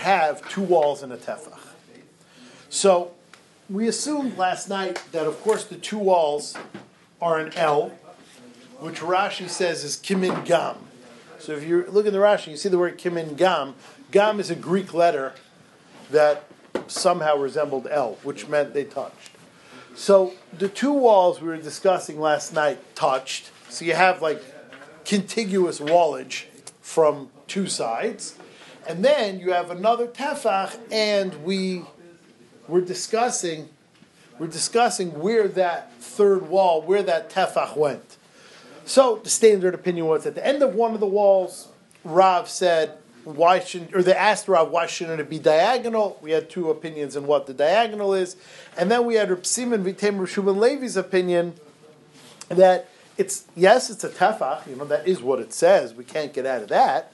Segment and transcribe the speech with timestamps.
[0.00, 1.58] have two walls and a tefach.
[2.68, 3.12] So
[3.68, 6.56] we assumed last night that, of course, the two walls
[7.20, 7.92] are an L,
[8.78, 10.76] which Rashi says is kimin gam.
[11.38, 13.74] So if you look at the Rashi, you see the word kimin gam.
[14.10, 15.34] Gam is a Greek letter
[16.10, 16.44] that
[16.86, 19.30] somehow resembled L, which meant they touched.
[19.94, 23.50] So the two walls we were discussing last night touched.
[23.68, 24.42] So you have like
[25.04, 26.44] contiguous wallage
[26.80, 28.36] from two sides.
[28.90, 31.84] And then you have another tefach, and we
[32.66, 33.68] were discussing
[34.40, 38.16] we're discussing where that third wall, where that tefach went.
[38.86, 41.68] So the standard opinion was at the end of one of the walls,
[42.04, 46.18] Rav said, why shouldn't, or they asked Rav, why shouldn't it be diagonal?
[46.22, 48.34] We had two opinions on what the diagonal is.
[48.78, 51.54] And then we had Reb Simon Vitem Rishubin Levi's opinion
[52.48, 52.88] that
[53.18, 55.92] it's, yes, it's a tefach, you know, that is what it says.
[55.92, 57.12] We can't get out of that.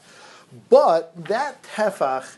[0.69, 2.37] But that tefach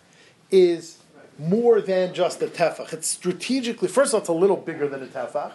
[0.51, 0.99] is
[1.39, 2.93] more than just a tefach.
[2.93, 5.53] It's strategically, first of all, it's a little bigger than a tefach.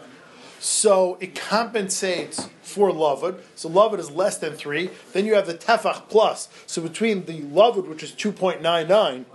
[0.60, 3.42] So it compensates for lavud.
[3.56, 4.92] So lavud is less than three.
[5.12, 6.48] Then you have the tefach plus.
[6.68, 9.26] So between the lavud, which is 2.99,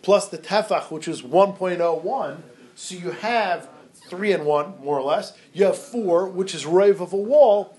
[0.00, 2.38] plus the tefach, which is 1.01,
[2.74, 3.68] so you have
[4.08, 5.36] three and one, more or less.
[5.52, 7.76] You have four, which is rave of a wall,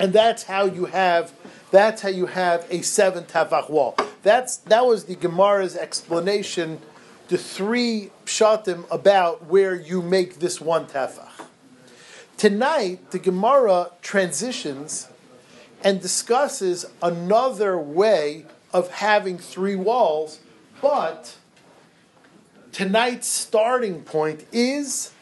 [0.00, 1.32] and that's how you have
[1.70, 3.96] that's how you have a seven tefach wall.
[4.22, 6.80] That's that was the Gemara's explanation
[7.28, 11.28] the three pshatim about where you make this one tefach.
[12.36, 15.08] Tonight, the Gemara transitions
[15.82, 20.40] and discusses another way of having three walls,
[20.80, 21.36] but
[22.72, 25.12] tonight's starting point is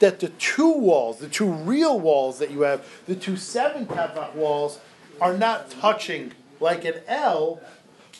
[0.00, 4.34] that the two walls, the two real walls that you have, the two seven tefach
[4.34, 4.78] walls,
[5.20, 7.60] are not touching like an L,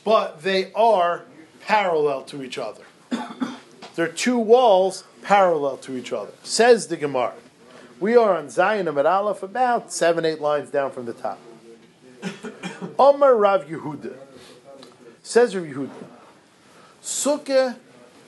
[0.05, 1.25] but they are
[1.63, 2.83] parallel to each other.
[3.95, 6.33] They're two walls parallel to each other.
[6.43, 7.35] Says the Gemara.
[7.99, 11.39] We are on Zayin Amud Aleph, about seven, eight lines down from the top.
[12.99, 14.17] Omar Rav Yehuda.
[15.23, 15.91] Says Rav Yehuda.
[17.03, 17.77] Sukkah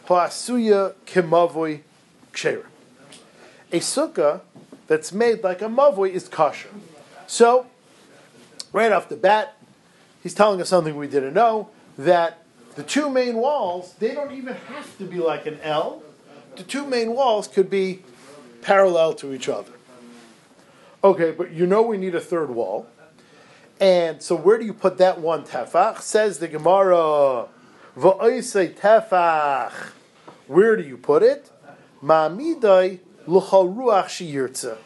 [0.07, 1.81] ha'asuya kemavoy
[2.33, 2.65] kshera.
[3.71, 4.41] A sukkah
[4.87, 6.71] that's made like a mavoy is kosher.
[7.27, 7.67] So,
[8.73, 9.57] right off the bat,
[10.23, 14.55] he's telling us something we didn't know, that the two main walls, they don't even
[14.55, 16.03] have to be like an L.
[16.57, 18.03] The two main walls could be
[18.63, 19.73] parallel to each other.
[21.03, 22.87] Okay, but you know we need a third wall.
[23.81, 26.01] And so where do you put that one tefach?
[26.01, 27.47] Says the Gemara,
[27.97, 29.73] Va'oisei tefach.
[30.49, 31.51] Where do you put it?
[32.03, 34.79] Ma'amidai l'chal ruach shiyirtza.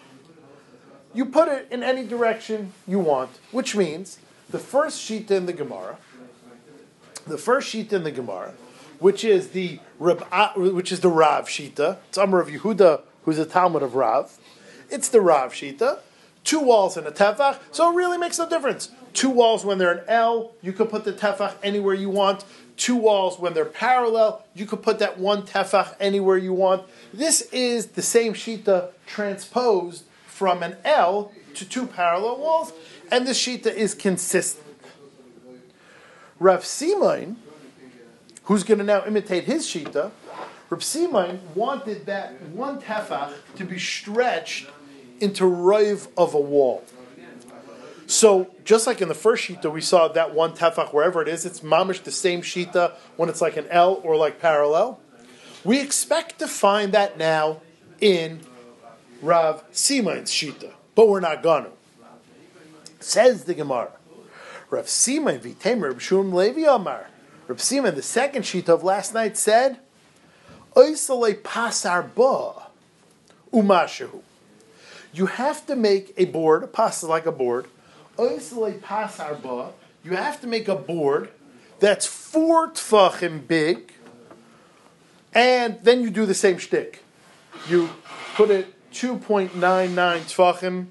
[1.15, 4.19] You put it in any direction you want, which means
[4.49, 5.99] the first sheet in the Gemara,
[7.27, 8.55] the first sheet in the Gemara,
[8.99, 11.99] which is the which is the Rav Shita.
[12.09, 14.39] It's Amr of Yehuda, who's a talmid of Rav.
[14.91, 15.99] It's the Rav Shita.
[16.45, 18.91] Two walls and a tefach, so it really makes no difference.
[19.13, 22.45] Two walls when they're an L, you could put the tefach anywhere you want.
[22.77, 26.83] Two walls when they're parallel, you could put that one tefach anywhere you want.
[27.15, 30.03] This is the same shita transposed
[30.43, 32.73] from an L to two parallel walls,
[33.13, 34.67] and the shita is consistent.
[36.41, 37.37] Rav Simain,
[38.43, 40.11] who's going to now imitate his shita,
[40.69, 44.67] Rav Simain wanted that one tefach to be stretched
[45.21, 46.83] into rive of a wall.
[48.09, 51.47] So just like in the first shita, we saw that one tefach wherever it is,
[51.47, 54.99] it's mamish the same shita when it's like an L or like parallel.
[55.63, 57.61] We expect to find that now
[58.01, 58.41] in
[59.23, 61.71] Rav Simain's shita, but we're not gonna.
[62.99, 63.93] Says the Gemara.
[64.69, 67.07] Rav Siman v'temer Rav Shum Levi Amar.
[67.47, 69.79] Rav Siman, the second Shita of last night said,
[70.75, 72.69] Oisalei pasar ba
[73.53, 74.23] umashahu.
[75.13, 77.67] You have to make a board, a pas like a board.
[78.17, 79.73] Oisalei pasar ba.
[80.03, 81.31] You have to make a board
[81.79, 83.93] that's four tfachim big,
[85.35, 87.05] and then you do the same shtick.
[87.69, 87.91] You
[88.35, 90.87] put it 2.99 tfachim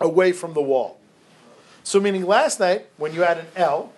[0.00, 0.98] away from the wall.
[1.84, 3.92] So, meaning last night, when you had an L,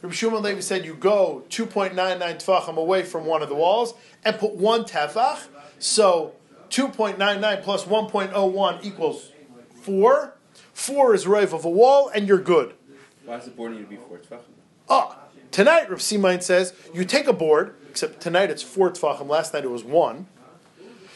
[0.00, 3.94] Rabbi Shimon Levi said you go 2.99 tefachim away from one of the walls
[4.24, 5.48] and put one tefach.
[5.78, 6.34] So,
[6.70, 9.32] 2.99 plus 1.01 equals
[9.82, 10.34] 4.
[10.72, 12.74] 4 is rave of a wall, and you're good.
[13.24, 14.40] Why is the board need to be 4 tefachim?
[14.88, 15.18] Ah,
[15.50, 19.64] tonight Rav Simain says you take a board, except tonight it's 4 tefachim, last night
[19.64, 20.26] it was 1.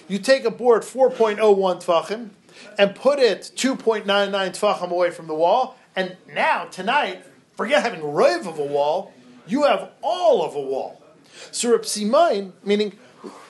[0.09, 2.31] You take a board 4.01 tefachim
[2.79, 7.25] and put it 2.99 tefachim away from the wall, and now, tonight,
[7.57, 9.13] forget having rave of a wall,
[9.47, 11.01] you have all of a wall.
[11.51, 11.87] So Reb
[12.65, 12.99] meaning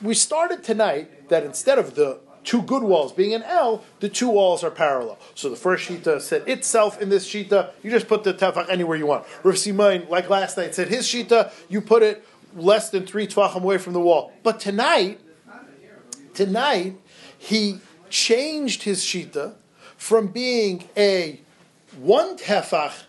[0.03, 4.29] we started tonight that instead of the two good walls being an L, the two
[4.29, 5.19] walls are parallel.
[5.35, 8.97] So the first shita said itself in this shita, you just put the tefach anywhere
[8.97, 9.25] you want.
[9.43, 12.25] Rav Simain, like last night, said his shita, you put it
[12.55, 14.33] less than three tvachim away from the wall.
[14.43, 15.21] But tonight,
[16.35, 16.99] tonight,
[17.39, 19.55] he changed his shita
[19.97, 21.41] from being a
[21.97, 23.05] one tefach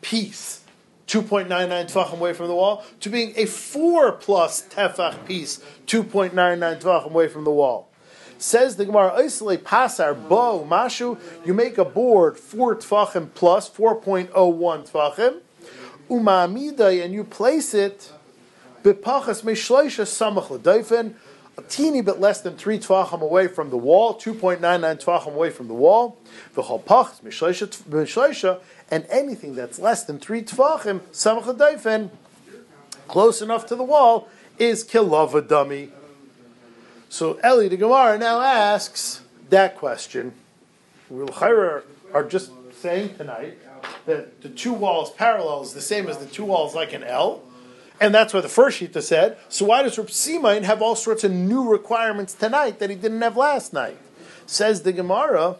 [0.00, 0.62] piece
[1.06, 6.32] 2.99 tefachim away from the wall, to being a 4 plus tefach piece, 2.99
[6.80, 7.88] tefachim away from the wall.
[8.38, 14.30] Says the Gemara, Oisle pasar bo mashu, you make a board 4 tefachim plus 4.01
[14.90, 15.40] tefachim,
[16.10, 18.12] umamida, and you place it,
[18.82, 20.62] samach
[21.58, 25.68] a teeny bit less than three tvachim away from the wall, 2.99 tvachim away from
[25.68, 26.18] the wall,
[26.54, 28.60] mishleisha,
[28.90, 32.10] and anything that's less than three tvachim, samach daifen,
[33.08, 35.90] close enough to the wall, is kilova dummy.
[37.08, 40.34] So Eli the Gemara now asks that question.
[41.08, 41.84] We are
[42.28, 43.58] just saying tonight
[44.06, 47.42] that the two walls parallel is the same as the two walls like an L.
[48.00, 49.38] And that's what the first Shita said.
[49.48, 53.36] So why does Reb have all sorts of new requirements tonight that he didn't have
[53.36, 53.96] last night?
[54.44, 55.56] Says the Gemara,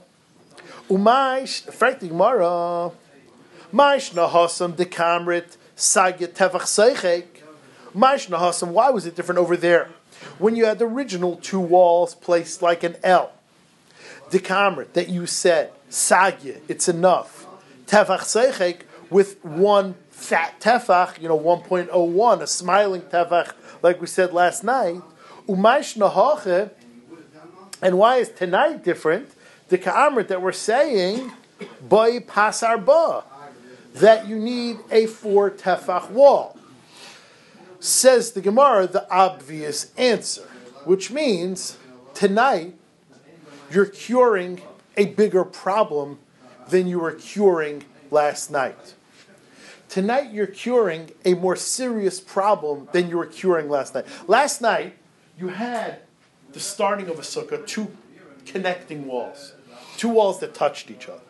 [0.89, 2.93] Umaish, fact the Gemara,
[3.73, 7.25] Maish nahasam dekamrit sagya tevach seichek.
[7.95, 9.89] Maish nahasam, why was it different over there?
[10.39, 13.33] When you had the original two walls placed like an L.
[14.31, 17.47] Dekamrit, that you said, sagya, it's enough.
[17.87, 23.53] Tevach seichek, with one fat tefach, you know, 1.01, a smiling tefach,
[23.83, 25.01] like we said last night.
[25.47, 26.71] Umaish nahache,
[27.83, 29.31] and why is tonight different?
[29.69, 31.33] The ka'amrit that we're saying,
[31.89, 33.25] by pasar ba,
[33.95, 36.59] that you need a four tefach wall.
[37.79, 40.49] Says the Gemara, the obvious answer,
[40.85, 41.77] which means
[42.15, 42.75] tonight
[43.71, 44.63] you're curing
[44.97, 46.19] a bigger problem
[46.69, 48.96] than you were curing last night.
[49.89, 54.07] Tonight you're curing a more serious problem than you were curing last night.
[54.27, 54.97] Last night
[55.39, 56.01] you had
[56.53, 57.89] the starting of a sukkah, two
[58.45, 59.55] connecting walls,
[59.97, 61.21] two walls that touched each other.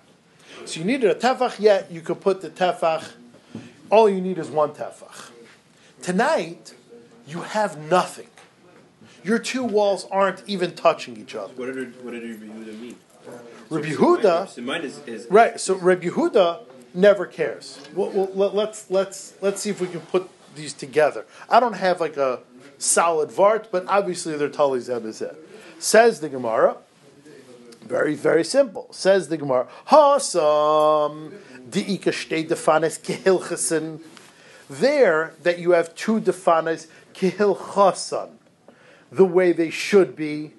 [0.64, 3.12] So you needed a tefach, yet you could put the tefach,
[3.90, 5.30] all you need is one tefach.
[6.02, 6.74] Tonight,
[7.26, 8.28] you have nothing.
[9.22, 11.52] Your two walls aren't even touching each other.
[11.54, 12.96] What did, what did Rabbi Yehuda mean?
[13.68, 15.58] Rabbi Yehuda, so mine is, is, right?
[15.58, 16.60] So Rabbi Yehuda
[16.96, 17.78] never cares.
[17.94, 21.26] Well, well, let, let's let's let's see if we can put these together.
[21.48, 22.40] I don't have like a
[22.78, 25.36] solid vart, but obviously they're tali zebizeh.
[25.78, 26.78] Says the Gemara.
[27.82, 28.88] Very very simple.
[28.90, 29.68] Says the Gemara.
[29.88, 31.32] Hasam
[31.68, 34.00] diika shtei defanes kehilchesen.
[34.68, 38.30] There that you have two defanes kehilchasan,
[39.12, 40.52] the way they should be,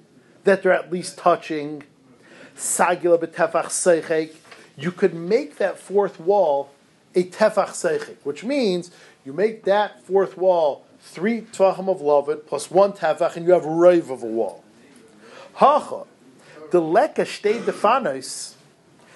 [0.46, 1.84] that they're at least touching.
[2.56, 4.34] Sagila betefach seichek
[4.78, 6.70] you could make that fourth wall
[7.16, 8.92] a tefach seichik, which means
[9.26, 13.66] you make that fourth wall three tvachim of lovet plus one tefach, and you have
[13.66, 14.64] a rave of a wall.
[15.56, 16.04] Hacha,
[16.72, 18.54] the leka shtei defanos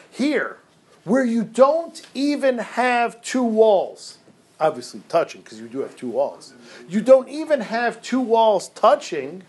[0.10, 0.58] here,
[1.04, 4.18] where you don't even have two walls,
[4.60, 6.54] obviously touching because you do have two walls.
[6.90, 9.44] You don't even have two walls touching.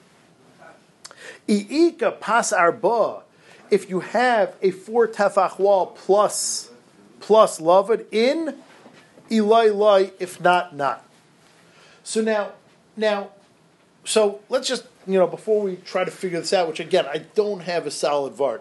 [1.49, 3.22] Iika pas arba
[3.73, 6.71] if you have a four tefach wall plus
[7.21, 8.59] plus lavud in
[9.31, 11.09] Eloi Eloi, if not not.
[12.05, 12.53] So now
[12.97, 13.31] now
[14.05, 17.25] so let's just you know before we try to figure this out, which again I
[17.35, 18.61] don't have a solid vart.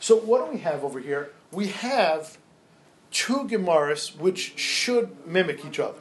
[0.00, 1.32] So what do we have over here?
[1.52, 2.38] We have
[3.10, 5.98] two Gemaras which should mimic each other.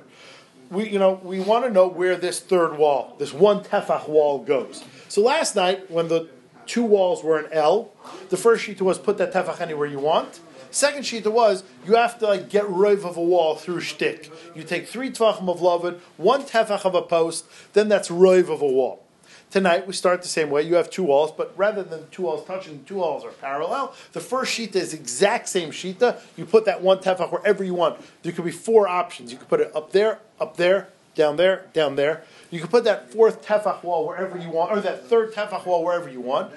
[0.71, 4.39] We you know we want to know where this third wall, this one tefach wall
[4.39, 4.81] goes.
[5.09, 6.29] So last night when the
[6.65, 7.91] two walls were an L.
[8.29, 10.39] The first shita was put that tefach anywhere you want.
[10.71, 14.31] Second shita was you have to like get rid of a wall through shtick.
[14.53, 18.61] You take three tefachim of lovin, one tefach of a post, then that's riv of
[18.61, 19.01] a wall.
[19.51, 20.63] Tonight we start the same way.
[20.63, 23.95] You have two walls, but rather than two walls touching, two walls are parallel.
[24.11, 26.19] The first shita is exact same shita.
[26.35, 28.01] You put that one tefach wherever you want.
[28.23, 29.31] There could be four options.
[29.31, 32.23] You could put it up there, up there, down there, down there.
[32.51, 35.83] You can put that fourth tefach wall wherever you want, or that third tefach wall
[35.83, 36.53] wherever you want.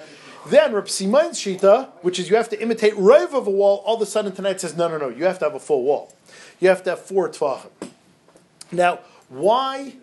[0.47, 3.97] Then Reb Simon's shita, which is you have to imitate rive of a wall, all
[3.97, 6.12] of a sudden tonight says, no, no, no, you have to have a full wall.
[6.61, 7.71] You have to have four tefachim.
[8.71, 9.95] Now, why,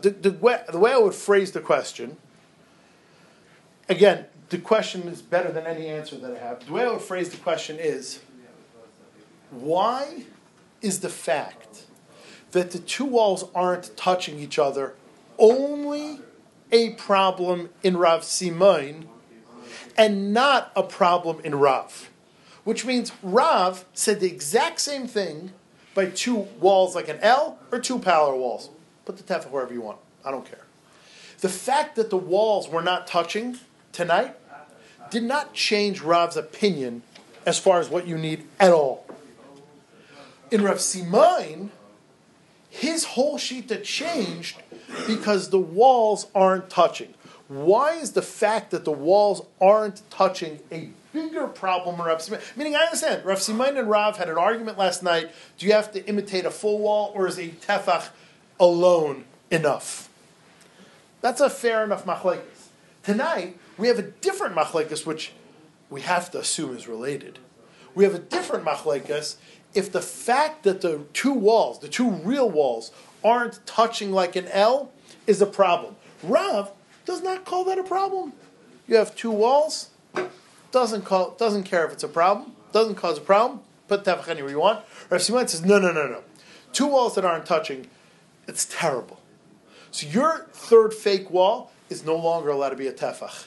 [0.00, 2.16] the, the, way, the way I would phrase the question,
[3.88, 6.66] again, the question is better than any answer that I have.
[6.66, 8.20] The way I would phrase the question is,
[9.50, 10.24] why
[10.80, 11.84] is the fact
[12.50, 14.94] that the two walls aren't touching each other
[15.42, 16.20] only
[16.70, 19.08] a problem in Rav Simon
[19.98, 22.08] and not a problem in Rav.
[22.64, 25.52] Which means Rav said the exact same thing
[25.94, 28.70] by two walls like an L or two parallel walls.
[29.04, 29.98] Put the tefach wherever you want.
[30.24, 30.64] I don't care.
[31.40, 33.58] The fact that the walls were not touching
[33.90, 34.36] tonight
[35.10, 37.02] did not change Rav's opinion
[37.44, 39.04] as far as what you need at all.
[40.52, 41.72] In Rav Simon,
[42.70, 44.62] his whole shita changed
[45.06, 47.14] because the walls aren't touching.
[47.48, 52.40] Why is the fact that the walls aren't touching a bigger problem Rav Simon?
[52.56, 55.30] Meaning, I understand, Rav Simon and Rav had an argument last night.
[55.58, 58.08] Do you have to imitate a full wall, or is a tefach
[58.58, 60.08] alone enough?
[61.20, 62.68] That's a fair enough machlekes.
[63.02, 65.32] Tonight, we have a different machlekes, which
[65.90, 67.38] we have to assume is related.
[67.94, 69.36] We have a different machlekes
[69.74, 72.92] if the fact that the two walls, the two real walls,
[73.24, 74.90] aren't touching like an L
[75.26, 75.96] is a problem.
[76.22, 76.70] Rav
[77.04, 78.32] does not call that a problem.
[78.86, 79.90] You have two walls,
[80.70, 83.60] doesn't call, doesn't care if it's a problem, doesn't cause a problem.
[83.88, 84.84] Put tefach anywhere you want.
[85.10, 86.22] Rav Simon says no, no, no, no.
[86.72, 87.88] Two walls that aren't touching,
[88.48, 89.20] it's terrible.
[89.90, 93.46] So your third fake wall is no longer allowed to be a tefach.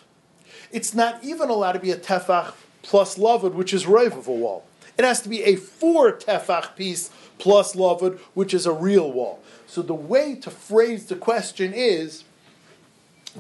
[0.71, 2.53] It's not even allowed to be a tefach
[2.83, 4.65] plus lavud, which is rive of a wall.
[4.97, 9.41] It has to be a four tefach piece plus lavud, which is a real wall.
[9.75, 12.23] So the way to phrase the question is,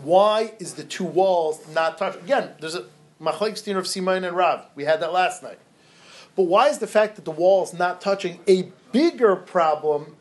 [0.03, 2.17] why is the two walls not touched?
[2.17, 2.87] Again, there's a
[3.21, 4.65] machlek of Simon and Rav.
[4.75, 5.59] We had that last night.
[6.35, 10.17] But why is the fact that the wall is not touching a bigger problem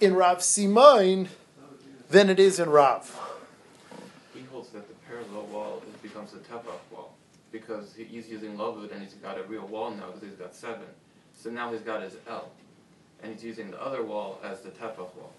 [0.00, 1.28] in Rav Simon
[2.08, 3.14] than it is in Rav?
[4.32, 7.12] He holds that the parallel wall becomes a tefach wall
[7.52, 10.88] because he's using lavud and he's got a real wall now because he's got seven.
[11.34, 12.48] So now he's got his L,
[13.22, 15.34] and he's using the other wall as the tefach wall.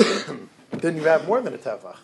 [0.72, 1.96] then you have more than a tefach.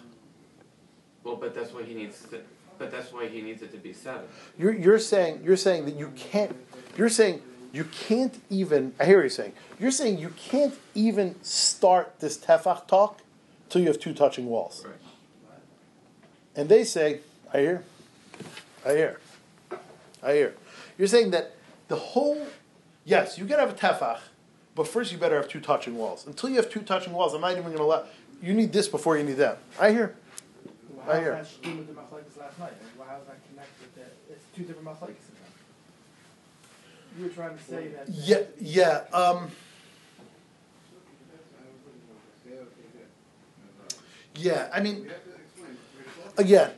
[1.25, 2.23] Well, but that's why he needs.
[2.31, 2.41] To,
[2.79, 4.23] but that's why he needs it to be seven.
[4.59, 6.55] You're, you're saying you're saying that you can't.
[6.97, 8.95] You're saying you can't even.
[9.00, 9.53] I hear what you're saying.
[9.79, 13.21] You're saying you can't even start this tefach talk
[13.69, 14.85] till you have two touching walls.
[14.85, 14.95] Right.
[16.57, 17.21] And they say,
[17.53, 17.85] I hear,
[18.85, 19.21] I hear,
[20.23, 20.55] I hear.
[20.97, 21.53] You're saying that
[21.88, 22.47] the whole,
[23.05, 24.21] yes, you can have a tefach,
[24.76, 26.26] but first you better have two touching walls.
[26.26, 28.04] Until you have two touching walls, I'm not even going to let.
[28.42, 29.59] You need this before you need that.
[29.80, 30.14] I hear.
[30.95, 31.35] Well, I hear.
[31.35, 32.73] How does that with the machlekes last night?
[32.99, 34.06] Like, how does that connect with?
[34.30, 35.14] It's two different machlekes.
[37.18, 38.09] You were trying to say that.
[38.11, 39.04] Yeah, yeah.
[39.14, 39.50] Um,
[44.35, 45.09] yeah, I mean,
[46.37, 46.73] again,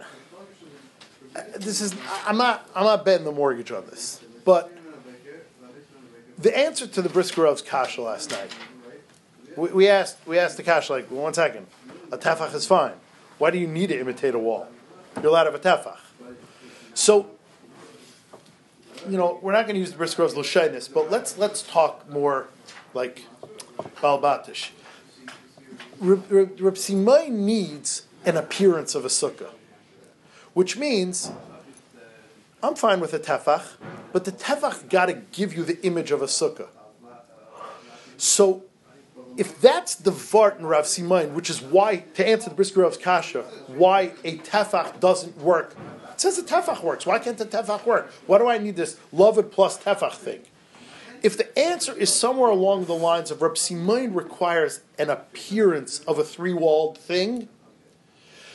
[1.34, 1.96] uh, this is.
[2.24, 2.70] I'm not.
[2.76, 4.77] I'm not betting the mortgage on this, but
[6.38, 8.54] the answer to the Brisker Rav's kasha last night.
[9.56, 10.18] We, we asked.
[10.26, 11.66] We asked the kasha like, one second.
[12.12, 12.92] A tefach is fine.
[13.38, 14.68] Why do you need to imitate a wall?
[15.16, 15.98] You're allowed to have a tefach.
[16.94, 17.30] So
[19.08, 22.08] you know, we're not going to use the Brisker Rav's Lashainus, but let's let's talk
[22.08, 22.48] more
[22.94, 23.24] like
[23.96, 24.70] Balbatish.
[26.00, 29.50] Reb needs an appearance of a sukkah,
[30.54, 31.30] which means
[32.62, 33.74] I'm fine with a tefach,
[34.12, 36.68] but the tefach got to give you the image of a sukkah.
[38.16, 38.64] So,
[39.36, 42.96] if that's the vart in Rav Simain, which is why, to answer the Brisker Rav's
[42.96, 45.76] kasha, why a tefach doesn't work
[46.18, 47.06] it says the tefach works.
[47.06, 48.10] Why can't the tefach work?
[48.26, 50.40] Why do I need this loved plus tefach thing?
[51.22, 56.18] If the answer is somewhere along the lines of Reb Simon requires an appearance of
[56.18, 57.48] a three-walled thing,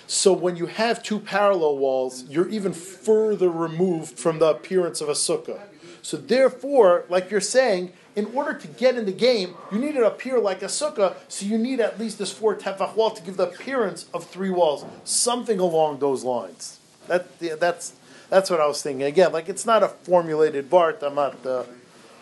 [0.08, 5.10] so when you have two parallel walls, you're even further removed from the appearance of
[5.10, 5.62] a sukkah.
[6.02, 10.06] So therefore, like you're saying, in order to get in the game, you need to
[10.06, 13.38] appear like a sukkah, so you need at least this four tefach wall to give
[13.38, 14.86] the appearance of three walls.
[15.04, 16.80] Something along those lines.
[17.08, 17.94] That yeah, that's
[18.30, 19.04] that's what I was thinking.
[19.04, 21.02] Again, like it's not a formulated Bart.
[21.02, 21.64] I'm not uh,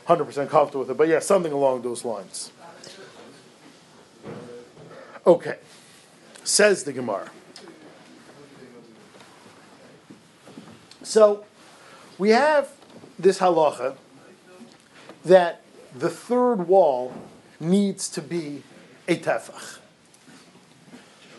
[0.06, 2.52] hundred percent comfortable with it, but yeah, something along those lines.
[5.26, 5.58] Okay,
[6.44, 7.30] says the Gemara.
[11.04, 11.46] So
[12.18, 12.70] we have
[13.18, 13.96] this halacha
[15.26, 15.62] that
[15.96, 17.14] the third wall
[17.60, 18.64] needs to be
[19.08, 19.80] a tefach.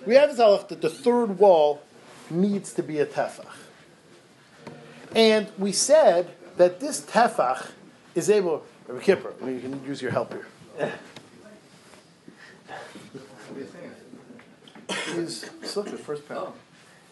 [0.07, 1.83] We have this halacha that the third wall
[2.31, 3.47] needs to be a tefach.
[5.15, 7.71] And we said that this tefach
[8.15, 8.65] is able.
[8.89, 10.47] Rabbi Kippur, you can use your help here.
[15.15, 15.45] is
[15.77, 16.55] look the first panel.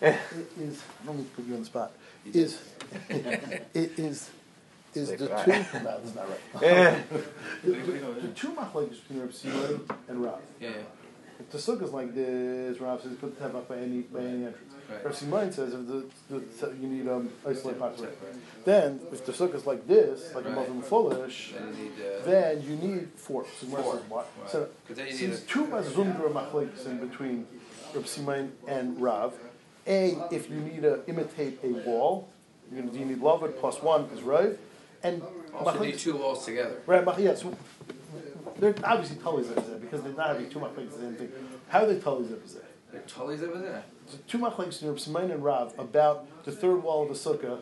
[0.00, 0.18] It
[0.58, 0.82] is.
[1.06, 1.92] Let me put you on the spot.
[2.26, 2.58] Is
[3.08, 4.30] it is
[4.94, 5.24] is the two?
[5.28, 6.40] No, that's not right.
[7.64, 10.40] the, the, the two machlekes between Rabbi Simon and Rav.
[10.60, 10.70] Yeah.
[10.70, 10.74] yeah.
[11.38, 14.44] If the sukkah is like this, Rav says put the tefach by any by any
[14.46, 14.74] entrance.
[14.90, 15.04] Right.
[15.04, 18.16] Rav Simon says if the, the you need um isolate population.
[18.64, 20.58] Then if the sukkah is like this, like a Right.
[20.58, 23.46] Muslim foolish, Then you need, uh, then you need four.
[23.58, 23.94] So Gemara Four.
[23.94, 24.02] says?
[24.10, 24.50] Right.
[24.50, 27.46] So 'Cause then you need since a- two mazumdra machlekes in between
[27.94, 29.32] Rav Simon and Rav.
[29.86, 32.28] A, if you need to imitate a wall,
[32.70, 34.58] you're gonna, you need love Lavid plus one is Rav,
[35.02, 35.22] and
[35.54, 36.80] also need two walls together.
[36.86, 37.56] Right, yeah, so
[38.58, 39.16] they're obviously
[39.50, 41.32] of there because they're not having two machlekes the same thing.
[41.68, 41.98] How are they
[42.30, 42.62] of there?
[42.92, 43.02] They're
[43.42, 43.84] over there.
[44.06, 47.60] So two machlekes in Reb Shimon and Rav about the third wall of a sukkah.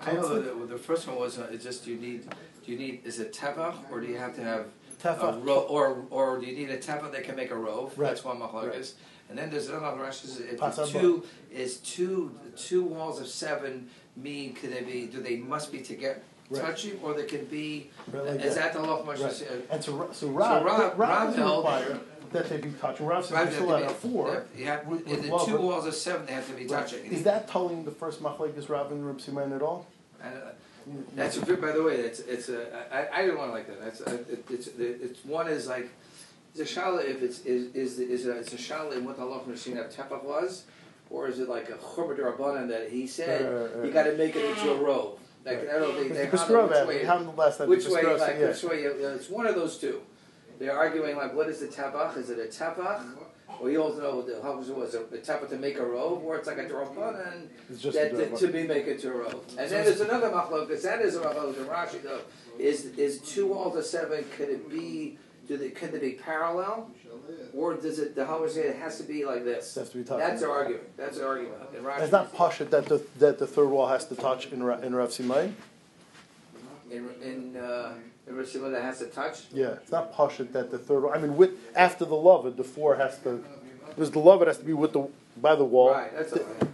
[0.00, 2.28] I know the, the first one was, uh, it's just you need,
[2.64, 5.46] do you need, is it tefach, or do you have to have a Tefach.
[5.46, 7.98] ro, or, or do you need a tefach that can make a rove?
[7.98, 8.08] Right.
[8.08, 8.92] That's one machlokes.
[9.28, 13.88] And then there's another Rashi says if the two, is two, two walls of seven
[14.16, 16.62] mean, could they be, do they must be together, Right.
[16.62, 18.72] touching, or they can be, Right, like is that.
[18.72, 19.64] that the law Moshe Right.
[19.68, 23.04] And so, so Rav, Rav- Rav, Rav doesn't that they be touching.
[23.06, 24.46] Rav says Right, you they still have have four.
[24.64, 26.68] Have, with- with the love, two walls of seven, they have to be Right.
[26.86, 27.04] touching.
[27.06, 29.86] Is that telling the first machlekes Rav and Reb at all?
[30.22, 30.28] Uh,
[31.16, 33.80] That's a by the way, it's, it's a, I, I didn't want to like that,
[33.80, 35.90] that's, uh, it, it's, it's, one is like,
[36.58, 39.22] it's a shala if it's, is, is, is a, it's a shala in what the
[39.22, 40.64] Allah from that Tefach was,
[41.10, 44.34] or is it like a chumrah rabbanan that he Right, right, said, you gotta make
[44.36, 45.18] it into a robe?
[45.44, 45.68] Like, Right.
[45.76, 47.68] I don't think, they Because handle Peskarov, which way, time.
[47.68, 48.48] which way, like, yeah.
[48.48, 50.00] which way, you- it's one of those two.
[50.58, 53.04] They're arguing like, what is the tefach, is it a tefach?
[53.60, 56.36] Or you also know what the, how was a tefach to make a robe, or
[56.36, 59.40] it's like a rabbanan, It's that, a to be make it to a row.
[59.58, 62.20] And then there's another machlokas, that is a machlokas in Rashi though,
[62.58, 66.90] is, is two all of seven, could it be, do they, could they be parallel?
[67.54, 69.76] Or does it, the Homer say it has to be like this?
[69.76, 70.18] It has to be touching.
[70.26, 73.68] That's their argument, that's their argument in It's not pashut that the that the third
[73.68, 75.56] wall has to touch in Ra- in Rav Simon.
[76.90, 77.94] In, in, uh,
[78.28, 81.08] in Rashi that has to touch, Yeah, it's not pashut that the third.
[81.08, 83.42] I mean, with after the loved, the four has to.
[83.88, 85.08] Because the loved has to be with the
[85.40, 85.90] by the wall.
[85.90, 86.70] right, that's all right.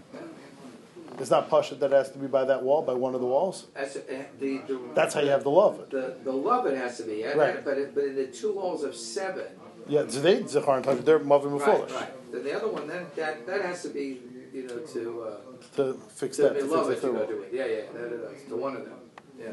[1.14, 1.21] Yeah.
[1.21, 3.27] It's not pashut that it has to be by that wall, by one of the
[3.27, 3.66] walls.
[3.75, 4.01] That's, uh,
[4.40, 4.81] the, the.
[4.94, 5.90] That's how you have the love.
[5.90, 7.64] The, the love it has to be, yeah, Right.
[7.64, 9.46] but, it- but in the two walls of seven,
[9.88, 10.98] Yeah, so they zechar and touch.
[11.05, 12.33] They're mavim right, foolish right.
[12.33, 14.20] Then the other one, then, that, that has to be,
[14.53, 16.59] you know, to, uh, to fix To that.
[16.61, 17.51] To love fix you third do it.
[17.53, 18.44] Yeah, yeah, that it is.
[18.48, 18.94] The one of them.
[19.38, 19.53] Yeah,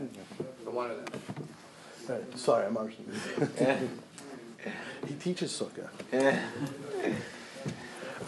[0.64, 1.22] the one of them.
[2.08, 2.38] Right.
[2.40, 3.20] Sorry, I'm understanding.
[5.08, 5.90] he teaches sukkah.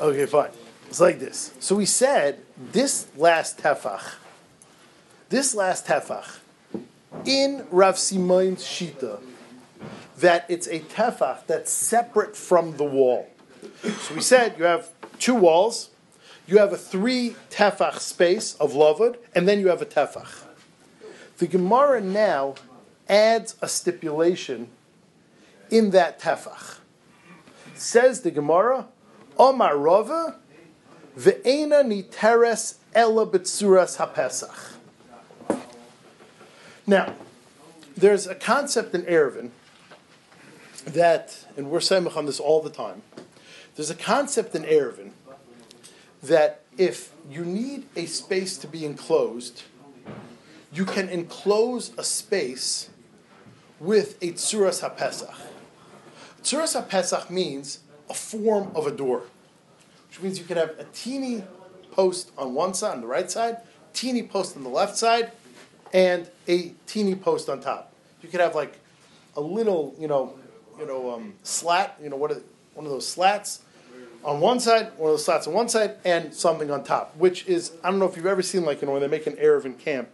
[0.02, 0.50] okay, fine.
[0.92, 1.54] It's like this.
[1.62, 2.42] So we said
[2.74, 4.16] this last tefach,
[5.30, 6.40] this last tefach,
[7.24, 9.22] in Rav Simon's shita,
[10.18, 13.30] that it's a tefach that's separate from the wall.
[13.82, 15.92] So we said you have two walls,
[16.46, 20.44] you have a three tefach space of lavud, and then you have a tefach.
[21.38, 22.56] The Gemara now
[23.08, 24.68] adds a stipulation
[25.70, 26.80] in that tefach.
[27.76, 28.88] Says the Gemara,
[29.38, 30.36] Omar Rava,
[31.18, 34.74] ve'ena niteres ela betzuras hapesach.
[36.88, 37.14] Now,
[37.96, 39.52] there's a concept in Erevin
[40.86, 43.04] that, and we're saying on this all the time,
[43.76, 45.12] there's a concept in Erevin
[46.24, 49.64] that if you need a space to be enclosed,
[50.74, 52.90] you can enclose a space
[53.80, 55.36] with a tsuras hapesach.
[56.44, 59.24] Tsuras hapesach means a form of a door,
[60.24, 61.44] means you can have a teeny
[61.92, 63.58] post on one side, on the right side,
[63.94, 65.32] teeny post on the left side,
[65.94, 67.94] and a teeny post on top.
[68.22, 68.80] You could have like
[69.36, 70.34] a little, you know,
[70.80, 71.98] you know, um, slat.
[72.02, 72.42] You know, what are,
[72.74, 73.62] one of those slats
[74.24, 77.16] on one side, one of those slats on one side, and something on top.
[77.18, 79.28] Which is, I don't know if you've ever seen like you know when they make
[79.28, 80.10] an Erev camp.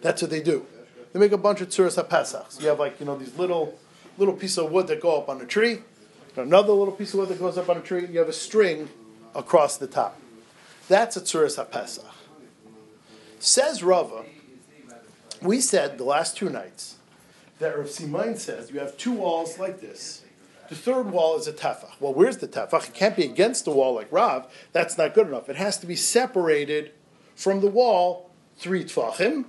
[0.00, 0.66] That's what they do.
[1.12, 2.60] They make a bunch of tzuras hapesachs.
[2.60, 3.78] You have like you know these little
[4.18, 5.80] little piece of wood that go up on a tree,
[6.36, 8.04] another little piece of wood that goes up on a tree.
[8.04, 8.88] and You have a string
[9.34, 10.18] across the top.
[10.88, 12.04] That's a tzuras hapesach.
[13.38, 14.24] Says Rava.
[15.40, 16.96] We said the last two nights
[17.58, 20.22] that Rav Simain says you have two walls like this.
[20.68, 21.92] The third wall is a tefach.
[22.00, 22.88] Well, where's the tefach?
[22.88, 24.46] It can't be against the wall like Rav.
[24.72, 25.48] That's not good enough.
[25.48, 26.92] It has to be separated
[27.34, 29.46] from the wall three tefachim.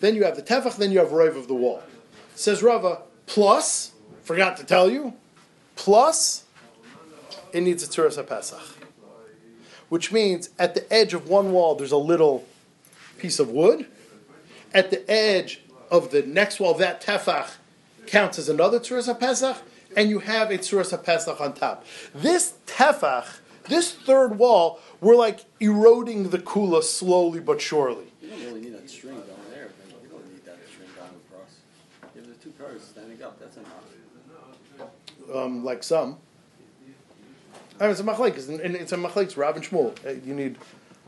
[0.00, 0.76] Then you have the tefach.
[0.76, 1.82] Then you have rive of the wall.
[2.34, 3.02] Says Rava.
[3.26, 3.92] Plus,
[4.22, 5.14] forgot to tell you.
[5.82, 6.44] Plus,
[7.52, 8.60] it needs a tzuras pesach,
[9.88, 12.44] which means at the edge of one wall there's a little
[13.18, 13.86] piece of wood.
[14.72, 17.54] At the edge of the next wall, that tefach
[18.06, 19.56] counts as another tzuras pesach,
[19.96, 21.84] and you have a tzuras pesach on top.
[22.14, 28.04] This tefach, this third wall, we're like eroding the kula slowly but surely.
[28.20, 31.10] You don't really need that string down there, but you don't need that string down
[31.26, 31.56] across.
[32.14, 33.82] You have the two cars standing up, that's enough.
[35.34, 36.18] Um, like some.
[37.80, 39.36] I mean, it's a machlekes, and it's a machlekes.
[39.36, 39.94] Rav and Shmuel.
[40.06, 40.56] Uh, You need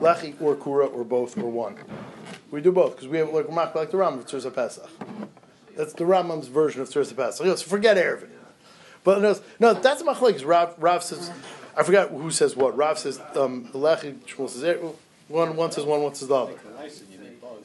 [0.00, 1.76] lechi or kura or both or one.
[2.50, 4.88] We do both because we have like mak like the Ram of Tzuras Pesach.
[5.76, 7.46] That's the Rambam's version of Tzuras Pesach.
[7.46, 8.30] So forget Erevin.
[9.02, 10.44] But no, no, that's a machlekes.
[10.44, 11.30] Rav, Rav says,
[11.76, 12.76] I forgot who says what.
[12.76, 14.14] Rav says um, lechi.
[14.20, 14.80] Shmuel says er-
[15.28, 15.56] one.
[15.56, 16.02] One says one.
[16.02, 16.54] One says the other.
[16.78, 17.58] I said you need both.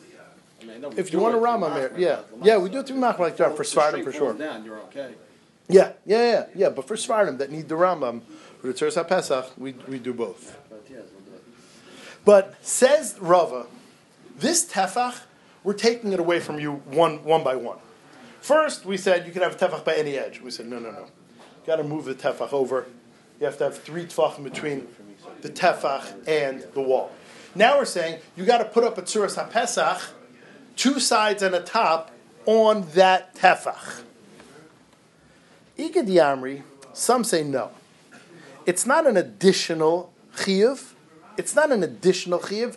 [0.61, 2.87] I mean, I know we If you want a Rambam yeah, yeah, we do it
[2.87, 4.33] through mak like for Svardim for sure.
[4.33, 5.13] Down, you're okay.
[5.69, 6.69] Yeah, yeah, yeah, yeah.
[6.69, 8.21] But for Svardim that need the Rambam
[8.59, 10.57] for the we we do both.
[12.25, 13.67] But says Rava,
[14.37, 15.21] this tefach,
[15.63, 17.77] we're taking it away from you one one by one.
[18.41, 20.41] First, we said you could have a tefach by any edge.
[20.41, 21.05] We said no, no, no.
[21.57, 22.87] You've got to move the tefach over.
[23.39, 24.87] You have to have three tefachim between
[25.41, 27.11] the tefach and the wall.
[27.53, 30.11] Now we're saying you got to put up a tzuras haPesach,
[30.75, 32.11] two sides and a top
[32.45, 34.03] on that tefach.
[35.79, 36.61] Igad Yamri,
[36.91, 37.71] some say no.
[38.65, 40.91] It's not an additional chiyuv.
[41.37, 42.75] It's not an additional chiyuv.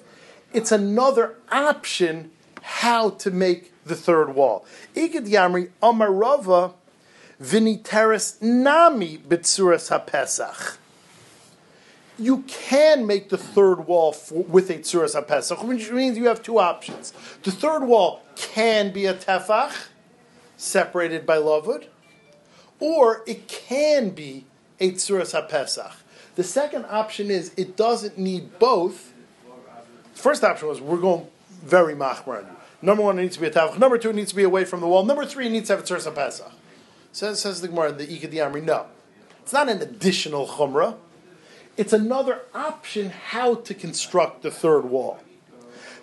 [0.53, 2.31] It's another option
[2.63, 4.65] how to make the third wall.
[4.95, 6.75] Igad Yamri Amarava
[7.43, 10.77] Viniteris Nami Bitsuras HaPesach.
[12.21, 16.41] You can make the third wall for, with a Tsuras HaPesach, which means you have
[16.41, 17.13] two options.
[17.43, 19.89] The third wall can be a tefach,
[20.57, 21.87] separated by lavud,
[22.83, 24.45] or it can be
[24.81, 25.93] a tzuras haPesach.
[26.35, 29.13] The second option is it doesn't need both.
[30.15, 31.29] First option was we're going
[31.63, 32.47] very you.
[32.83, 33.79] Number one, it needs to be a tavach.
[33.79, 35.05] Number two, it needs to be away from the wall.
[35.05, 36.51] Number three, it needs to have a tzuras haPesach.
[37.13, 38.65] Says says the Gemara the Ikad.
[38.65, 38.87] No,
[39.43, 40.97] it's not an additional chumrah.
[41.77, 45.21] It's another option how to construct the third wall.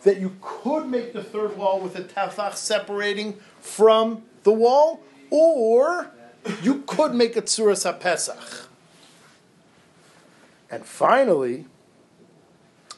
[0.03, 6.11] That you could make the third wall with a tafach separating from the wall, or
[6.61, 8.67] you could make a tzuras haPesach.
[10.71, 11.65] And finally,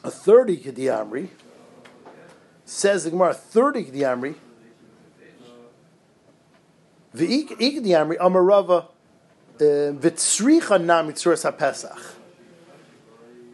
[0.04, 1.28] a third Ikadiyamri
[2.64, 4.34] says the Gemara, a third Ikadiyamri,
[7.14, 8.86] the Ikadiyamri Amarava
[9.60, 12.14] uh, Vitzricha Nami Tzuras haPesach.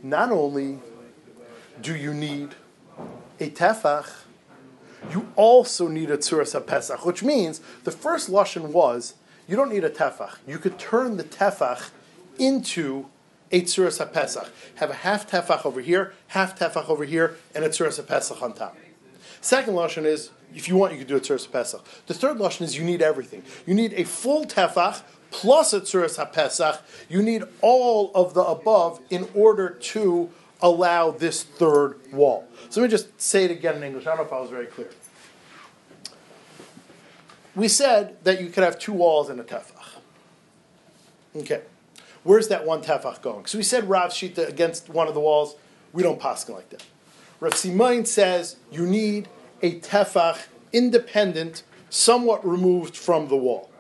[0.03, 0.79] Not only
[1.81, 2.55] do you need
[3.41, 4.09] a tefach,
[5.13, 9.15] you also need a tzuras haPesach, which means the first lashon was
[9.49, 10.37] you don't need a tefach.
[10.47, 11.91] You could turn the tefach
[12.39, 13.07] into
[13.51, 14.51] a tzuras haPesach.
[14.77, 18.53] Have a half tefach over here, half tefach over here, and a tzuras haPesach on
[18.53, 18.77] top.
[19.41, 21.83] Second lashon is if you want, you could do a tzuras haPesach.
[22.07, 23.43] The third lashon is you need everything.
[23.67, 26.81] You need a full tefach plus a tzuras haPesach.
[27.09, 30.31] You need all of the above in order to
[30.61, 32.47] allow this third wall.
[32.69, 34.07] So let me just say it again in English.
[34.07, 34.91] I don't know if I was very clear.
[37.59, 39.97] We said that you could have two walls and a tefach.
[41.35, 41.63] Okay.
[42.23, 43.47] Where's that one tefach going?
[43.47, 45.57] So we said Rav Shita against one of the walls.
[45.93, 46.85] We don't paskin like that.
[47.41, 49.29] Rav Simain says you need
[49.61, 53.73] a tefach independent, somewhat removed from the wall.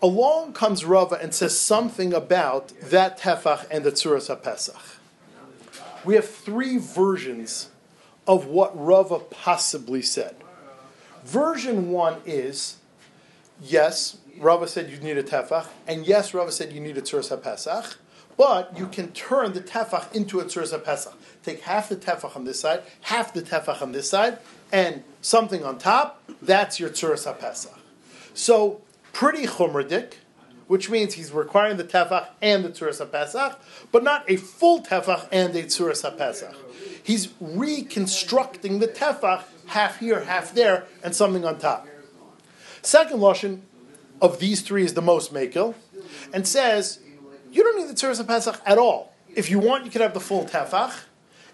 [0.00, 4.98] Along comes Rava and says something about that tefach and the tzuras haPesach.
[6.04, 7.70] We have three versions
[8.28, 10.36] of what Rava possibly said.
[11.24, 12.78] Version one is
[13.62, 17.36] yes, Rava said you need a tefach, and yes, Rava said you need a tzuras
[17.36, 17.96] haPesach,
[18.36, 21.12] but you can turn the tefach into a tzuras haPesach.
[21.42, 24.38] Take half the tefach on this side, half the tefach on this side,
[24.72, 26.22] and something on top.
[26.40, 27.76] That's your tzuras haPesach.
[28.32, 28.80] So
[29.12, 30.14] pretty chumradik,
[30.68, 33.56] which means he's requiring the tefach and the tzuras haPesach,
[33.92, 36.54] but not a full tefach and a tzuras haPesach.
[37.02, 41.86] He's reconstructing the tefach half here, half there, and something on top.
[42.82, 43.60] Second lashon
[44.20, 45.74] of these three is the most makil,
[46.32, 47.00] and says
[47.50, 49.12] you don't need the tzuras haPesach at all.
[49.34, 51.04] If you want, you could have the full tefach.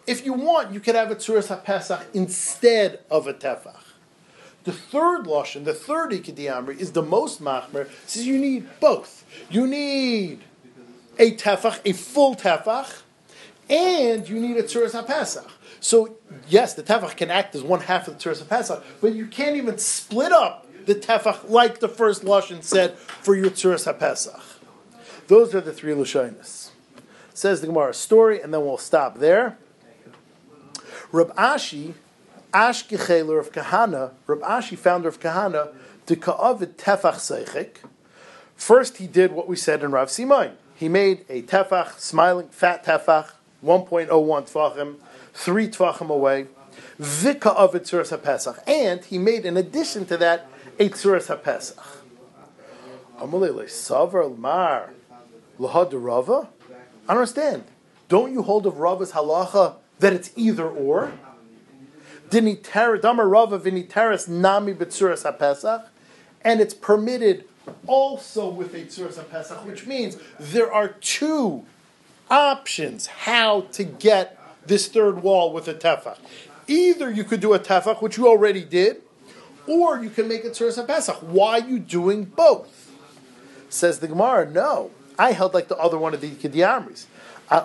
[0.06, 3.82] If you want, you could have a tzuras haPesach instead of a tefach.
[4.64, 7.88] The third lashon, the third ikidiyamri, is the most machmer.
[8.06, 9.24] Says you need both.
[9.50, 10.40] You need
[11.18, 13.02] a tefach, a full tefach,
[13.68, 15.50] and you need a tzuras haPesach.
[15.86, 16.16] So
[16.48, 19.54] yes, the tefach can act as one half of the tzuras haPesach, but you can't
[19.54, 24.42] even split up the tefach like the first lashon said for your tzuras haPesach.
[25.28, 26.70] Those are the three lashonis.
[27.34, 29.58] Says the Gemara story, and then we'll stop there.
[31.12, 31.94] Rab Ashi,
[32.52, 35.72] Ashkecheler of Kahana, Rab Ashi, founder of Kahana,
[36.06, 37.76] to Ka'avid Tefach Seichik.
[38.56, 40.54] First, he did what we said in Rav Simain.
[40.74, 44.96] He made a tefach, smiling, fat tefach, 1.01 tefachim,
[45.36, 46.46] three tefachim away,
[46.98, 51.78] vika of tzuras haPesach, and he made in addition to that a tzuras haPesach.
[53.20, 54.90] Amalele savar mar
[55.60, 56.48] lahadarava.
[57.08, 57.64] I don't understand.
[58.08, 61.12] Don't you hold of Rava's halacha that it's either or?
[62.30, 65.86] Damar Rava viniteris nami betzuras haPesach,
[66.42, 67.44] and it's permitted
[67.86, 71.64] also with a tzuras haPesach, which means there are two
[72.30, 74.38] options how to get
[74.68, 76.18] this third wall with a tefach.
[76.66, 79.02] Either you could do a tefach, which you already did,
[79.66, 81.22] or you can make it tzuras haPesach.
[81.22, 82.90] Why are you doing both?
[83.68, 84.90] Says the Gemara, no.
[85.18, 87.06] I held like the other one of the Kediyamris.
[87.48, 87.60] I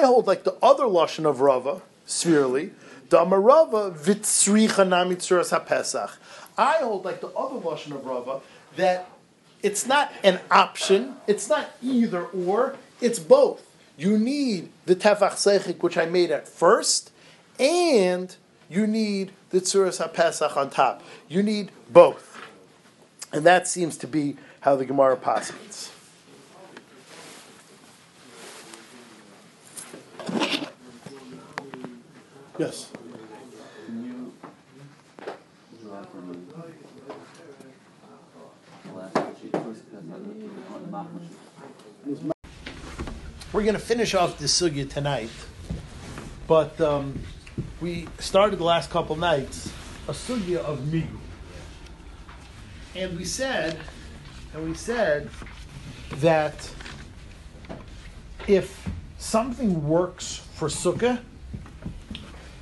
[0.00, 2.72] hold like the other lashon of Rava, spherically,
[3.08, 6.12] the Amarava vitzricha nami tzuras haPesach.
[6.56, 8.40] I hold like the other lashon of Rava
[8.76, 9.08] that
[9.64, 13.66] it's not an option, it's not either or, it's both.
[13.96, 17.10] You need the tefach seichik, which I made at first,
[17.58, 18.36] and
[18.68, 21.02] you need the tzuras haPesach on top.
[21.28, 22.38] You need both.
[23.32, 25.90] And that seems to be how the Gemara posits.
[32.58, 32.90] Yes.
[33.86, 34.32] Can you
[35.82, 36.54] draw from the
[38.92, 40.18] last sheet first, because on the
[40.68, 40.83] Machma sheet.
[43.52, 45.30] We're going to finish off this sugya tonight,
[46.46, 47.18] but um,
[47.80, 49.72] we started the last couple nights
[50.06, 51.06] a sugya of migu,
[52.94, 53.80] and we said,
[54.54, 55.30] and we said
[56.16, 56.70] that
[58.46, 61.20] if something works for sukkah,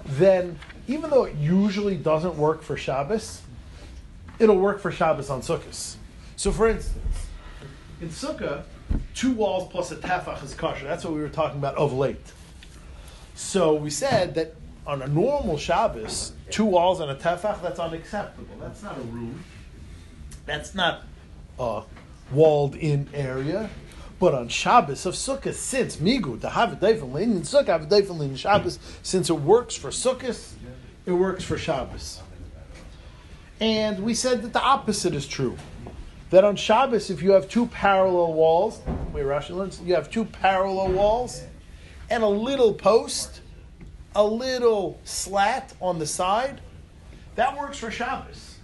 [0.07, 3.43] then even though it usually doesn't work for Shabbos,
[4.39, 5.97] it'll work for Shabbos on Sukkot.
[6.37, 7.12] So, for instance,
[8.03, 8.65] in Sukkah,
[9.15, 10.85] two walls plus a tefach is kosher.
[10.85, 12.33] That's what we were talking about of late.
[13.35, 18.57] So we said that on a normal Shabbos, two walls and a tefach, that's unacceptable.
[18.61, 19.45] That's not a room.
[20.45, 21.05] That's not
[21.59, 21.83] a
[22.33, 23.71] walled in area.
[24.19, 29.31] But on Shabbos of Sukkot, since Migu, a Daifin in Sukkah, Daifin in Shabbos, since
[29.31, 30.53] it works for Sukkot,
[31.07, 32.21] it works for Shabbos.
[33.61, 35.57] And we said that the opposite is true.
[36.33, 38.81] That on Shabbos, if you have two parallel walls,
[39.13, 41.43] wait, Rashi learns, you have two parallel walls
[42.09, 43.43] and a little post,
[44.15, 46.63] a little slat on the side,
[47.35, 48.57] that works for Shabbos.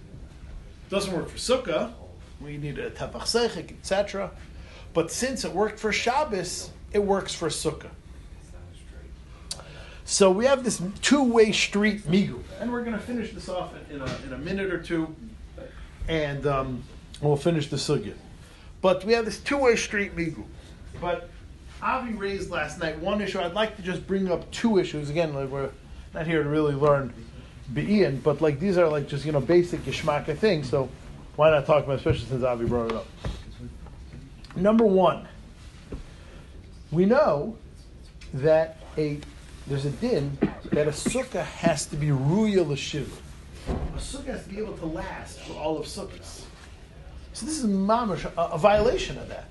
[0.89, 1.93] Doesn't work for Sukkah.
[2.41, 4.31] We need a tefach seichik, etc.
[4.95, 7.91] But since it worked for Shabbos, it works for Sukkah.
[10.07, 14.01] So we have this two-way street migu, and we're going to finish this off in
[14.01, 15.15] a, in a minute or two,
[16.09, 16.83] and um,
[17.21, 18.15] we'll finish the sugya.
[18.81, 20.45] But we have this two-way street migu.
[21.01, 21.29] But
[21.83, 23.41] Avi raised last night one issue.
[23.41, 25.35] I'd like to just bring up two issues again.
[25.35, 25.71] Like we're
[26.15, 27.13] not here to really learn
[27.73, 30.69] be'ian, but like these are like just you know basic yishmaka things.
[30.69, 30.89] So
[31.37, 33.07] why not talk about, it, especially since Avi brought it up.
[34.57, 35.29] Number one,
[36.91, 37.57] we know
[38.35, 39.21] that a
[39.69, 40.37] there's a din
[40.73, 43.09] that a sukkah has to be ruya l'shiv.
[43.69, 46.48] A sukkah has to be able to last for all of sukkahs.
[47.39, 49.47] So this is a, a violation of that.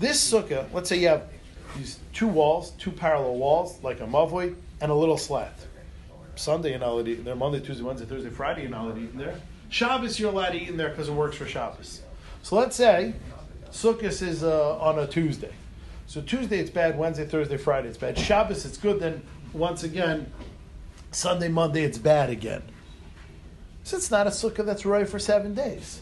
[0.00, 1.28] This sukkah, let's say you have
[1.76, 5.54] these two walls, two parallel walls, like a mavoi, and a little slat.
[6.34, 7.36] Sunday you're not in there.
[7.36, 9.40] Monday, Tuesday, Wednesday, Thursday, Friday you're not in there.
[9.68, 12.02] Shabbos you're allowed to eat in there because it works for Shabbos.
[12.42, 13.14] So let's say
[13.70, 15.52] Sukkot is uh, on a Tuesday.
[16.08, 18.18] So Tuesday it's bad, Wednesday, Thursday, Friday it's bad.
[18.18, 20.32] Shabbos it's good, then once again,
[21.12, 22.62] Sunday, Monday it's bad again.
[23.84, 26.00] So it's not a sukkah that's right for seven days.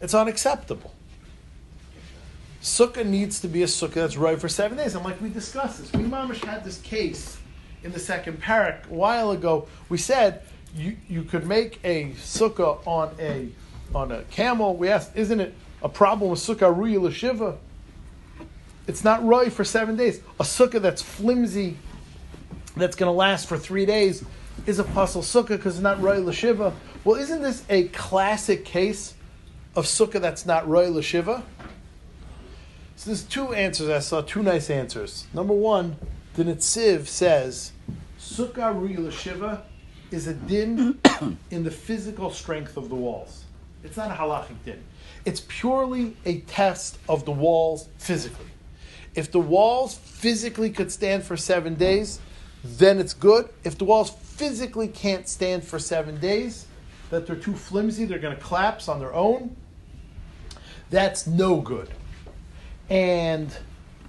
[0.00, 0.94] It's unacceptable.
[2.62, 4.94] Sukkah needs to be a sukkah that's right for seven days.
[4.94, 7.38] And like we discussed this, we mamish had this case
[7.82, 9.66] in the second parak a while ago.
[9.88, 10.42] We said
[10.74, 13.48] you, you could make a sukkah on a
[13.94, 14.76] on a camel.
[14.76, 17.56] We asked, isn't it a problem with sukkah ruya l'shiva?
[18.86, 20.20] It's not right for seven days.
[20.38, 21.76] A sukkah that's flimsy,
[22.76, 24.24] that's going to last for three days,
[24.66, 26.72] is a pasul sukkah because it's not right l'shiva.
[27.04, 29.14] Well, isn't this a classic case
[29.76, 31.42] of sukkah that's not right l'shiva?
[32.96, 33.88] So there's two answers.
[33.88, 35.26] I saw two nice answers.
[35.32, 35.96] Number one,
[36.34, 37.72] the Netziv says
[38.18, 39.62] sukkah ruya l'shiva
[40.10, 40.98] is a din
[41.50, 43.44] in the physical strength of the walls.
[43.82, 44.82] It's not a halachic din.
[45.24, 48.46] It's purely a test of the walls physically.
[49.14, 52.20] If the walls physically could stand for seven days,
[52.64, 53.48] then it's good.
[53.64, 56.66] If the walls physically can't stand for seven days,
[57.10, 59.56] that they're too flimsy, they're going to collapse on their own,
[60.90, 61.88] that's no good.
[62.88, 63.56] And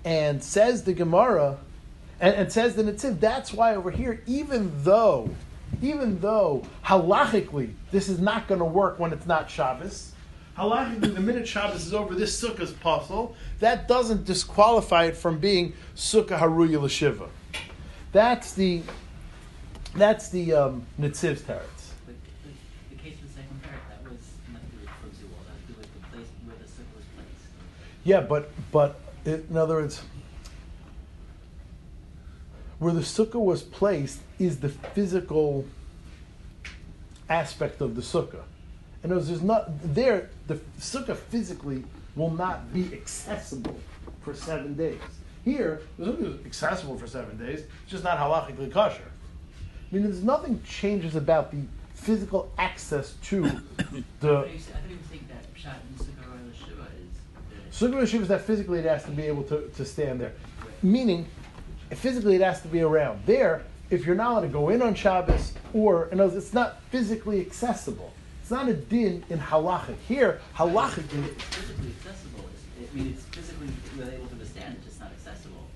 [0.04, 1.58] and says the Gemara,
[2.20, 5.30] and, and says the Netziv, that's why over here, even though,
[5.82, 10.14] even though halachically this is not going to work when it's not Shabbos,
[10.58, 13.36] halachically, the minute Shabbos is over, this sukkah is pasul.
[13.60, 17.30] That doesn't disqualify it from being sukkah haruya l'shiva.
[18.12, 18.82] That's the
[19.96, 21.42] that's the um, Netziv's.
[21.44, 21.66] But
[22.08, 22.14] the,
[22.90, 24.20] the case of the second part, that was
[24.52, 25.46] nothing to do with clumsy walls.
[25.48, 27.52] That had to do with the place where the sukkah was placed.
[28.04, 30.02] Yeah, but but in other words,
[32.80, 35.66] where the sukkah was placed is the physical
[37.30, 38.44] aspect of the sukkah.
[39.04, 40.30] In other words, there's not there.
[40.48, 41.84] The sukkah physically
[42.16, 43.80] will not be accessible
[44.22, 45.00] for seven days.
[45.46, 47.62] Here, the sukkah is accessible for seven days.
[47.84, 49.12] It's just not halachically kosher.
[49.92, 51.62] I mean, there's nothing changes about the
[51.94, 53.44] physical access to
[53.84, 56.88] the But you said, I were saying that Pshat in Sukkah Royal Shiva
[57.72, 60.34] is that Sukkah is that physically it has to be able to, to stand there.
[60.84, 61.28] Meaning,
[61.92, 63.22] physically it has to be around.
[63.26, 66.54] There, if you're not allowed to go in on Shabbos, or, in other words, it's
[66.54, 68.14] not physically accessible.
[68.42, 69.96] It's not a din in halachic.
[70.08, 72.46] Here, halachic, it's physically accessible.
[72.80, 73.68] I mean, it's physically
[74.02, 75.68] able to withstand, it's just not accessible.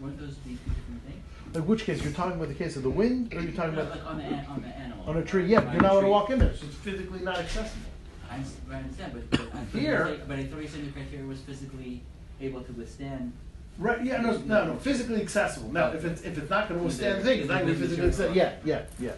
[0.00, 1.56] Weren't those the two different things?
[1.56, 3.82] in which case, you're talking about the case of the wind, or you're talking No,
[3.82, 5.04] about like on the, on the animal.
[5.06, 5.44] on a tree?
[5.46, 7.89] Yeah, but On you're not allowed to walk in there, so it's physically not accessible.
[8.30, 10.68] I understand, but, but I thought you Here- were saying- But I thought you were
[10.68, 12.02] saying the criteria was physically
[12.40, 13.32] able to withstand.
[13.78, 15.72] Right, yeah, no, no, no, physically accessible.
[15.72, 17.80] Now, if it's, if it's not going to withstand the thing, it's not going to
[17.80, 18.36] be physically accessible.
[18.36, 19.12] Yeah, yeah, yeah.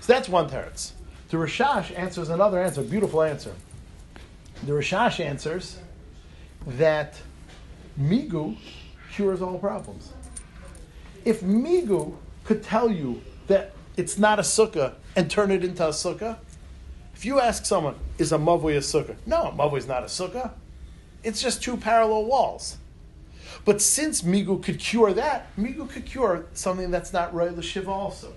[0.00, 0.92] So that's one teretz.
[1.28, 3.54] The Rashash answers another answer, beautiful answer.
[4.64, 5.78] The Rashash answers
[6.66, 7.20] that
[8.00, 8.56] Migu
[9.12, 10.12] cures all problems.
[11.24, 15.90] If Migu could tell you that it's not a sukkah and turn it into a
[15.90, 16.38] sukkah,
[17.22, 19.14] if you ask someone, is a mavui a sukkah?
[19.26, 20.50] No, a mavui is not a sukkah.
[21.22, 22.78] It's just two parallel walls.
[23.64, 27.54] But since Migu could cure that, Migu could cure something that's not Roy
[27.86, 28.32] also.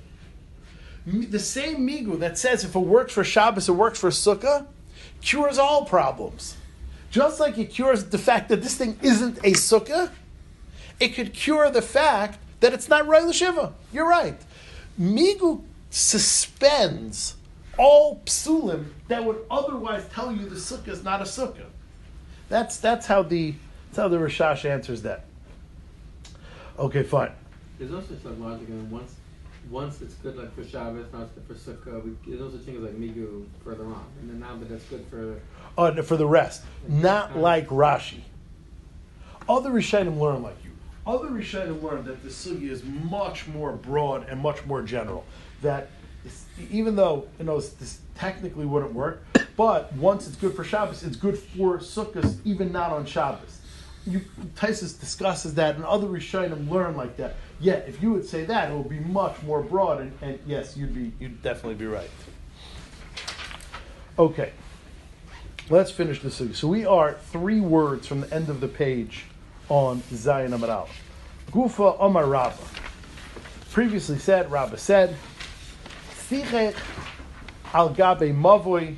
[1.07, 4.67] The same Migu that says if it works for Shabbos, it works for Sukkah,
[5.19, 6.55] cures all problems.
[7.09, 10.11] Just like it cures the fact that this thing isn't a Sukkah,
[10.99, 13.31] it could cure the fact that it's not Roy.
[13.91, 14.37] You're right.
[15.01, 17.34] Migu suspends
[17.77, 21.67] all psulim that would otherwise tell you the Sukkah is not a Sukkah.
[22.49, 23.55] That's, that's how the
[23.87, 25.23] that's how the Rashash answers that.
[26.77, 27.31] Okay, fine.
[27.79, 29.15] There's also like logic in once
[29.69, 32.03] once it's good like for Shabbos, now it's good for Sukkah.
[32.03, 34.83] We, there's no such thing as like Migu further on, and then now that that's
[34.85, 35.39] good for
[35.77, 38.21] Oh, no, for the rest, not like Rashi.
[39.49, 40.71] Other Rishonim learn like you.
[41.05, 45.25] Other Rishonim learn that the sugi is much more broad and much more general.
[45.61, 45.89] That
[46.71, 49.25] even though you know this technically wouldn't work,
[49.57, 53.59] but once it's good for Shabbos, it's good for Sukkot, even not on Shabbos.
[54.07, 54.21] You,
[54.55, 57.35] Tysus discusses that, and other Rishonim learn like that.
[57.59, 60.77] Yet, if you would say that, it would be much more broad, and, and yes,
[60.77, 62.09] you'd be you'd definitely be right.
[64.17, 64.51] Okay.
[65.67, 66.41] Let's finish this.
[66.57, 69.25] So we are three words from the end of the page
[69.67, 71.01] on Zayin Amud Aleph.
[71.51, 72.55] Gufa Omar Rabba.
[73.71, 75.15] Previously said, Rabba said,
[76.31, 78.95] Al gabe mavoi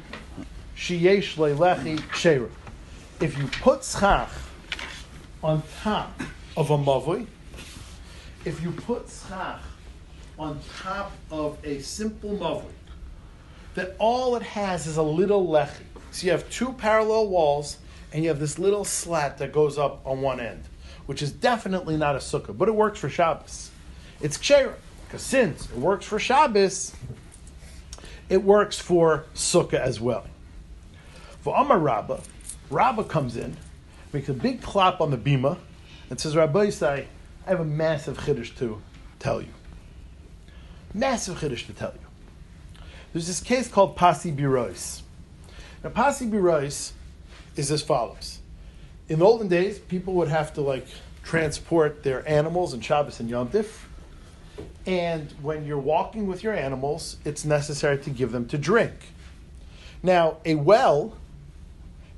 [0.77, 2.49] sheyesh.
[3.19, 4.29] If you put schach
[5.43, 6.21] on top
[6.55, 7.27] of a mavoi,
[8.45, 9.59] if you put schach
[10.39, 12.71] on top of a simple mavoi,
[13.75, 15.83] that all it has is a little lechi.
[16.11, 17.77] So you have two parallel walls,
[18.13, 20.63] and you have this little slat that goes up on one end,
[21.07, 23.69] which is definitely not a sukkah, but it works for Shabbos.
[24.21, 24.75] It's kshera,
[25.07, 26.93] because since it works for Shabbos,
[28.27, 30.25] it works for sukkah as well.
[31.39, 32.21] For Amar Rabba,
[32.69, 33.55] Rabba comes in,
[34.11, 35.57] makes a big clap on the bima,
[36.09, 37.05] and says, Rabbi Yisai,
[37.45, 38.81] I have a massive chiddush to
[39.19, 39.53] tell you.
[40.93, 42.81] Massive chiddush to tell you.
[43.13, 45.01] There's this case called Pasi Birois.
[45.85, 46.91] Now, Pasi Birois
[47.55, 48.39] is as follows.
[49.07, 50.85] In the olden days, people would have to like
[51.23, 53.86] transport their animals in Shabbos and Yom Tif.
[54.85, 58.93] And when you're walking with your animals, it's necessary to give them to drink.
[60.01, 61.17] Now, a well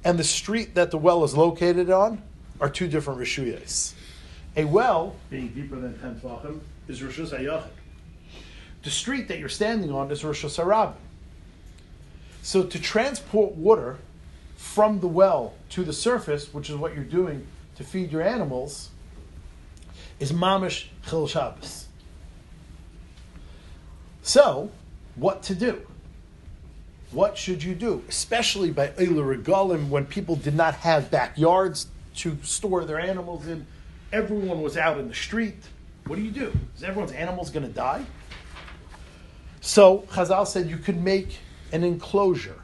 [0.03, 2.21] and the street that the well is located on
[2.59, 3.93] are two different rishuyas.
[4.55, 7.69] A well, being deeper than 10 tvachim, is Rishus HaYachid.
[8.83, 10.93] The street that you're standing on is Rosh Hashanah.
[12.41, 13.97] So to transport water
[14.55, 17.45] from the well to the surface, which is what you're doing
[17.75, 18.89] to feed your animals,
[20.19, 21.88] is mamish chil Shabbos.
[24.29, 24.69] So,
[25.15, 25.87] what to do?
[27.09, 28.03] What should you do?
[28.07, 33.65] Especially by Eilu Regalim, when people did not have backyards to store their animals in.
[34.13, 35.57] Everyone was out in the street.
[36.05, 36.53] What do you do?
[36.77, 38.05] Is everyone's animals going to die?
[39.61, 41.39] So Chazal said you could make
[41.71, 42.61] an enclosure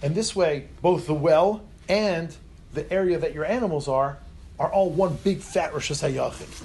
[0.00, 2.34] And this way, both the well and
[2.72, 4.16] the area that your animals are
[4.58, 6.64] are all one big fat Rosh Hashanah.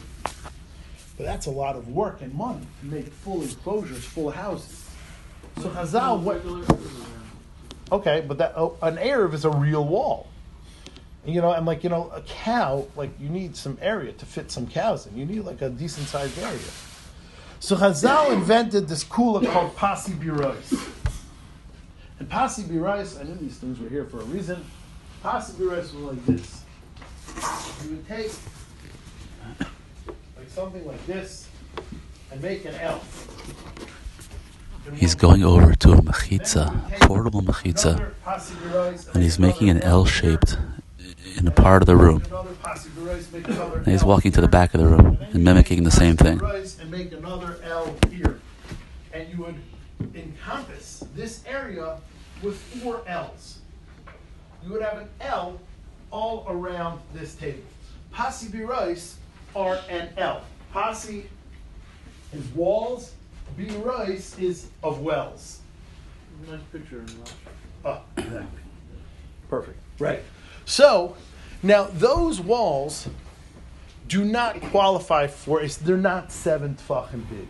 [1.18, 4.88] But that's a lot of work and money to make full enclosures, full houses.
[5.61, 6.41] So Chazal what?
[7.91, 10.28] Okay, but that oh, an Erev is a real wall.
[11.26, 14.51] You know, and like you know, a cow, like you need some area to fit
[14.51, 15.18] some cows in.
[15.18, 16.59] You need like a decent sized area.
[17.59, 20.93] So Chazal invented this kula called pasi birois.
[22.20, 24.63] And pasi birois, I knew these things were here for a reason.
[25.24, 26.63] Pasi birois was like this.
[27.84, 28.32] You would take
[30.58, 31.47] something like this
[32.32, 32.99] and make an L.
[34.95, 37.93] He's going over to a mechitza, portable mechitza,
[39.14, 40.58] and he's making an L shaped
[41.38, 42.24] in a part of the room.
[43.76, 46.41] And he's walking to the back of the room and mimicking the same thing.
[46.41, 48.39] And make another L here.
[49.14, 49.62] And you would
[50.16, 51.99] encompass this area
[52.41, 53.60] with four L's.
[54.66, 55.60] You would have an L
[56.10, 57.62] all around this table.
[58.12, 58.47] Pasi
[59.58, 60.41] birais are an L.
[60.72, 61.26] Pasi
[62.34, 63.14] is walls,
[63.58, 65.62] birais is of wells.
[66.49, 66.99] Nice picture.
[66.99, 67.32] Raj.
[67.86, 68.62] Oh, exactly.
[69.49, 69.78] Perfect.
[69.99, 70.24] Right.
[70.66, 71.16] So,
[71.64, 73.08] now those walls
[74.08, 77.47] do not qualify for a, they're not seven tfachim big.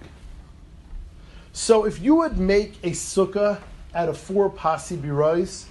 [1.51, 3.59] So if you would make a sukkah
[3.93, 5.65] out of four pasi birais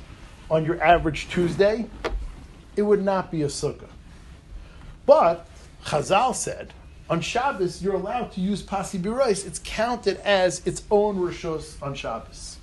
[0.50, 1.86] on your average Tuesday,
[2.76, 3.88] it would not be a sukkah.
[5.06, 5.46] But
[5.86, 6.72] Chazal said
[7.08, 9.46] on Shabbos you're allowed to use pasi birais.
[9.46, 12.58] It's counted as its own rishos on Shabbos.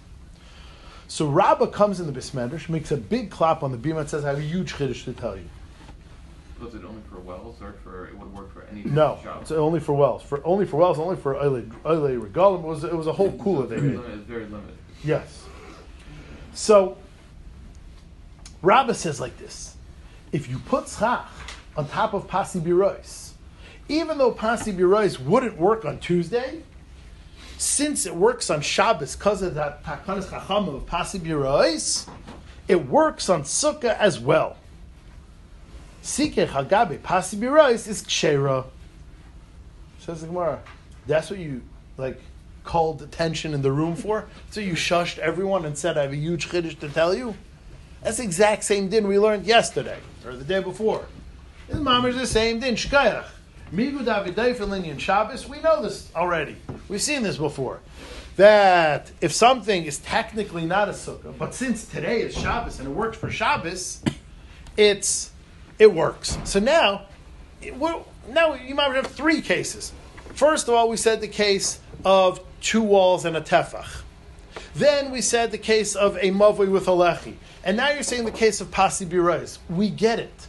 [1.07, 4.25] So Rabbah comes in the Bismedrash, makes a big clap on the bima, and says,
[4.25, 5.47] "I have a huge chiddush to tell you."
[6.61, 9.79] Was it only for wells or for it would work for any No, it's only
[9.79, 10.23] for wells.
[10.23, 12.59] For only for wells, only for oile regalim.
[12.59, 13.99] It was it was a whole cooler they made.
[13.99, 14.77] It's very limited.
[15.03, 15.45] Yes.
[16.53, 16.97] So
[18.61, 19.75] Rabbah says like this:
[20.31, 21.27] If you put schach
[21.75, 23.31] on top of pasi birois,
[23.87, 26.63] even though pasi birois wouldn't work on Tuesday,
[27.57, 32.07] since it works on Shabbos because of that takanas chacham of pasi birois,
[32.67, 34.57] it works on sukkah as well.
[36.03, 38.65] Sikeh hagabe pasi birois is kshera.
[39.99, 40.59] Says the Gemara.
[41.07, 41.61] That's what you
[41.97, 42.19] like
[42.63, 44.25] called attention in the room for.
[44.51, 47.35] So you shushed everyone and said, "I have a huge chiddush to tell you."
[48.01, 51.05] That's the exact same din we learned yesterday or the day before.
[51.73, 52.75] This mom is the same din.
[52.75, 53.25] Shkayach.
[53.73, 55.49] Migu Davidai for Linyan Shabbos.
[55.49, 56.55] We know this already.
[56.87, 57.79] We've seen this before.
[58.35, 62.91] That if something is technically not a sukkah, but since today is Shabbos and it
[62.91, 64.03] works for Shabbos,
[64.77, 65.31] it's
[65.79, 66.37] it works.
[66.43, 67.07] So now,
[67.59, 67.73] it,
[68.29, 69.93] now you might have three cases.
[70.35, 74.03] First of all, we said the case of two walls and a tefach.
[74.75, 77.33] Then we said the case of a mavoi with a lechi.
[77.63, 79.57] And now you're saying the case of pasi birais.
[79.71, 80.47] We get it.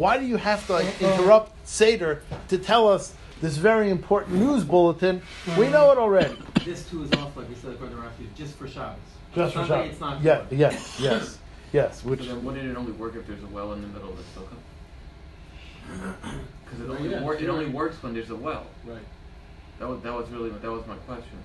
[0.00, 4.64] Why do you have to like, interrupt Seder to tell us this very important news
[4.64, 5.20] bulletin?
[5.58, 6.34] We know it already.
[6.64, 8.98] This too is off, like we said, according to Rashi, just for Shabbos.
[9.34, 9.90] Just for Sunday, Shabbos.
[9.92, 10.22] it's not.
[10.22, 11.38] Yeah, yes, yes,
[11.72, 12.04] yes.
[12.04, 14.16] Which So then wouldn't it only work if there's a well in the middle of
[14.16, 14.56] the sukkah?
[16.64, 18.66] Because it Oh, only yeah, wor- it only works when there's a well.
[18.86, 18.98] Right.
[19.80, 21.38] That was that was really that was my question.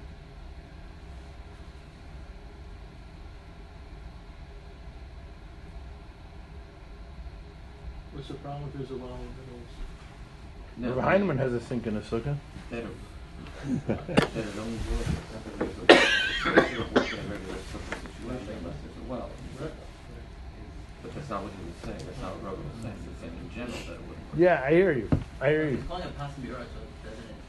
[8.15, 10.95] What's the problem if there's a well the middle?
[10.95, 12.35] No, Rabbi Heinemann has a sink in a sukkah.
[12.71, 15.99] That it, that it only works if there's a it
[16.39, 19.29] shouldn't work in a regular sukkah situation unless there's a well.
[19.59, 22.01] But that's not what he was saying.
[22.07, 22.99] That's not what Rogan was saying.
[23.03, 24.39] He was saying in general that it wouldn't work.
[24.39, 25.07] Yeah, I hear you.
[25.39, 25.77] I hear you.
[25.77, 27.39] It's calling it possibly right, so doesn't it,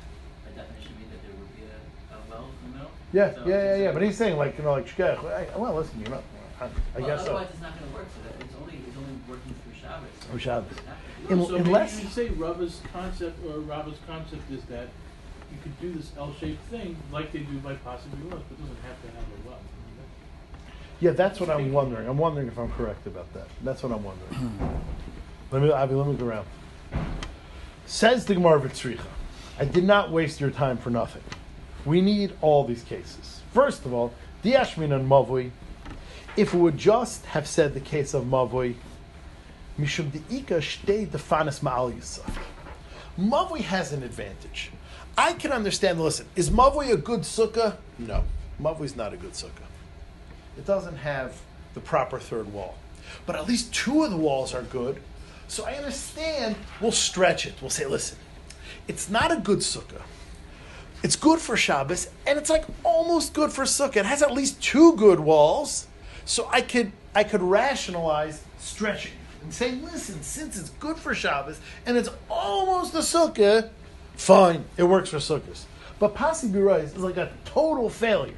[0.45, 1.79] by definition, mean that there would be a,
[2.11, 2.93] a well in the middle?
[3.15, 3.93] Yeah, So yeah, yeah, it's- yeah.
[3.95, 5.23] But he's saying like you know like shkach.
[5.55, 6.21] Well, listen, you know,
[6.61, 7.33] I, I well, guess so.
[7.39, 8.09] otherwise it's not going to work.
[8.11, 9.55] So that it's only it's only working
[10.31, 10.69] through Shabbos.
[10.71, 11.31] So Through Shabbos.
[11.31, 14.89] In- so unless- you say Rava's concept or Rava's concept is that
[15.51, 18.83] you could do this L-shaped thing like they do by pasi birois, but it doesn't
[18.83, 19.59] have to have a well.
[21.01, 22.09] Yeah, that's what I'm wondering.
[22.09, 23.49] I'm wondering if I'm correct about that.
[23.63, 24.81] That's what I'm wondering.
[25.51, 26.47] let me, Avi, let me go around.
[27.85, 29.01] Says the Gemara Vitzricha,
[29.59, 31.23] I did not waste your time for nothing.
[31.85, 33.43] We need all these cases.
[33.53, 34.13] First of all,
[34.43, 35.51] Diashmin and Mavui,
[36.37, 38.75] if we would just have said the case of Mavui,
[39.79, 42.39] Mishum Deika Shtei Defanis Ma'al Yisaf.
[43.19, 44.71] Mavui has an advantage.
[45.19, 47.77] I can understand, listen, is Mavui a good sukkah?
[47.99, 48.25] No.
[48.61, 49.67] Mavui's not a good sukkah.
[50.57, 51.39] It doesn't have
[51.75, 52.77] the proper third wall.
[53.27, 55.01] But at least two of the walls are good.
[55.49, 57.55] So I understand we'll stretch it.
[57.61, 58.19] We'll say, listen,
[58.89, 60.03] it's not a good sukkah.
[61.03, 63.97] It's good for Shabbos, and it's like almost good for sukkah.
[63.97, 65.87] It has at least two good walls.
[66.25, 69.13] So I could I could rationalize stretching
[69.47, 73.71] and say, listen, since it's good for Shabbos and it's almost a sukkah,
[74.17, 75.67] fine, it works for sukkahs.
[76.01, 78.35] But Pasi Birais is like a total failure.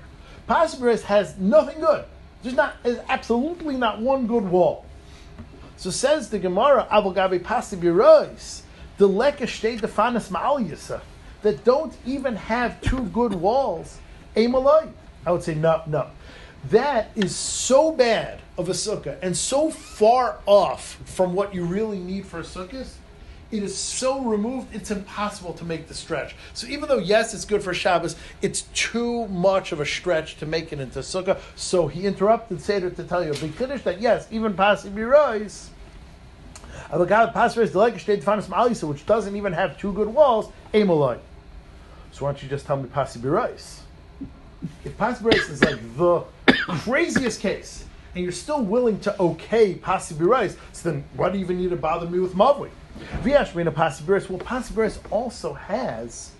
[0.46, 2.04] Pasi Birais has nothing good.
[2.42, 4.84] There's not, there's absolutely not one good wall.
[5.78, 8.60] So says the Gemara, Avogabe Pasi Birais,
[8.98, 11.00] the Leka Shtei Defanis Ma'al Yisa,
[11.40, 13.96] that don't even have two good walls,
[14.36, 14.92] Amalai.
[15.24, 16.08] I would say no, no.
[16.66, 21.98] That is so bad of a sukkah and so far off from what you really
[21.98, 22.86] need for a sukkah.
[23.50, 26.36] It is so removed, it's impossible to make the stretch.
[26.52, 30.46] So even though yes, it's good for Shabbos, it's too much of a stretch to
[30.46, 31.38] make it into sukkah.
[31.56, 35.70] So he interrupted Seder to tell you a big finish that yes, even Pasi Birais,
[38.86, 41.18] which doesn't even have two good walls, Amalai.
[42.12, 43.80] So why don't you just tell me Pasi Birais?
[44.84, 46.24] If Pasi Birais is like the
[46.82, 47.84] craziest case,
[48.18, 51.70] and you're still willing to okay Pasi Birais, so then why do you even need
[51.70, 52.70] to bother me with Mavui?
[53.22, 56.32] Viashmina Pasi Birais, well, Pasi Birais also has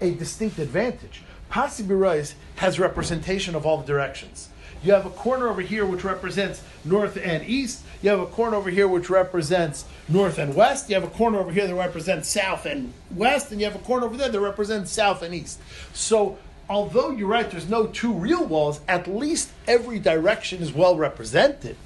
[0.00, 1.22] a distinct advantage.
[1.50, 4.48] Pasi Birais has representation of all the directions.
[4.82, 7.82] You have a corner over here which represents north and east.
[8.00, 10.88] You have a corner over here which represents north and west.
[10.88, 13.84] You have a corner over here that represents south and west, and you have a
[13.84, 15.60] corner over there that represents south and east.
[15.92, 16.38] So
[16.74, 21.76] although you're right, there's no two real walls, at least every direction is well represented.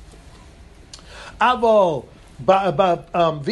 [1.40, 2.06] Aval,
[3.14, 3.42] um,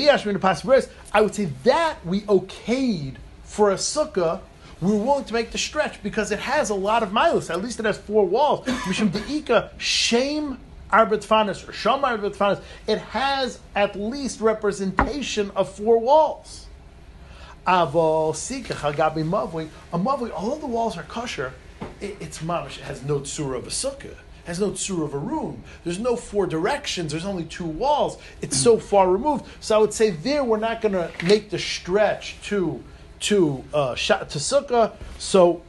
[1.13, 4.41] I would say that we okayed for a sukkah.
[4.81, 7.51] We're willing to make the stretch because it has a lot of miles.
[7.51, 8.67] At least it has four walls.
[8.67, 10.59] Mishum deika shame
[10.91, 12.61] arbitfanis or sham arbitfanis.
[12.87, 16.67] It has at least representation of four walls.
[17.67, 19.69] Avo sikach agabi mavui.
[19.93, 21.53] A mavui, although the walls are kosher,
[22.01, 22.79] it, it's mamish.
[22.79, 24.05] It has no tsura of a sukkah.
[24.05, 25.65] It has no tsura of a room.
[25.83, 27.11] There's no four directions.
[27.11, 28.19] There's only two walls.
[28.41, 29.47] It's so far removed.
[29.61, 32.83] So I would say there we're not going to make the stretch to
[33.19, 34.93] to uh, to sukkah.
[35.19, 35.63] So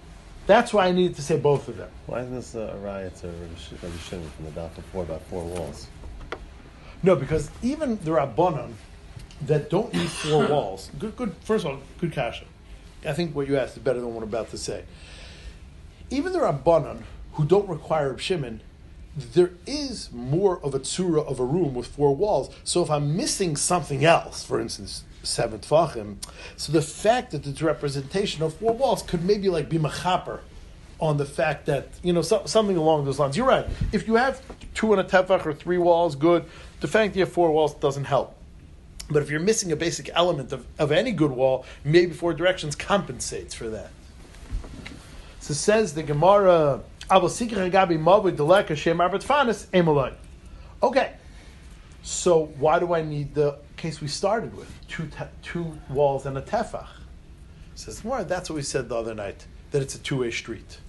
[0.45, 1.89] that's why I needed to say both of them.
[2.05, 5.87] Why isn't this a riot to Rabbi Shimon from the Daf before about four walls?
[7.03, 8.73] No, because even the Rabbanon
[9.41, 10.91] that don't need four walls.
[10.97, 11.35] Good, good.
[11.43, 12.45] First of all, good kasha.
[13.05, 14.83] I think what you asked is better than what I'm about to say.
[16.09, 18.61] Even the Rabbanon who don't require Shimon,
[19.15, 22.53] there is more of a tsura of a room with four walls.
[22.63, 26.17] So if I'm missing something else, for instance, seven tfachim,
[26.55, 30.39] so the fact that it's representation of four walls could maybe like be machaper
[30.99, 33.37] on the fact that you know so, something along those lines.
[33.37, 33.65] You're right.
[33.91, 34.41] If you have
[34.73, 36.45] two and a tefach or three walls, good.
[36.79, 38.36] The fact that you have four walls doesn't help.
[39.09, 42.75] But if you're missing a basic element of, of any good wall, maybe four directions
[42.75, 43.89] compensates for that.
[45.39, 46.81] So says the Gemara,
[50.83, 51.13] Okay,
[52.03, 54.69] so why do I need the case we started with?
[54.89, 56.87] Two, te- two walls and a tefach.
[57.75, 60.79] Says, well, that's what we said the other night, that it's a two way street.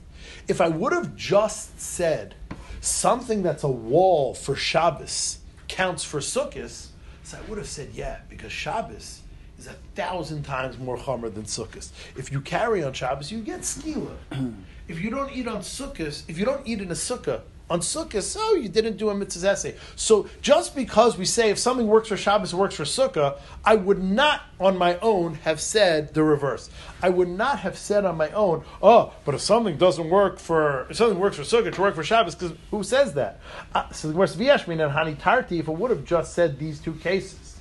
[0.49, 2.35] If I would have just said
[2.81, 5.39] something that's a wall for Shabbos
[5.69, 6.88] counts for Sukkot,
[7.29, 9.21] so I would have said, yeah, because Shabbos
[9.59, 11.91] is a thousand times more chomer than Sukkot.
[12.17, 14.17] If you carry on Shabbos, you get skila.
[14.89, 18.23] if you don't eat on Sukkot, if you don't eat in a sukkah, on Sukkot,
[18.23, 19.77] so you didn't do a mitzvah essay.
[19.97, 23.77] So just because we say if something works for Shabbos, it works for Sukkah, I
[23.77, 26.71] would not on my own have said the reverse.
[27.03, 30.87] I would not have said on my own, oh, but if something doesn't work for,
[30.91, 33.41] if something works for Sukkah, to work for Shabbos, because who says that?
[33.75, 36.95] Uh, so where's Viyashmin and Hani Tarti, if it would have just said these two
[36.95, 37.59] cases,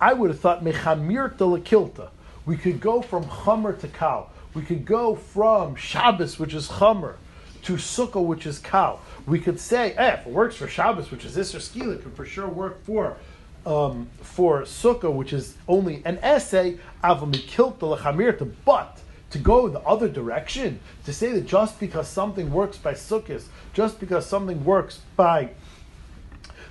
[0.00, 2.10] I would have thought Mechamir to Lakilta.
[2.46, 4.30] We could go from Chomer to Kal.
[4.54, 7.16] We could go from Shabbos, which is Chomer,
[7.68, 8.98] to Sukkah, which is Kal.
[9.26, 12.14] We could say, eh, if it works for Shabbos, which is Isser Skila, it could
[12.14, 13.18] for sure work for
[13.66, 20.08] um, for Sukkah, which is only an essay, Avamikilta Lechamirta, but to go the other
[20.08, 23.44] direction, to say that just because something works by Sukkot,
[23.74, 25.50] just because something works by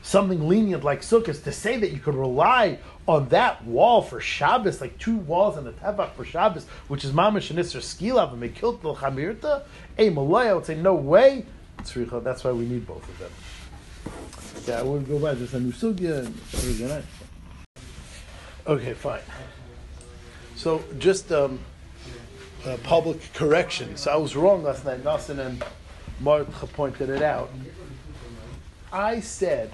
[0.01, 4.81] something lenient like Sukkot, to say that you could rely on that wall for Shabbos,
[4.81, 8.41] like two walls and a tefach for Shabbos, which is mamish and isra skila and
[8.41, 9.63] mekilt chamirta,
[9.97, 11.45] a malay, I would say no way.
[11.77, 13.31] That's why we need both of them.
[14.67, 17.03] Yeah, I would go by just a new sugya and
[18.67, 19.21] Okay, fine.
[20.55, 21.59] So just um,
[22.83, 23.95] public correction.
[23.95, 25.03] So I was wrong last night.
[25.03, 25.63] Nassim and
[26.19, 27.49] Martha pointed it out.
[28.91, 29.71] I said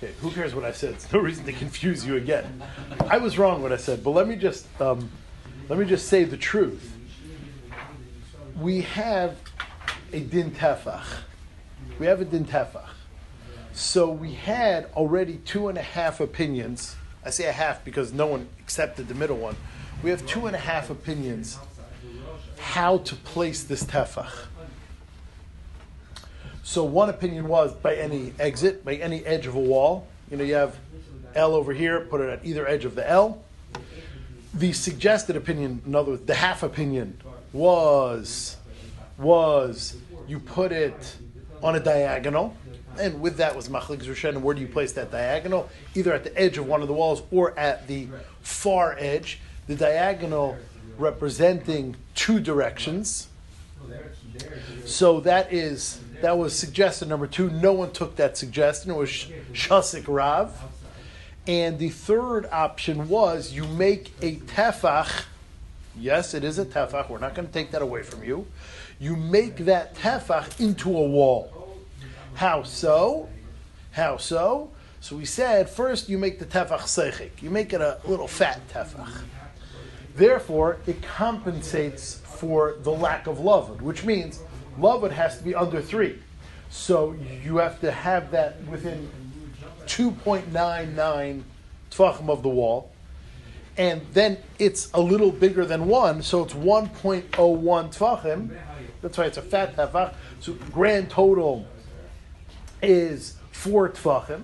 [0.00, 0.94] Okay, who cares what I said?
[0.94, 2.62] It's no reason to confuse you again.
[3.08, 5.10] I was wrong what I said, but let me just um,
[5.68, 6.94] let me just say the truth.
[8.60, 9.36] We have
[10.12, 11.04] a din tefach,
[11.98, 12.90] we have a din tefach.
[13.72, 16.94] So we had already two and a half opinions.
[17.24, 19.56] I say a half because no one accepted the middle one.
[20.04, 21.58] We have two and a half opinions
[22.58, 24.47] how to place this tefach.
[26.68, 30.06] So one opinion was by any exit, by any edge of a wall.
[30.30, 30.76] You know, you have
[31.34, 33.42] L over here, put it at either edge of the L.
[34.52, 37.18] The suggested opinion, in other words, the half opinion,
[37.54, 38.58] was
[39.16, 39.96] was
[40.28, 41.16] you put it
[41.62, 42.54] on a diagonal,
[43.00, 44.28] and with that was machlik zushen.
[44.28, 45.70] And where do you place that diagonal?
[45.94, 48.08] Either at the edge of one of the walls or at the
[48.42, 49.40] far edge.
[49.68, 50.58] The diagonal
[50.98, 53.28] representing two directions.
[54.84, 57.50] So that is that was suggestion number two.
[57.50, 58.90] No one took that suggestion.
[58.90, 59.10] It was
[59.52, 60.52] Shasik Rav.
[61.46, 65.24] And the third option was you make a tefach.
[65.98, 67.08] Yes, it is a tefach.
[67.08, 68.46] We're not going to take that away from you.
[68.98, 71.78] You make that tefach into a wall.
[72.34, 73.28] How so?
[73.92, 74.70] How so?
[75.00, 77.40] So we said first you make the tefach seichik.
[77.40, 79.22] You make it a little fat tefach.
[80.14, 84.40] Therefore, it compensates for the lack of lavud, which means
[84.78, 86.18] lavud has to be under three.
[86.70, 89.10] So you have to have that within
[89.86, 91.42] 2.99
[91.90, 92.92] tfachim of the wall.
[93.76, 98.56] And then it's a little bigger than one, so it's 1.01 tfachim.
[99.00, 100.14] That's why it's a fat tefach.
[100.40, 101.64] So grand total
[102.82, 104.42] is four tfachim.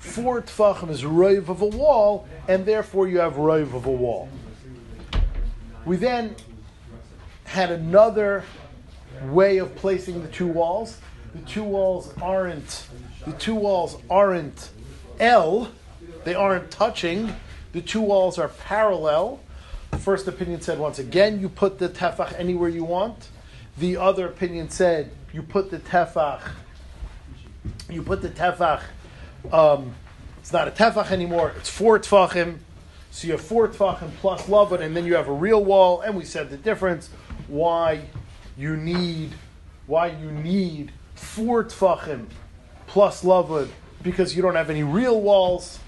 [0.00, 4.28] Four tfachim is roiv of a wall, and therefore you have roiv of a wall.
[5.84, 6.34] We then
[7.44, 8.44] had another
[9.24, 10.98] way of placing the two walls.
[11.34, 12.86] The two walls aren't
[13.26, 14.70] the two walls aren't
[15.18, 15.70] L,
[16.24, 17.34] they aren't touching.
[17.72, 19.40] The two walls are parallel.
[19.90, 23.28] The first opinion said once again you put the tefach anywhere you want.
[23.78, 26.40] The other opinion said you put the tefach
[27.90, 28.82] you put the tefach
[29.52, 29.94] um,
[30.38, 32.58] it's not a tefach anymore, it's four tefachim.
[33.10, 36.00] So you have four tefachim plus lavud, and then you have a real wall.
[36.02, 37.10] And we said the difference
[37.48, 38.02] why
[38.56, 39.32] you need
[39.86, 42.26] why you need four tefachim
[42.86, 43.68] plus lavud
[44.02, 45.78] because you don't have any real walls.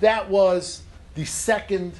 [0.00, 0.82] That was
[1.14, 1.94] the second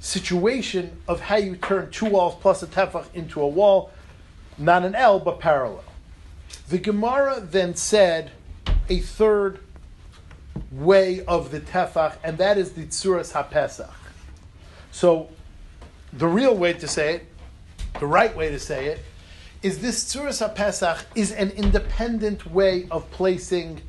[0.00, 3.90] situation of how you turn two walls plus a tefach into a wall,
[4.58, 5.84] not an L but parallel.
[6.68, 8.32] The Gemara then said
[8.88, 9.60] a third
[10.70, 13.92] way of the tefach, and that is the tzuras hapesach.
[14.90, 15.30] So,
[16.12, 17.26] the real way to say it,
[17.98, 19.00] the right way to say it,
[19.62, 23.80] is this tzuras hapesach is an independent way of placing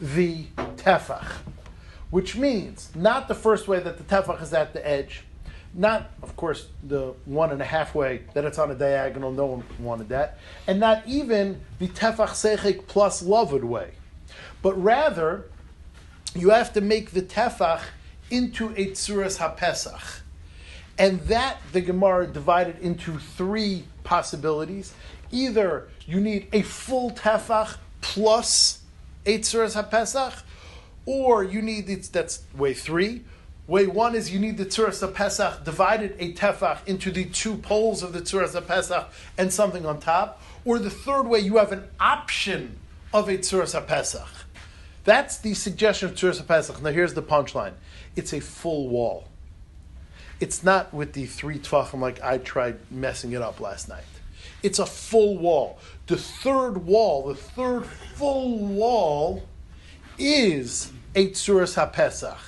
[0.00, 0.44] the
[0.76, 1.26] tefach,
[2.10, 5.22] which means not the first way that the tefach is at the edge,
[5.74, 9.30] not of course the one and a half way that it's on a diagonal.
[9.30, 13.92] No one wanted that, and not even the tefach sechik plus lavud way,
[14.60, 15.44] but rather
[16.34, 17.82] you have to make the tefach
[18.28, 20.20] into a tzuras hapesach.
[20.98, 24.92] And that the Gemara divided into three possibilities.
[25.30, 28.80] Either you need a full tefach plus
[29.24, 30.42] a tzuras hapesach,
[31.06, 33.22] or you need that's way three.
[33.66, 38.02] Way one is you need the tzuras hapesach divided a tefach into the two poles
[38.02, 39.06] of the tzuras hapesach
[39.38, 40.42] and something on top.
[40.64, 42.78] Or the third way you have an option
[43.12, 44.28] of a tzuras hapesach.
[45.04, 46.80] That's the suggestion of Tzuras Pesach.
[46.80, 47.72] Now here's the punchline.
[48.14, 49.28] It's a full wall.
[50.42, 54.02] It's not with the three tvachim like I tried messing it up last night.
[54.64, 55.78] It's a full wall.
[56.08, 59.44] The third wall, the third full wall,
[60.18, 62.40] is a Tzuras HaPesach.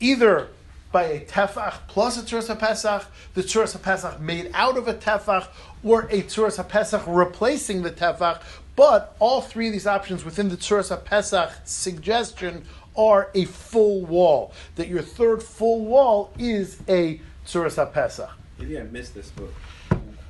[0.00, 0.48] Either
[0.92, 5.48] by a tefach plus a Tzuras HaPesach, the Tzuras HaPesach made out of a tefach,
[5.82, 8.40] or a Tzuras HaPesach replacing the tefach,
[8.76, 12.64] but all three of these options within the Tzuras Pesach suggestion
[12.96, 14.52] are a full wall.
[14.76, 18.30] That your third full wall is a Tzuras Pesach.
[18.58, 19.50] Maybe I missed this, but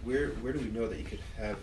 [0.05, 1.57] where where do we know that you could have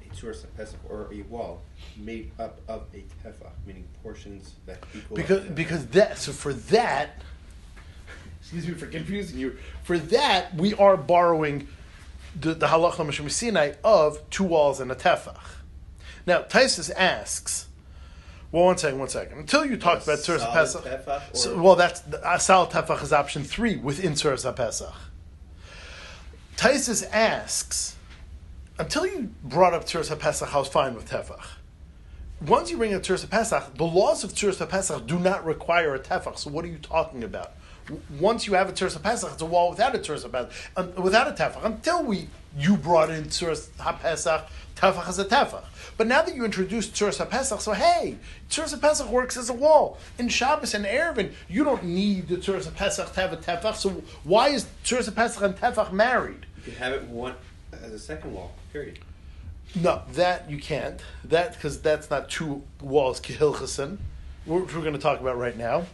[0.00, 1.62] a Tzuras Pesach or a wall
[1.96, 5.16] made up of a tefach, meaning portions that equal?
[5.16, 7.22] Because because that so for that,
[8.40, 9.56] excuse me for confusing you.
[9.82, 11.68] For that we are borrowing
[12.38, 15.38] the, the halacha Sinai of two walls and a tefach.
[16.26, 17.68] Now Taisus asks.
[18.54, 19.36] Well, one second, one second.
[19.36, 21.22] Until you talked about Tzuras solid Pesach.
[21.32, 24.94] So, well, that's Asal Tefach is option three within Tzuras Pesach.
[26.56, 27.96] Taisus asks,
[28.78, 31.44] until you brought up Tzuras Pesach, I was fine with Tefach.
[32.46, 35.98] Once you bring up Tzuras Pesach, the laws of Tzuras Pesach do not require a
[35.98, 36.38] Tefach.
[36.38, 37.54] So what are you talking about?
[38.20, 41.26] Once you have a Tzuras HaPesach, it's a wall without a Tzuras HaPesach, um, without
[41.26, 41.64] a Tefach.
[41.64, 44.44] Until we you brought in Tzuras HaPesach,
[44.76, 45.64] Tefach is a Tefach.
[45.96, 48.16] But now that you introduced Tzuras HaPesach, so hey,
[48.50, 49.98] Tzuras HaPesach works as a wall.
[50.18, 54.02] In Shabbos and Eruvin, you don't need the Tzuras HaPesach to have a Tefach, so
[54.24, 56.46] why is Tzuras HaPesach and Tefach married?
[56.58, 57.34] You can have it one
[57.72, 58.52] as a second wall.
[58.72, 58.98] Period.
[59.74, 61.00] No, that you can't.
[61.24, 63.98] That because that's not two walls kihilchasen,
[64.46, 65.86] which we're going to talk about right now.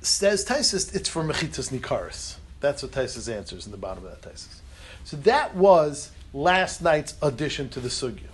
[0.00, 2.36] Says Taisus, it's for mechitas nikaris.
[2.60, 4.60] That's what Taisus answers in the bottom of that Taisus.
[5.04, 8.28] So that was last night's addition to the sugya.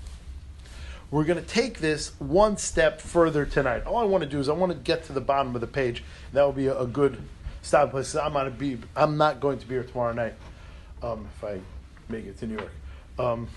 [1.10, 3.84] We're going to take this one step further tonight.
[3.84, 5.66] All I want to do is I want to get to the bottom of the
[5.66, 6.04] page.
[6.32, 7.20] That will be a, good
[7.62, 8.14] stop place.
[8.14, 8.78] I'm be.
[8.94, 10.34] I'm not going to be here tomorrow night.
[11.02, 11.60] Um, if I
[12.08, 12.72] make it to New York.
[13.18, 13.48] Um,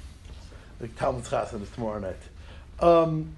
[0.80, 2.18] the Talmud Chassan is tomorrow night.
[2.80, 3.36] Um,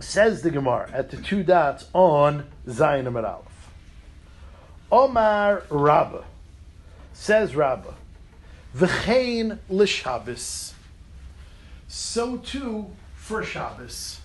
[0.00, 3.46] says the Gemara at the two dots on Zayin Amud Aleph.
[4.92, 6.24] Omar Rabba
[7.12, 7.94] says Rabba,
[8.76, 10.72] v'chein l'Shabbos.
[11.88, 12.90] So too
[13.30, 14.18] for Shabbos.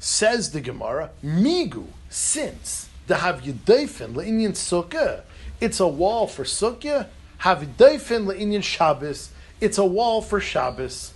[0.00, 5.20] Says the Gemara, Migu, since the Havyadayfin le'inyan Sukkah,
[5.60, 7.06] it's a wall for Sukkah,
[7.42, 9.30] Havyadayfin le'inyan Shabbos,
[9.60, 11.12] it's a wall for Shabbos.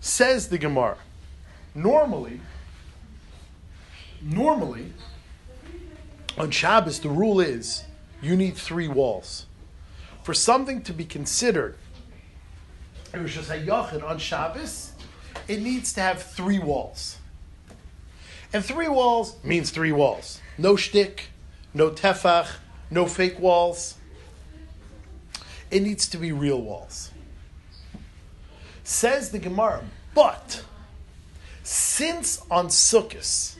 [0.00, 0.98] Says the Gemara,
[1.74, 2.40] normally,
[4.22, 4.92] normally,
[6.38, 7.82] on Shabbos, the rule is
[8.22, 9.46] you need three walls.
[10.22, 11.76] For something to be considered,
[13.12, 14.92] a yachid on Shabbos,
[15.48, 17.18] it needs to have three walls.
[18.52, 20.40] And three walls means three walls.
[20.58, 21.28] No shtick,
[21.72, 22.48] no tefach,
[22.90, 23.96] no fake walls.
[25.70, 27.10] It needs to be real walls.
[28.82, 29.84] Says the Gemara,
[30.14, 30.64] but
[31.62, 33.56] since on Sukkot,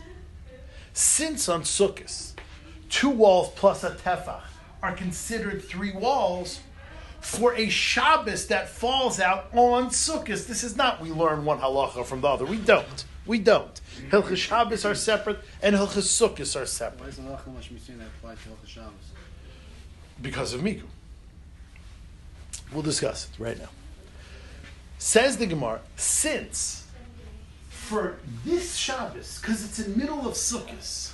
[0.93, 2.33] since on Sukkot,
[2.89, 4.43] two walls plus a tefach
[4.83, 6.61] are considered three walls,
[7.21, 12.05] for a Shabbos that falls out on Sukkot, this is not we learn one halacha
[12.05, 12.45] from the other.
[12.45, 13.05] We don't.
[13.27, 13.81] We don't.
[14.11, 18.35] Hilchas Shabbos are separate and Hilchas Sukkot are separate Why is halacha Mishmishim that apply
[18.35, 18.93] to Hilchas Shabbos?
[20.23, 20.83] because of Miku.
[22.73, 23.69] We'll discuss it right now.
[24.99, 26.87] Says the Gemara, since
[27.69, 31.13] for this Shabbos, because it's in middle of Sukkot,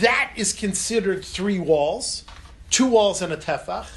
[0.00, 2.24] that is considered three walls,
[2.70, 3.88] two walls and a tefach.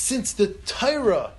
[0.00, 1.32] Since the Torah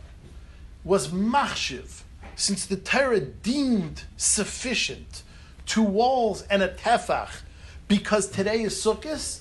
[0.84, 2.02] was machshiv,
[2.36, 5.24] since the Torah deemed sufficient
[5.66, 7.42] two walls and a tefach,
[7.88, 9.40] because today is Sukkot,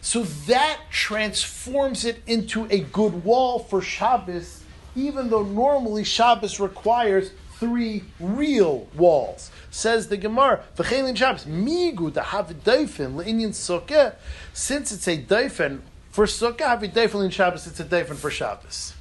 [0.00, 4.62] so that transforms it into a good wall for Shabbos,
[4.94, 9.50] even though normally Shabbos requires three real walls.
[9.70, 14.14] Says the Gemara, V'chein Shabbos, migu da havidaifin le'inyan sukkah.
[14.54, 15.80] Since it's a daifin
[16.10, 18.94] for sukkah, havidaifin in Shabbos, it's a daifin for Shabbos.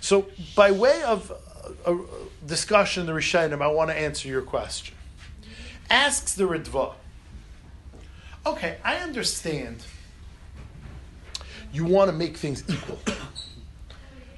[0.00, 0.26] So,
[0.56, 1.32] by way of
[1.86, 2.04] a, a
[2.46, 4.96] discussion, the Rishonim, I want to answer your question.
[5.88, 6.94] Asks the Ritva.
[8.46, 9.84] Okay, I understand
[11.72, 12.98] you want to make things equal.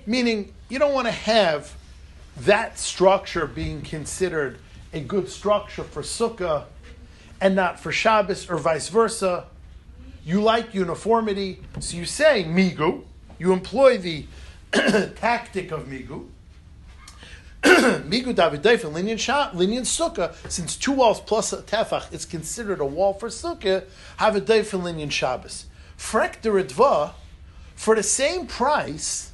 [0.06, 1.74] Meaning, you don't want to have
[2.38, 4.58] that structure being considered
[4.92, 6.64] a good structure for Sukkah
[7.40, 9.46] and not for Shabbos or vice versa.
[10.24, 13.02] You like uniformity, so you say migu.
[13.38, 14.26] You employ the
[14.72, 16.26] tactic of migu.
[17.62, 20.34] migu David Daifin, linyan shah, linyan sukkah.
[20.50, 23.84] Since two walls plus a tefach is considered a wall for sukkah,
[24.18, 25.66] have a Daifin linyan Shabbos.
[25.98, 27.12] Frek the Ritva,
[27.74, 29.32] for the same price,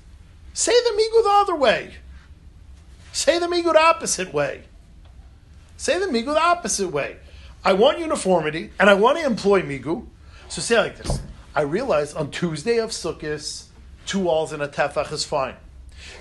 [0.54, 1.94] say the migu the other way.
[3.12, 4.62] Say the migu the opposite way.
[5.76, 7.16] Say the migu the opposite way.
[7.64, 10.06] I want uniformity and I want to employ migu.
[10.48, 11.20] So say like this.
[11.54, 13.64] I realize on Tuesday of Sukkot,
[14.06, 15.54] two walls and a tefach is fine.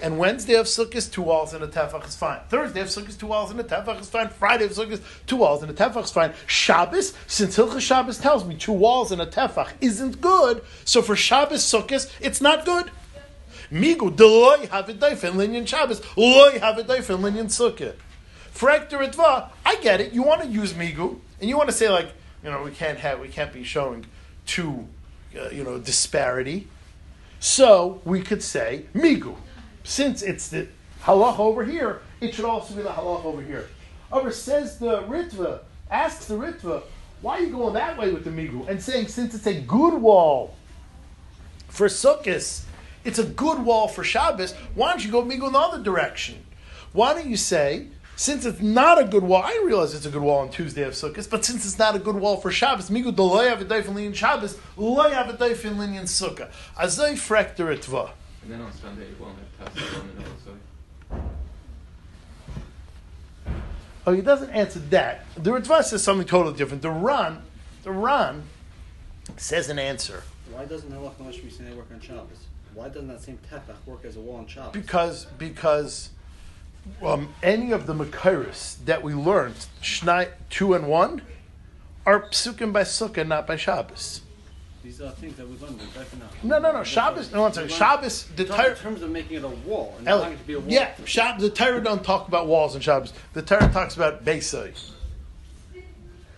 [0.02, 2.42] And Wednesday of Sukkot, two walls and a tefach is fine.
[2.50, 4.28] Thursday of Sukkot, two walls and a tefach is fine.
[4.28, 6.34] Friday of Sukkot, two walls and a tefach is fine.
[6.46, 11.16] Shabbos, since Hilchah Shabbos tells me two walls and a tefach isn't good, so for
[11.16, 12.92] Shabbos Sukkot, it's not good.
[13.72, 17.96] Migu deloy have it daifen linyan Shabbos, loy have it daifen linyan Sukkot.
[18.52, 20.14] For Ekter Ritva, I get it.
[20.14, 22.12] You want to use Migu, and you want to say like,
[22.44, 24.06] you know, we can't have, we can't be showing
[24.48, 24.88] two,
[25.40, 26.68] uh, you know, disparity.
[27.40, 29.36] So we could say Migu.
[29.84, 30.68] Since it's the
[31.04, 33.70] halach over here, it should also be the halach over here.
[34.12, 35.60] Over says the Ritva,
[35.92, 36.84] asks the Ritva,
[37.22, 38.68] why are you going that way with the Migu?
[38.68, 40.56] And saying, since it's a good wall
[41.68, 42.64] for Sukkot,
[43.04, 46.44] it's a good wall for Shabbos, why don't you go Migu in the other direction?
[46.94, 47.88] Why don't you say,
[48.18, 50.94] Since it's not a good wall, I realize it's a good wall on Tuesday of
[50.94, 53.66] Sukkot, but since it's not a good wall for Shabbos, migu do loy have a
[53.66, 56.50] doif in linyan Shabbos, loy have a doif in linyan Sukkah.
[56.76, 58.10] Azay frekter etva.
[58.42, 61.22] And then on Sunday, you won't have Tefach on the nose, so.
[64.08, 65.26] Oh, he doesn't answer that.
[65.36, 66.82] The Ritva says something totally different.
[66.82, 67.44] The Ran,
[67.84, 68.44] the Ran
[69.36, 72.48] says an answer Why doesn't Halach Moshe Mishneh work on Shabbos?
[72.74, 74.72] Why doesn't that same tefach work as a wall on Shabbos?
[74.74, 76.10] because because
[77.04, 81.22] um, any of the Makairis that we learned, Shnai two and one,
[82.06, 84.22] are psukim by Sukkah, not by Shabbos.
[84.84, 85.80] These are things that we've learned.
[85.80, 86.28] Now.
[86.44, 86.84] No, no, no.
[86.84, 87.32] Shabbos.
[87.34, 87.44] No.
[87.46, 88.24] We've learned- Shabbos.
[88.36, 90.70] The Talk in terms of making it a wall and it to be a wall.
[90.70, 93.12] Yeah, Shab, the Torah don't talk about walls in Shabbos.
[93.34, 94.74] The Torah talks about Beisai.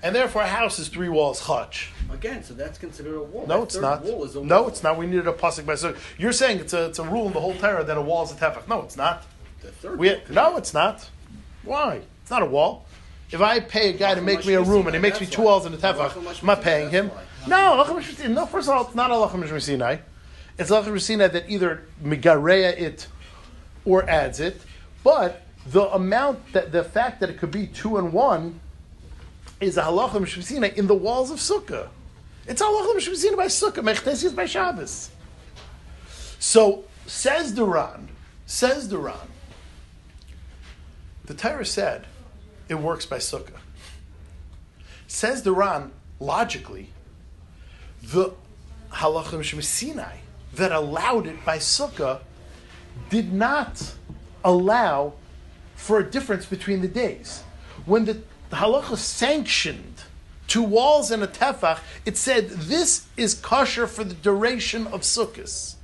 [0.01, 1.89] And therefore, a house is three walls, chach.
[2.11, 3.45] Again, so that's considered a wall.
[3.45, 4.03] No, it's not.
[4.03, 4.97] Wall is a No, it's not.
[4.97, 7.39] We needed a pasuk by so You're saying it's a it's a rule in the
[7.39, 8.67] whole Torah that a wall is a tefach.
[8.67, 9.25] No, it's not.
[9.61, 11.09] The third We no, it's not.
[11.63, 12.01] Why?
[12.21, 12.85] It's not a wall.
[13.31, 15.43] If I pay a guy to make me a room and he makes me two
[15.43, 17.11] walls and a tefach, am I paying him?
[17.47, 18.45] No, no.
[18.47, 19.99] First of all, it's not Alachem Mishmasinai.
[20.57, 23.07] It's Alachem Mishmasinai that either migareya it
[23.85, 24.61] or adds it,
[25.03, 28.59] but the amount that the fact that it could be two and one
[29.59, 31.89] is a mishmasinai in the walls of sukkah.
[32.47, 33.83] It's halacha mishmasinai by sukkah.
[33.83, 35.11] Mechtesis is by Shabbos.
[36.39, 38.09] So says Duran,
[38.45, 39.28] says Duran.
[41.29, 42.07] The Torah said
[42.69, 43.59] it works by sukkah.
[45.07, 46.89] Says the Duran logically,
[48.01, 48.33] the
[48.93, 50.13] halacha mishmasinai
[50.55, 52.21] that allowed it by sukkah
[53.11, 53.93] did not
[54.43, 55.13] allow
[55.75, 57.43] for a difference between the days.
[57.85, 58.13] When the,
[58.49, 60.05] the halacha sanctioned
[60.47, 65.75] two walls and a tefach, it said this is kosher for the duration of sukkahs.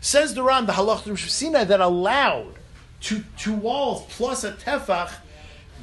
[0.00, 2.57] Says the Ran, the halacha of Sinai that allowed
[3.00, 5.12] two, two walls plus a tefach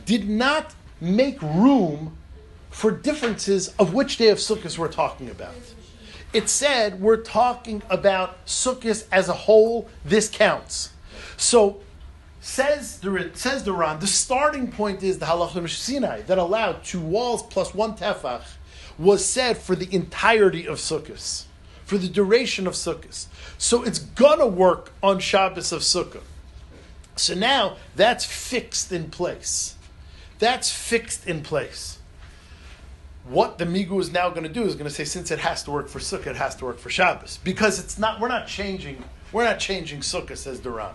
[0.06, 2.18] did not make room
[2.70, 5.56] for differences of which day of sukkahs we're talking about.
[6.34, 9.88] It said we're talking about sukkahs as a whole.
[10.04, 10.92] This counts.
[11.38, 11.82] So
[12.42, 17.00] says the says the Ran, the starting point is the halacha Sinai that allowed two
[17.00, 18.44] walls plus one tefach
[18.98, 21.46] was said for the entirety of sukkahs,
[21.86, 23.28] for the duration of sukkahs.
[23.58, 26.22] So it's gonna work on Shabbos of Sukkah.
[27.16, 29.76] So now that's fixed in place.
[30.40, 32.00] That's fixed in place.
[33.24, 35.64] What the Migu is now going to do is going to say, since it has
[35.64, 38.20] to work for Sukkah, it has to work for Shabbos because it's not.
[38.20, 39.04] We're not changing.
[39.32, 40.94] We're not changing Sukkah, says Duran.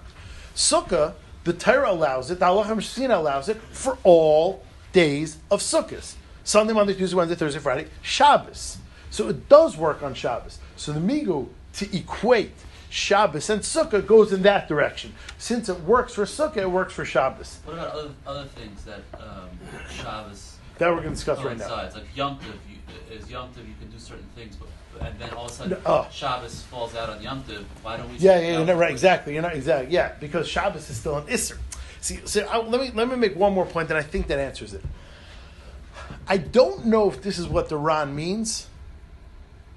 [0.54, 1.14] Sukkah,
[1.44, 2.38] the Torah allows it.
[2.38, 4.62] The Halacha Mishina allows it for all
[4.92, 6.14] days of Sukkahs.
[6.44, 8.78] Sunday, Monday, Tuesday, Wednesday, Thursday, Friday, Shabbos.
[9.10, 10.58] So it does work on Shabbos.
[10.76, 12.52] So the Migu to equate
[12.90, 15.14] Shabbos and Sukkah goes in that direction.
[15.38, 17.60] Since it works for Sukkah, it works for Shabbos.
[17.64, 19.48] What about other, other things that um,
[19.88, 21.68] Shabbos That we're going to discuss right now.
[21.68, 24.68] Like Yom Tov, you, is Yom Tov you can do certain things, but
[25.00, 26.08] and then all of a sudden No, oh.
[26.10, 27.64] Shabbos falls out on Yom Tov.
[27.82, 28.18] Why don't we?
[28.18, 28.90] Yeah, yeah, you're not right.
[28.90, 29.94] Exactly, you're not exactly.
[29.94, 31.58] Yeah, because Shabbos is still an Isser.
[32.00, 34.40] See, so I, let me let me make one more point, and I think that
[34.40, 34.82] answers it.
[36.26, 38.66] I don't know if this is what the Ron means,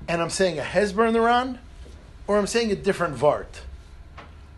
[0.08, 1.60] and I'm saying a Hezber in the Ran,
[2.28, 3.62] or I'm saying a different Vart.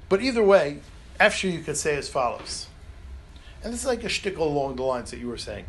[0.09, 0.79] But either way,
[1.19, 2.67] after you could say as follows,
[3.63, 5.65] and this is like a shtickle along the lines that you were saying.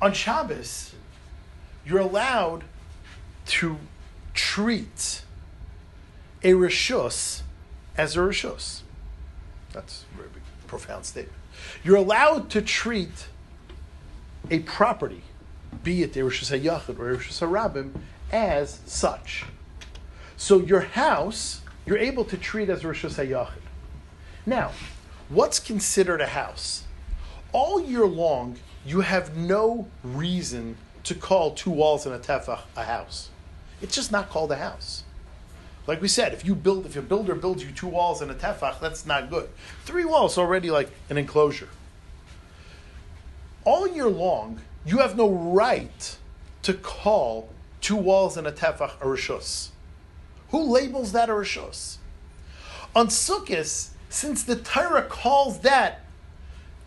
[0.00, 0.94] On Shabbos,
[1.84, 2.64] you're allowed
[3.46, 3.78] to
[4.32, 5.22] treat
[6.42, 7.42] a rishus
[7.96, 8.82] as a rishus.
[9.72, 11.36] That's a very big, profound statement.
[11.84, 13.26] You're allowed to treat
[14.50, 15.22] a property,
[15.82, 17.92] be it a rishus hayachid or a rishus harabim,
[18.32, 19.44] as such.
[20.38, 23.60] So your house, you're able to treat as a rishus hayachid.
[24.46, 24.70] Now,
[25.28, 26.84] what's considered a house?
[27.52, 32.84] All year long, you have no reason to call two walls and a tefach a
[32.84, 33.30] house.
[33.82, 35.02] It's just not called a house.
[35.88, 38.34] Like we said, if you build, if a builder builds you two walls and a
[38.34, 39.50] tefach, that's not good.
[39.84, 41.68] Three walls already like an enclosure.
[43.64, 46.16] All year long, you have no right
[46.62, 47.48] to call
[47.80, 49.70] two walls and a tefach a rishus.
[50.50, 51.96] Who labels that a rishus?
[52.94, 56.00] On Sukkot, since the Torah calls that,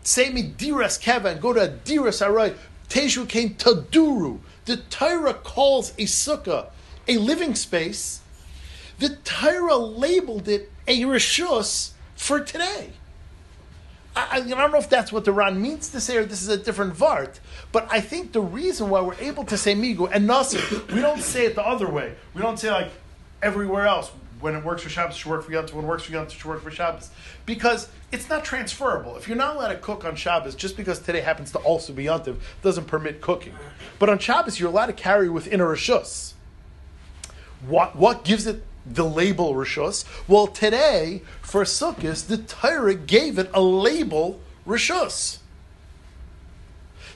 [0.02, 2.54] say me diras keva and go to diras aray,
[2.88, 4.40] teshu came taduru.
[4.64, 6.70] The Torah calls a sukkah
[7.08, 8.20] a living space.
[8.98, 12.90] The Torah labeled it a rishus for today.
[14.14, 16.48] I, I don't know if that's what the Ran means to say, or this is
[16.48, 17.40] a different vart.
[17.72, 20.60] But I think the reason why we're able to say migu and nasir,
[20.94, 22.14] we don't say it the other way.
[22.34, 22.90] We don't say like
[23.42, 24.10] everywhere else.
[24.40, 25.74] when it works for Shabbos, it should work for Yom Tov.
[25.74, 27.10] When it works for Yom Tov, it should work for Shabbos.
[27.46, 29.16] Because it's not transferable.
[29.16, 32.04] If you're not allowed to cook on Shabbos, just because today happens to also be
[32.04, 33.54] Yom Tov, doesn't permit cooking.
[34.00, 36.32] But on Shabbos, you're allowed to carry within a Rishus.
[37.66, 40.04] What, what gives it the label Rishus?
[40.26, 45.38] Well, today, for Sukkot, the Torah gave it a label Rishus.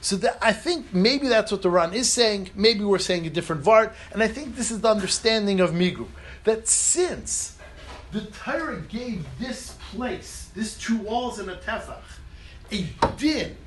[0.01, 2.51] So that, I think maybe that's what the Ran is saying.
[2.55, 3.93] Maybe we're saying a different Vart.
[4.11, 6.07] And I think this is the understanding of Migu.
[6.43, 7.57] That since
[8.11, 12.01] the Torah gave this place, this two walls and a tefach,
[12.71, 12.87] a
[13.17, 13.57] din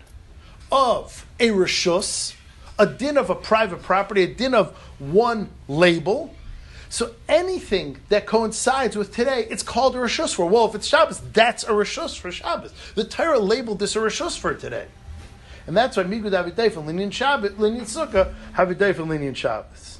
[0.72, 2.34] of a rishus,
[2.78, 6.34] a din of a private property, a din of one label.
[6.88, 10.46] So anything that coincides with today, it's called a rishus for.
[10.46, 12.72] Well, if it's Shabbos, that's a rishus for Shabbos.
[12.94, 14.86] The Torah labeled this a rishus for today.
[15.66, 19.98] And that's why Migud Avidei for Linyan Shabbos, Linyan Sukkah, Avidei for Linyan Shabbos.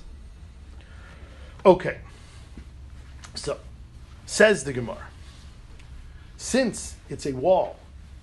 [1.65, 1.99] Okay.
[3.35, 3.59] So,
[4.27, 5.07] says the Gemara,
[6.37, 7.77] since it's a wall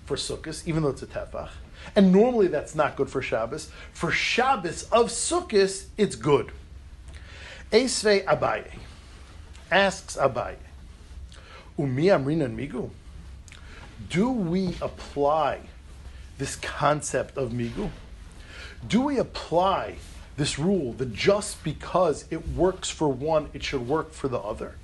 [0.06, 1.50] for Sukkot, even though it's a tefach,
[1.94, 6.52] and normally that's not good for Shabbos, for Shabbos of Sukkot, it's good.
[7.70, 8.78] Esve Abaye
[9.70, 10.56] asks Abaye,
[11.78, 12.90] Umi Amrinan Migu,
[14.08, 15.60] do we apply
[16.38, 17.90] this concept of Migu?
[18.86, 19.96] Do we apply
[20.36, 24.76] this rule that just because it works for one, it should work for the other?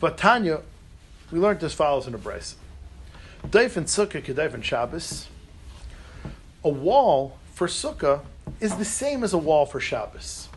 [0.00, 0.62] But Tanya,
[1.30, 2.54] we learned as follows in a Brisa.
[3.46, 5.28] Daif and Sukkah, Kedaif and Shabbos.
[6.64, 8.20] A wall for Sukkah
[8.60, 10.48] is the same as a wall for Shabbos.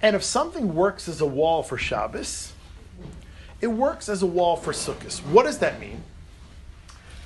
[0.00, 2.52] And if something works as a wall for Shabbos,
[3.60, 5.18] it works as a wall for Sukkot.
[5.26, 6.02] What does that mean?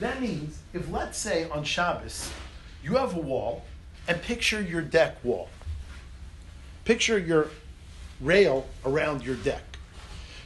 [0.01, 2.31] That means if let's say on Shabbos
[2.83, 3.65] you have a wall
[4.07, 5.49] and picture your deck wall.
[6.85, 7.49] Picture your
[8.21, 9.63] rail around your deck.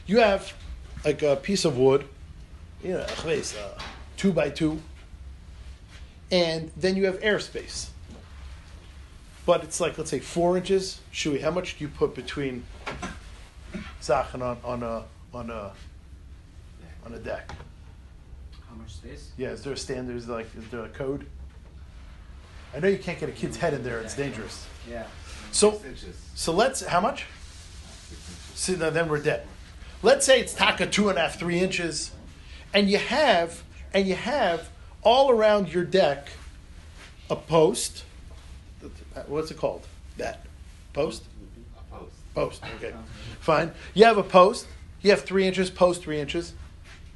[0.07, 0.53] You have
[1.05, 2.05] like a piece of wood,
[2.83, 3.79] you know, uh,
[4.17, 4.81] two by two,
[6.31, 7.89] and then you have airspace.
[9.45, 10.99] But it's like let's say four inches.
[11.11, 12.63] Shui, how much do you put between
[14.01, 15.73] Zachan on, on a on a
[17.05, 17.51] on a deck?
[18.91, 19.31] How much space?
[19.37, 20.17] Yeah, is there a standard?
[20.17, 21.25] Is there like is there a code?
[22.75, 24.65] I know you can't get a kid's head in there; it's dangerous.
[24.89, 25.05] Yeah.
[25.51, 25.81] So,
[26.35, 27.25] so let's how much?
[28.55, 29.45] See, now then we're dead.
[30.03, 32.11] Let's say it's taka two and a half, three inches,
[32.73, 33.63] and you have
[33.93, 34.69] and you have
[35.03, 36.29] all around your deck
[37.29, 38.03] a post.
[39.27, 39.85] What's it called?
[40.17, 40.45] That
[40.93, 41.23] post.
[41.77, 42.11] A post.
[42.33, 42.63] Post.
[42.77, 42.93] Okay,
[43.39, 43.71] fine.
[43.93, 44.67] You have a post.
[45.01, 45.69] You have three inches.
[45.69, 46.53] Post three inches.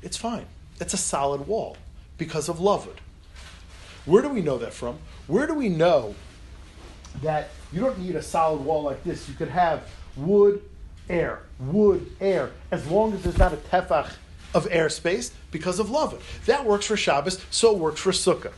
[0.01, 0.45] It's fine.
[0.79, 1.77] It's a solid wall
[2.17, 2.97] because of Lovud.
[4.05, 4.99] Where do we know that from?
[5.27, 6.15] Where do we know
[7.21, 9.27] that you don't need a solid wall like this?
[9.27, 10.61] You could have wood,
[11.09, 14.13] air, wood, air, as long as there's not a tefach
[14.53, 16.21] of airspace because of Lovud.
[16.45, 18.53] That works for Shabbos, so it works for Sukkah.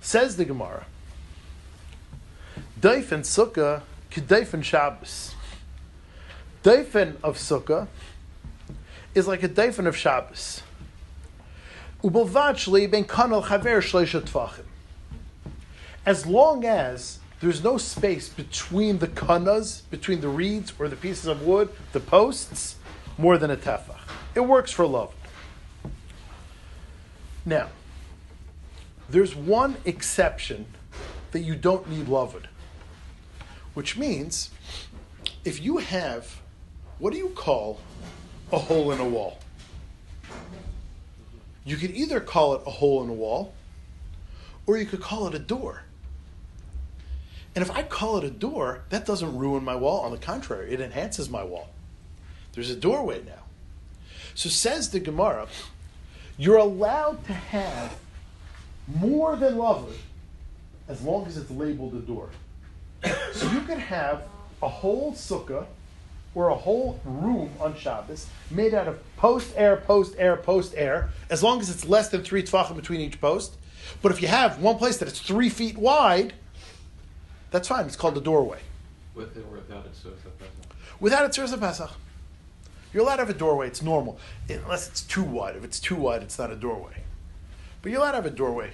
[0.00, 0.86] Says the Gemara.
[2.80, 5.34] Daifen Sukkah, Kedaifen Shabbos.
[6.62, 7.88] Daifen of Sukkah
[9.14, 10.62] is like a daifen of Shabbos.
[16.04, 21.26] As long as there's no space between the kanas, between the reeds or the pieces
[21.26, 22.76] of wood, the posts,
[23.18, 24.00] more than a tefach.
[24.34, 25.14] It works for love.
[27.44, 27.68] Now,
[29.08, 30.66] there's one exception
[31.32, 32.48] that you don't need loved,
[33.74, 34.50] which means
[35.44, 36.40] if you have,
[36.98, 37.80] what do you call
[38.52, 39.38] a hole in a wall?
[41.64, 43.54] You could either call it a hole in a wall,
[44.66, 45.84] or you could call it a door.
[47.54, 50.00] And if I call it a door, that doesn't ruin my wall.
[50.00, 51.68] On the contrary, it enhances my wall.
[52.54, 53.44] There's a doorway now.
[54.34, 55.46] So says the Gemara,
[56.38, 57.96] you're allowed to have
[58.86, 59.98] more than lovely
[60.88, 62.30] as long as it's labeled a door.
[63.32, 64.26] So you could have
[64.62, 65.66] a whole sukkah
[66.34, 71.10] or a whole room on Shabbos made out of post air, post air, post air,
[71.28, 73.56] as long as it's less than three tefachim between each post.
[74.00, 76.32] But if you have one place that it's three feet wide,
[77.50, 77.86] that's fine.
[77.86, 78.60] It's called a doorway.
[79.14, 80.66] With or without it, so it's a present.
[81.00, 81.90] Without a tzurza pesach,
[82.92, 83.66] you're allowed to have a doorway.
[83.66, 84.18] It's normal,
[84.48, 85.56] unless it's too wide.
[85.56, 87.02] If it's too wide, it's not a doorway.
[87.82, 88.70] But you're allowed to have a doorway.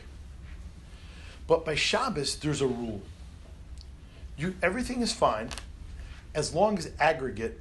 [1.46, 3.00] But by Shabbos, there's a rule.
[4.36, 5.48] You everything is fine
[6.34, 7.60] as long as aggregate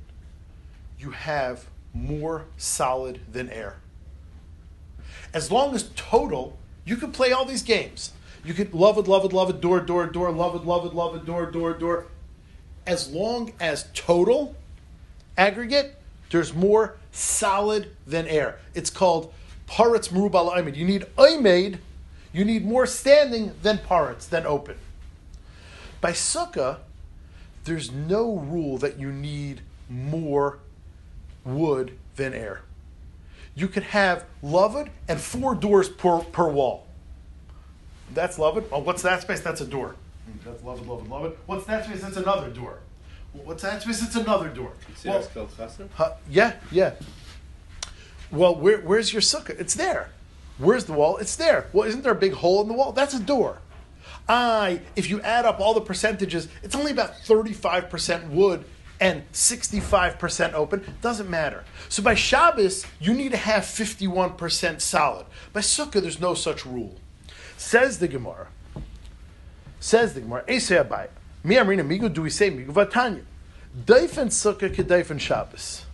[0.99, 3.77] you have more solid than air.
[5.33, 8.11] As long as total, you can play all these games.
[8.43, 10.93] You could love it, love it, love it, door, door, door, love it, love it,
[10.93, 12.05] love it, door, door, door.
[12.85, 14.55] As long as total,
[15.37, 15.95] aggregate,
[16.29, 18.59] there's more solid than air.
[18.73, 19.33] It's called
[19.67, 20.75] paretz merubal oimed.
[20.75, 21.79] You need oimed,
[22.31, 24.77] you need more standing than paretz, than open.
[25.99, 26.77] By sukkah,
[27.67, 30.59] there's no rule that you need more
[31.45, 32.61] wood than air.
[33.55, 36.87] You could have loved and four doors per, per wall.
[38.13, 38.65] That's loved.
[38.71, 39.41] Oh, what's that space?
[39.41, 39.95] That's a door.
[40.45, 41.35] That's loved, loved, loved.
[41.45, 42.01] What's that space?
[42.01, 42.79] That's another door.
[43.33, 44.01] What's that space?
[44.01, 44.71] It's another door.
[44.95, 45.27] See, Well?
[45.93, 46.93] Huh, yeah, yeah.
[48.31, 49.59] Well, where, where's your sukkah?
[49.59, 50.09] It's there.
[50.57, 51.17] Where's the wall?
[51.17, 51.67] It's there.
[51.73, 52.91] Well, isn't there a big hole in the wall?
[52.91, 53.59] That's a door.
[54.29, 58.65] I, if you add up all the percentages, it's only about 35% wood
[58.99, 60.95] and 65% open.
[61.01, 61.63] Doesn't matter.
[61.89, 65.25] So by Shabbos, you need to have 51% solid.
[65.53, 66.95] By Sukkah, there's no such rule.
[67.57, 68.47] Says the Gemara.
[69.79, 70.43] Says the Gemara.
[70.43, 71.07] Esei Abai.
[71.43, 73.23] Mi amrina migu do we say migu vatanya.
[73.85, 75.85] Daifen Sukkah kedaifen Shabbos.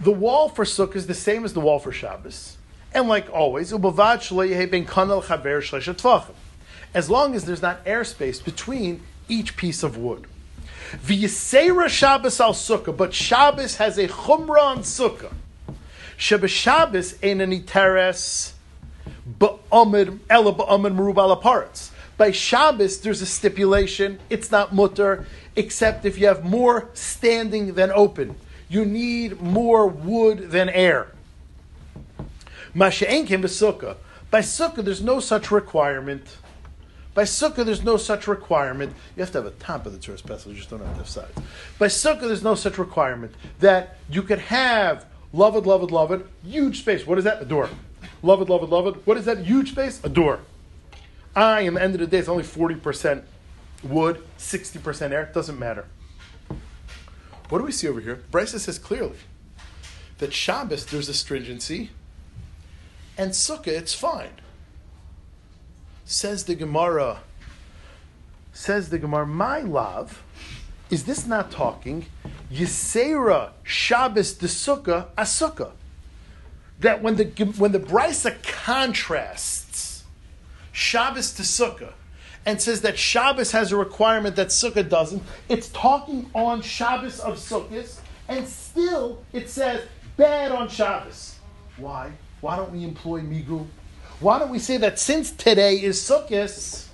[0.00, 2.56] The wall for Sukkah is the same as the wall for Shabbos.
[2.92, 6.34] And like always, ubavad shleihe ben kanal chaver tvachim.
[6.92, 10.26] As long as there's not airspace between each piece of wood.
[10.92, 15.32] V'yisera Shabbos al Sukkah, but Shabbos has a chumrah on Sukkah.
[16.16, 18.54] Shabbos Shabbos ain't any teres,
[19.38, 21.90] ba'amid, ela ba'amid merubal apartz.
[22.16, 25.26] By Shabbos, there's a stipulation, it's not mutter,
[25.56, 28.34] except if you have more standing than open.
[28.68, 31.06] You need more wood than air.
[32.74, 33.96] Masha'en came sukkah.
[34.30, 36.36] By sukkah, there's no such requirement.
[37.12, 38.94] By sukkah, there's no such requirement.
[39.16, 40.98] You have to have a top of the tourist pestle, you just don't have to
[40.98, 41.32] have sides.
[41.78, 47.06] By sukkah, there's no such requirement that you could have loved, loved, loved, huge space.
[47.06, 47.42] What is that?
[47.42, 47.68] A door.
[48.22, 49.06] Loved, loved, loved.
[49.06, 49.38] What is that?
[49.38, 50.00] Huge space?
[50.04, 50.40] A door.
[51.34, 53.22] I, in the end of the day, it's only 40%
[53.82, 55.30] wood, 60% air.
[55.32, 55.86] Doesn't matter.
[57.48, 58.22] What do we see over here?
[58.30, 59.16] Brisa says clearly
[60.18, 61.90] that Shabbos, there's a stringency,
[63.18, 64.30] and Sukkah, it's fine.
[66.10, 67.20] Says the Gemara,
[68.52, 70.24] says the Gemara, my love,
[70.90, 72.06] is this not talking?
[72.52, 75.70] Yisera Shabbos de Sukkah a Sukkah.
[76.80, 77.26] That when the
[77.58, 80.02] when the Brisa contrasts
[80.72, 81.92] Shabbos to Sukkah
[82.44, 87.36] and says that Shabbos has a requirement that Sukkah doesn't, it's talking on Shabbos of
[87.36, 89.86] Sukkahs, and still it says
[90.16, 91.36] bad on Shabbos.
[91.76, 92.10] Why?
[92.40, 93.64] Why don't we employ Migu?
[94.20, 96.86] Why don't we say that since today is Sukkot,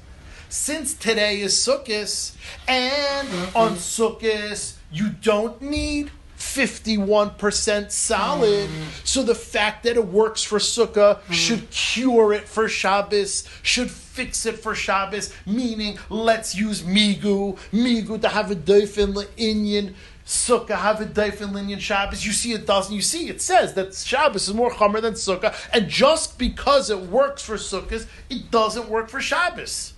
[0.48, 2.36] since today is Sukkot,
[2.68, 3.56] and mm-hmm.
[3.56, 8.68] on Sukkot you don't need 51% solid.
[8.68, 8.82] Mm-hmm.
[9.02, 11.32] So the fact that it works for Sukkah mm-hmm.
[11.32, 18.20] should cure it for Shabbos, should fix it for Shabbos, meaning let's use Migu, Migu
[18.20, 19.94] to have a doifin le'inyan,
[20.26, 22.26] Sukkah have a doifin le'inyan Shabbos.
[22.26, 22.94] You see it doesn't.
[22.94, 26.98] You see it says that Shabbos is more chomer than Sukkah, and just because it
[26.98, 29.92] works for Sukkahs, it doesn't work for Shabbos.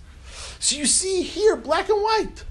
[0.59, 2.43] So you see here, black and white,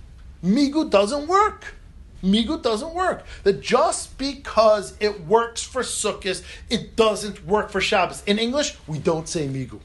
[0.42, 1.74] Migu doesn't work.
[2.22, 3.24] Migu doesn't work.
[3.44, 8.24] That just because it works for Sukkot, it doesn't work for Shabbos.
[8.26, 9.78] In English, we don't say Migu.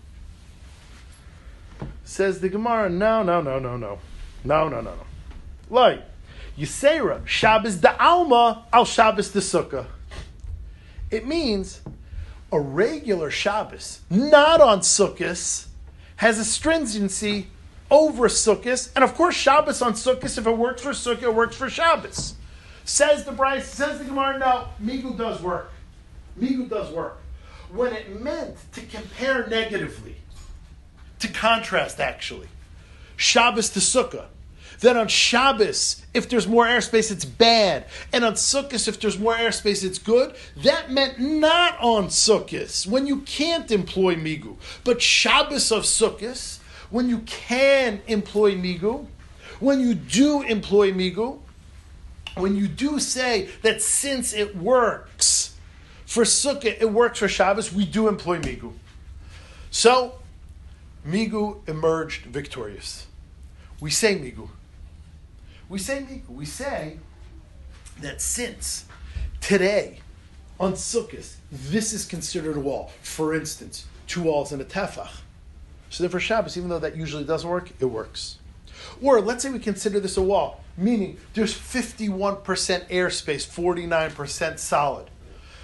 [2.04, 4.00] Says the Gemara, no, no, no, no, no.
[4.44, 6.02] No, no, no, no.
[6.58, 9.86] Yisera, Shabbos da Alma, al Shabbos da Sukkah.
[11.10, 11.82] It means
[12.51, 15.66] a regular Shabbos, not on Sukkot,
[16.18, 17.47] has a stringency
[17.89, 20.38] over Sukkot, and of course Shabbos on Sukkot.
[20.38, 22.36] If it works for Sukkot, it works for Shabbos.
[22.86, 24.40] Says the Brisa, says the Gemara.
[24.40, 25.72] No, Migu does work.
[26.40, 27.19] Migu does work.
[27.72, 30.18] When it meant to compare negatively,
[31.19, 32.49] to contrast actually,
[33.15, 34.26] Shabbos to Sukkah.
[34.84, 37.85] Then on Shabbos, if there's more airspace, it's bad.
[38.11, 40.35] And on Sukkot, if there's more airspace, it's good.
[40.57, 44.57] That meant not on Sukkot, when you can't employ Migu.
[44.84, 49.05] But Shabbos of Sukkot, when you can employ Migu,
[49.61, 51.39] when you do employ Migu,
[52.35, 55.55] when you do say that since it works
[56.05, 58.73] for Sukkot, it works for Shabbos, we do employ Migu.
[59.72, 60.15] So,
[61.07, 63.07] Migu emerged victorious.
[63.80, 64.49] We say Migu.
[65.69, 66.22] We say.
[66.27, 66.99] We say
[68.02, 68.85] that since
[69.41, 69.99] today
[70.60, 72.91] on Sukkot, this is considered a wall.
[73.02, 75.10] For instance, two walls and a tefach.
[75.90, 78.40] So then for Shabbos, even though that usually doesn't work, it works.
[79.02, 85.10] Or let's say we consider this a wall, meaning there's 51% airspace, 49% solid.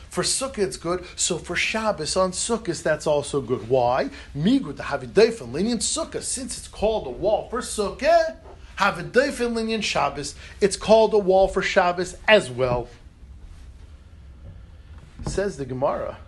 [0.09, 1.05] For Sukkah, it's good.
[1.15, 3.69] So for Shabbos on Sukkot, that's also good.
[3.69, 4.09] Why?
[4.35, 6.21] Migu to have a doifin lenient Sukkah.
[6.21, 8.37] Since it's called a wall for Sukkah,
[8.79, 10.35] have a doifin lenient Shabbos.
[10.61, 12.87] It's called a wall for Shabbos as well.
[15.27, 16.19] Says the Gemara,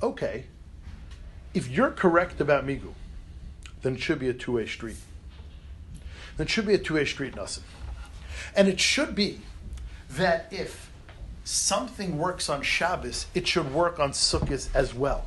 [0.00, 0.44] okay,
[1.52, 2.92] if you're correct about Migu,
[3.82, 4.98] then it should be a two way street.
[6.36, 7.62] Then it should be a two way street, Nassim.
[8.54, 9.40] And it should be
[10.10, 10.92] that if
[11.42, 15.26] something works on Shabbos, it should work on Sukkot as well.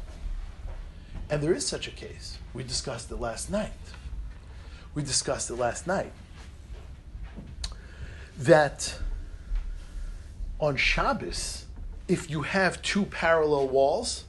[1.29, 2.37] And there is such a case.
[2.53, 3.73] We discussed it last night.
[4.95, 6.11] We discussed it last night.
[8.37, 8.97] That
[10.59, 11.65] on Shabbos,
[12.07, 14.25] if you have two parallel walls,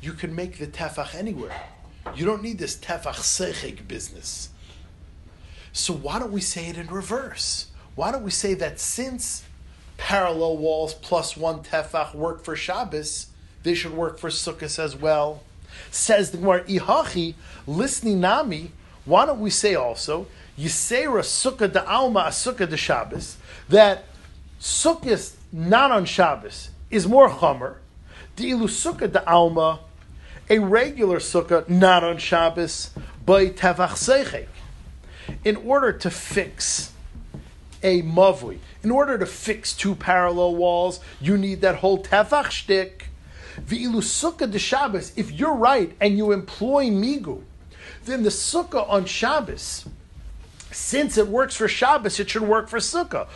[0.00, 1.58] you can make the tefach anywhere.
[2.14, 4.50] You don't need this tefach sechik business.
[5.72, 7.66] So why don't we say it in reverse?
[7.96, 9.42] Why don't we say that since
[9.96, 13.28] parallel walls plus one tefach work for Shabbos,
[13.62, 15.42] they should work for Sukkot as well?
[15.90, 17.34] Says the Gemara, Ihachi,
[17.66, 18.72] listening nami,
[19.06, 20.26] why don't we say also,
[20.58, 23.36] Yisera Sukkah de Alma a Sukkah de Shabbos,
[23.68, 24.04] that
[24.60, 27.76] Sukkot not on Shabbos is more Chomer,
[28.34, 29.80] the Ilu Sukkah de Alma,
[30.50, 32.90] a regular Sukkah not on Shabbos,
[33.24, 34.46] by Tevach Seichek.
[35.44, 36.92] In order to fix
[37.82, 43.06] a mavui, in order to fix two parallel walls, you need that whole Tevach shtick.
[43.60, 47.42] V'ilu Sukkah de Shabbos, if you're right and you employ Migu,
[48.06, 49.84] then the Sukkah on Shabbos,
[50.70, 53.28] since it works for Shabbos, it should work for Sukkah.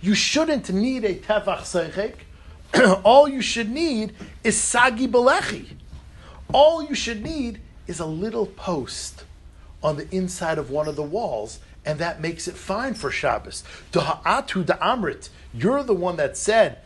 [0.00, 3.02] You shouldn't need a Tevach Seichek.
[3.04, 5.76] All you should need is Sagi Belechi.
[6.52, 9.24] All you should need is a little post
[9.82, 13.64] on the inside of one of the walls, and that makes it fine for Shabbos.
[13.92, 16.78] Da'atu da'amrit, you're the one that said,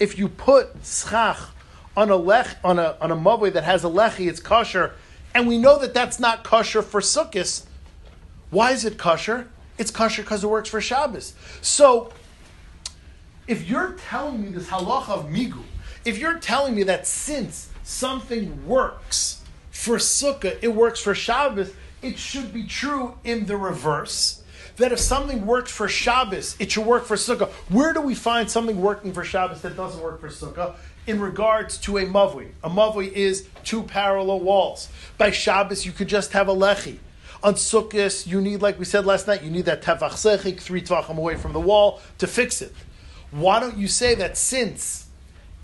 [0.00, 1.36] If you put schach
[1.94, 4.94] on a lech on a on a mavoi that has a lechi, it's kosher,
[5.34, 7.66] and we know that that's not kosher for sukkahs.
[8.48, 9.48] Why is it kosher?
[9.76, 11.34] It's kosher because it works for Shabbos.
[11.60, 12.14] So,
[13.46, 15.62] if you're telling me this halacha of migu,
[16.06, 22.18] if you're telling me that since something works for sukkah, it works for Shabbos, it
[22.18, 24.41] should be true in the reverse.
[24.76, 27.50] That if something works for Shabbos, it should work for Sukkah.
[27.68, 30.74] Where do we find something working for Shabbos that doesn't work for Sukkah?
[31.06, 32.50] In regards to a mavui.
[32.62, 34.88] A mavui is two parallel walls.
[35.18, 36.98] By Shabbos, you could just have a lechi.
[37.42, 40.80] On Sukkot, you need, like we said last night, you need that tefach sechik, three
[40.80, 42.72] tvachim away from the wall, to fix it.
[43.30, 45.06] Why don't you say that since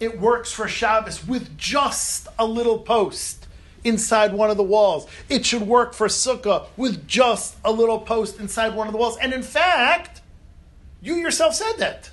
[0.01, 3.47] it works for Shabbos with just a little post
[3.85, 5.07] inside one of the walls.
[5.29, 9.19] It should work for Sukkah with just a little post inside one of the walls.
[9.19, 10.21] And in fact,
[11.01, 12.11] you yourself said that.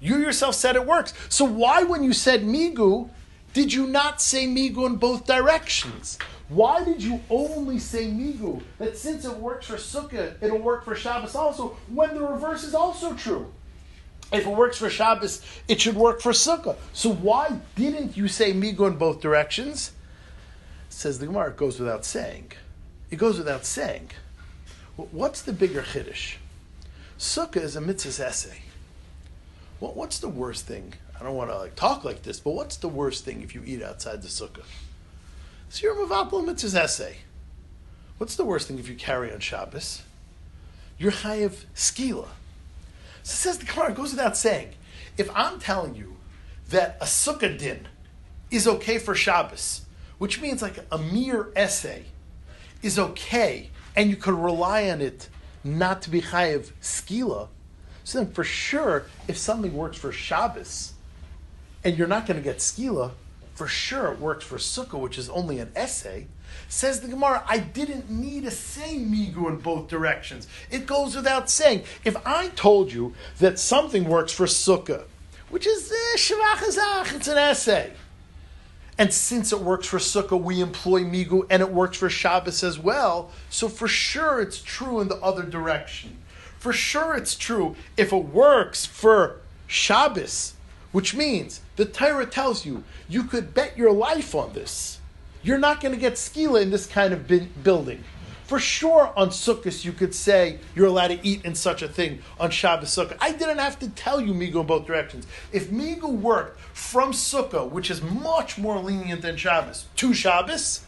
[0.00, 1.12] You yourself said it works.
[1.28, 3.10] So why, when you said Migu,
[3.52, 6.18] did you not say Migu in both directions?
[6.48, 8.62] Why did you only say Migu?
[8.78, 12.74] That since it works for Sukkah, it'll work for Shabbos also, when the reverse is
[12.74, 13.52] also true.
[14.32, 16.76] If it works for Shabbos, it should work for Sukkah.
[16.92, 19.92] So why didn't you say Migu in both directions?
[21.00, 22.52] Says the Gemara, it goes without saying.
[23.10, 24.10] It goes without saying.
[24.96, 26.34] What's the bigger chiddush?
[27.18, 28.58] Sukkah is a mitzvah's essay.
[29.80, 30.92] Well, what's the worst thing?
[31.18, 33.62] I don't want to like talk like this, but what's the worst thing if you
[33.64, 34.66] eat outside the sukkah?
[35.70, 37.16] So you're mavapel mitzvah's essay.
[38.18, 40.02] What's the worst thing if you carry on Shabbos?
[40.98, 42.28] You're chayiv skila.
[43.22, 44.74] So says the Gemara, goes without saying.
[45.16, 46.18] If I'm telling you
[46.68, 47.88] that a sukkah din
[48.50, 49.86] is okay for Shabbos,
[50.20, 52.04] which means like a mere essay,
[52.82, 55.30] is okay, and you could rely on it
[55.64, 57.48] not to be chayiv skila,
[58.04, 60.92] so then for sure, if something works for Shabbos,
[61.82, 63.12] and you're not going to get skila,
[63.54, 66.26] for sure it works for sukkah, which is only an essay.
[66.68, 70.48] Says the Gemara, I didn't need to say migu in both directions.
[70.70, 71.84] It goes without saying.
[72.04, 75.04] If I told you that something works for sukkah,
[75.48, 76.34] which is eh,
[77.14, 77.92] it's an essay,
[79.00, 82.78] and since it works for Sukkah, we employ Migu, and it works for Shabbos as
[82.78, 83.30] well.
[83.48, 86.18] So for sure it's true in the other direction.
[86.58, 90.52] For sure it's true if it works for Shabbos,
[90.92, 94.98] which means the Torah tells you you could bet your life on this.
[95.42, 97.26] You're not going to get skila in this kind of
[97.62, 98.04] building.
[98.50, 102.18] For sure, on Sukkot, you could say you're allowed to eat in such a thing
[102.40, 103.16] on Shabbos Sukkah.
[103.20, 105.24] I didn't have to tell you Migu in both directions.
[105.52, 110.80] If Migu worked from Sukkah, which is much more lenient than Shabbos, to Shabbos,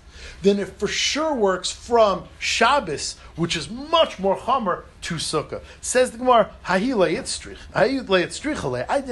[0.43, 5.63] then it for sure works from Shabbos, which is much more Chomer, to Sukkah.
[5.81, 6.99] Says the Gemara, I didn't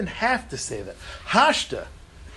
[0.08, 0.96] have to say that.
[1.28, 1.86] Hashta,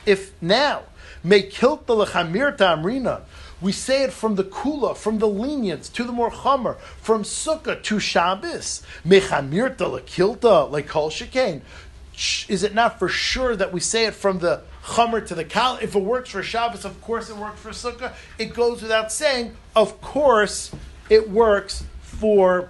[0.06, 0.84] if now,
[1.24, 3.22] may kilt the lechamir amrina,
[3.64, 7.82] We say it from the kula, from the lenience to the more chomer, from sukkah
[7.82, 8.84] to Shabbos.
[9.06, 11.62] Mechamirta lekilta like kol shekain.
[12.50, 15.80] Is it not for sure that we say it from the chomer to the kal?
[15.82, 18.12] If it works for Shabbos, of course it works for sukkah.
[18.38, 20.72] It goes without saying, of course
[21.10, 22.70] it works for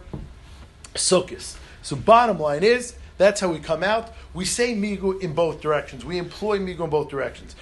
[0.94, 1.57] sukkahs.
[1.82, 4.14] So bottom line is, that's how we come out.
[4.36, 6.06] We say migu in both directions.
[6.06, 7.56] We employ migu in both directions.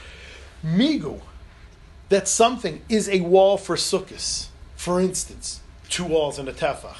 [0.65, 1.21] Migu,
[2.11, 4.47] that something is a wall for sukkahs.
[4.75, 6.97] For instance, two walls and a tefach,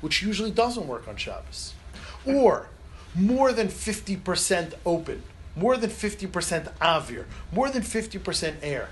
[0.00, 1.74] which usually doesn't work on Shabbos.
[2.24, 2.68] Or
[3.16, 5.24] more than 50% open,
[5.56, 8.90] more than 50% avir, more than 50% air.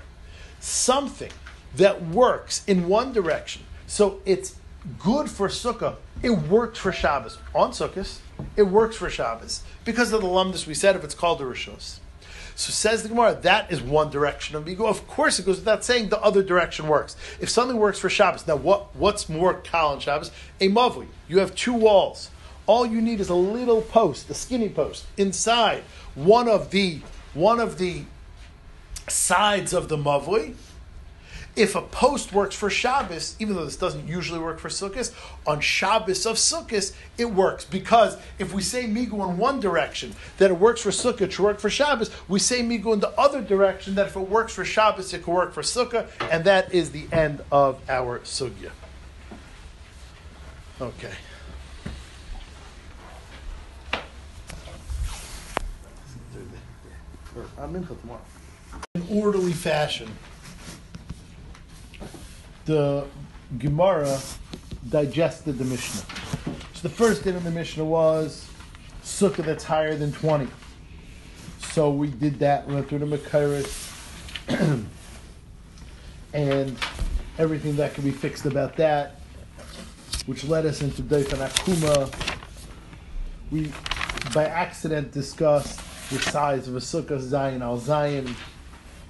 [0.59, 1.31] Something
[1.77, 3.61] that works in one direction.
[3.87, 4.57] So it's
[4.99, 5.95] good for sukkah.
[6.21, 7.37] It works for Shabbos.
[7.55, 8.19] On sukkahs,
[8.57, 9.63] it works for Shabbos.
[9.85, 11.99] Because of the lumdus we said, if it's called a rishos.
[12.57, 14.83] So says the Gemara, that is one direction of Migu.
[14.83, 17.15] Of course, it goes without saying the other direction works.
[17.39, 20.31] If something works for Shabbos, now what, what's more kal on Shabbos?
[20.59, 21.05] A mavli.
[21.27, 22.31] You have two walls.
[22.65, 25.83] All you need is a little post, the skinny post, inside
[26.15, 27.01] one of the
[27.35, 28.05] one of the
[29.07, 30.55] sides of the mavli.
[31.57, 35.11] If a post works for Shabbos, even though this doesn't usually work for Sukkot,
[35.47, 37.65] on Shabbos of Sukkot, it works.
[37.65, 41.59] Because if we say Migu in one direction, that it works for Sukkot to work
[41.59, 45.11] for Shabbos, we say Migu in the other direction, that if it works for Shabbos,
[45.13, 48.69] it could work for Sukkah, and that is the end of our Sugya.
[50.79, 51.13] Okay.
[57.57, 58.21] I'm in till tomorrow.
[58.93, 60.07] In orderly fashion,
[62.67, 63.05] the
[63.57, 64.19] Gemara
[64.89, 66.01] digested the Mishnah.
[66.73, 68.47] So the first din of the Mishnah was
[69.03, 70.47] sukkah that's higher than 20.
[71.59, 73.93] So we did that, went through the Makairis
[76.33, 76.77] and
[77.39, 79.21] everything that could be fixed about that,
[80.25, 82.13] which led us into Daifan Akuma.
[83.49, 83.71] We,
[84.33, 85.79] by accident, discussed
[86.09, 88.35] the size of a sukkah, Zayin al Zayin.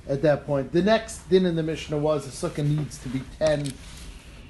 [0.10, 3.22] At that point, the next din in the Mishnah was a sukkah needs to be
[3.40, 3.74] 10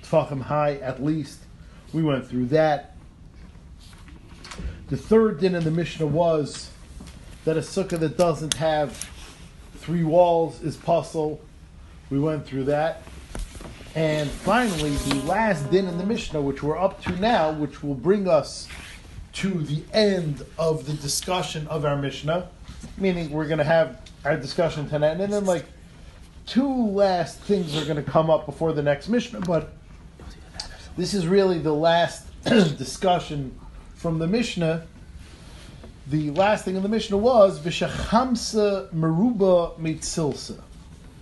[0.04, 1.40] tefachim high at least.
[1.94, 2.96] We went through that.
[4.90, 6.70] The third din in the Mishnah was
[7.46, 9.10] that a sukkah that doesn't have
[9.78, 11.40] three walls is pasul.
[12.10, 13.02] We went through that.
[13.96, 17.96] And finally, the last din in the Mishnah, which we're up to now, which will
[17.96, 18.68] bring us
[19.34, 22.48] to the end of the discussion of our Mishnah,
[22.98, 25.66] meaning we're going to have our discussion tonight, and then like
[26.46, 29.74] two last things are going to come up before the next Mishnah, but
[30.98, 33.58] this is really the last discussion
[33.96, 34.86] from the Mishnah.
[36.08, 40.62] The last thing in the Mishnah was Vishachamsa Meruba Mitzilsa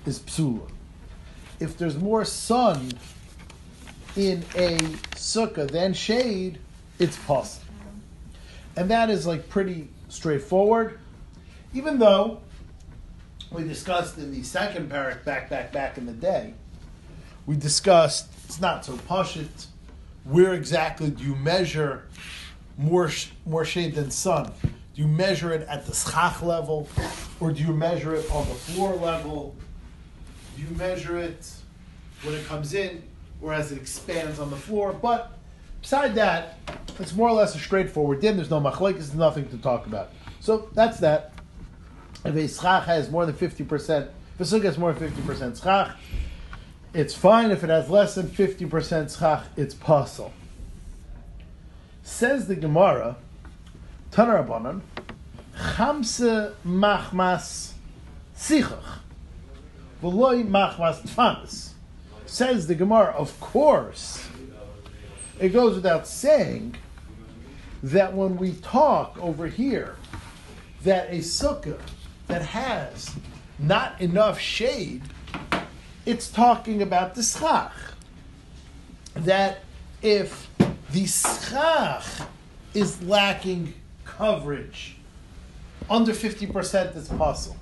[0.06, 0.69] is Psula.
[1.60, 2.91] If there's more sun
[4.15, 4.77] in a
[5.15, 6.60] sukkah than shade,
[6.99, 7.65] it's possible.
[8.76, 10.99] And that is like pretty straightforward.
[11.73, 12.41] Even though
[13.56, 16.53] we discussed in the second parak back, back, back in the day,
[17.45, 19.68] we discussed it's not so pashit.
[20.26, 22.07] Where exactly do you measure
[22.77, 23.10] more
[23.45, 24.52] more shade than sun?
[24.64, 26.88] Do you measure it at the schach level,
[27.40, 29.56] or do you measure it on the floor level?
[30.56, 31.49] Do you measure it
[32.23, 33.03] when it comes in,
[33.41, 34.94] or as it expands on the floor?
[34.94, 35.38] But
[35.82, 36.57] beside that,
[36.99, 38.36] it's more or less a straightforward din.
[38.36, 40.11] There's no machlekes, nothing to talk about.
[40.40, 41.35] So that's that.
[42.26, 45.95] If a schach has more than 50%, if a sukkah has more than 50% schach,
[46.93, 47.52] it's fine.
[47.52, 50.31] If it has less than 50% schach, it's pasul.
[52.02, 53.18] Says the Gemara,
[54.11, 54.81] Tanarabanan,
[55.56, 57.73] Chamse machmas
[58.35, 58.99] sichach,
[60.02, 61.73] v'loi machmas tfanis.
[62.26, 64.27] Says the Gemara, of course,
[65.39, 66.76] it goes without saying
[67.84, 69.95] that when we talk over here,
[70.84, 71.80] that a sukkah
[72.27, 73.15] that has
[73.60, 75.03] not enough shade,
[76.06, 77.73] it's talking about the schach.
[79.15, 79.60] That
[80.02, 80.49] if
[80.91, 82.06] the schach
[82.73, 83.73] is lacking
[84.03, 84.97] coverage,
[85.89, 87.57] under 50% is possible.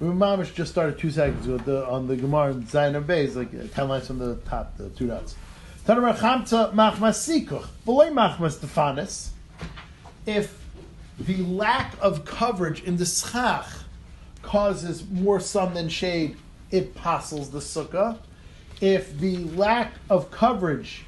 [0.00, 3.68] Mamish just started two seconds ago the, on the Gemara in Zayin Beis, like uh,
[3.72, 5.36] 10 lines from the top, the two dots.
[10.26, 10.61] If
[11.26, 13.66] the lack of coverage in the schach
[14.42, 16.36] causes more sun than shade,
[16.70, 18.18] it passels the sukkah.
[18.80, 21.04] If the lack of coverage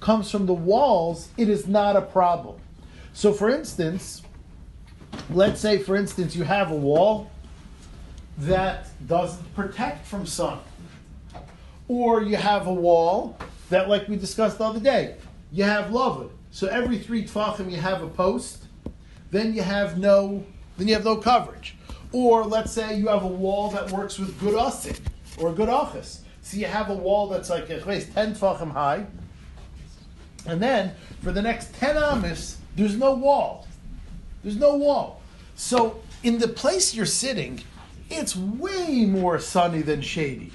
[0.00, 2.58] comes from the walls, it is not a problem.
[3.12, 4.22] So, for instance,
[5.30, 7.30] let's say, for instance, you have a wall
[8.38, 10.60] that doesn't protect from sun.
[11.88, 13.36] Or you have a wall
[13.70, 15.16] that, like we discussed the other day,
[15.50, 16.30] you have lavud.
[16.50, 18.64] So every three tfachim you have a post,
[19.30, 20.44] then you have no,
[20.76, 21.76] then you have no coverage.
[22.12, 25.00] Or let's say you have a wall that works with good asik
[25.38, 26.22] or a good office.
[26.42, 29.06] So you have a wall that's like at least ten tfachim high,
[30.46, 33.66] and then for the next ten amis, there's no wall.
[34.42, 35.20] There's no wall.
[35.56, 37.60] So in the place you're sitting,
[38.08, 40.52] it's way more sunny than shady.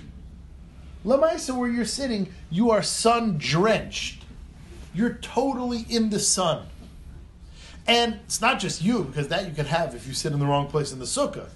[1.05, 4.23] Lamaisa, where you're sitting, you are sun drenched.
[4.95, 6.65] You're totally in the sun.
[7.88, 10.45] And it's not just you, because that you could have if you sit in the
[10.45, 11.49] wrong place in the sukkah.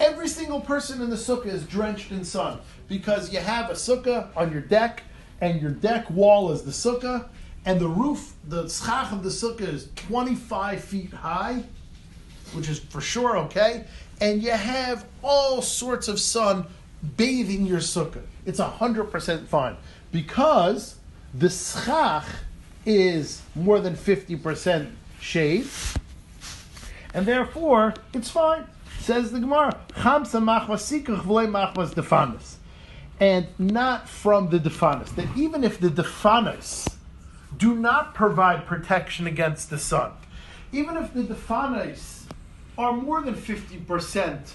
[0.00, 2.58] Every single person in the sukkah is drenched in sun
[2.88, 5.04] because you have a sukkah on your deck,
[5.40, 7.28] and your deck wall is the sukkah,
[7.64, 11.62] and the roof, the schach of the sukkah is 25 feet high,
[12.54, 13.84] which is for sure okay,
[14.20, 16.66] and you have all sorts of sun
[17.16, 18.22] bathing your sukkah.
[18.46, 19.76] It's 100% fine
[20.10, 20.96] because
[21.34, 22.26] the schach
[22.84, 24.90] is more than 50%
[25.22, 25.68] shade,
[27.14, 28.66] and therefore it's fine.
[28.98, 30.40] Says the Gemara, Chamsa
[31.94, 32.54] defanis.
[33.20, 35.14] And not from the defanis.
[35.14, 36.92] That even if the defanis
[37.56, 40.12] do not provide protection against the sun,
[40.72, 42.24] even if the defanis
[42.78, 44.52] are more than 50%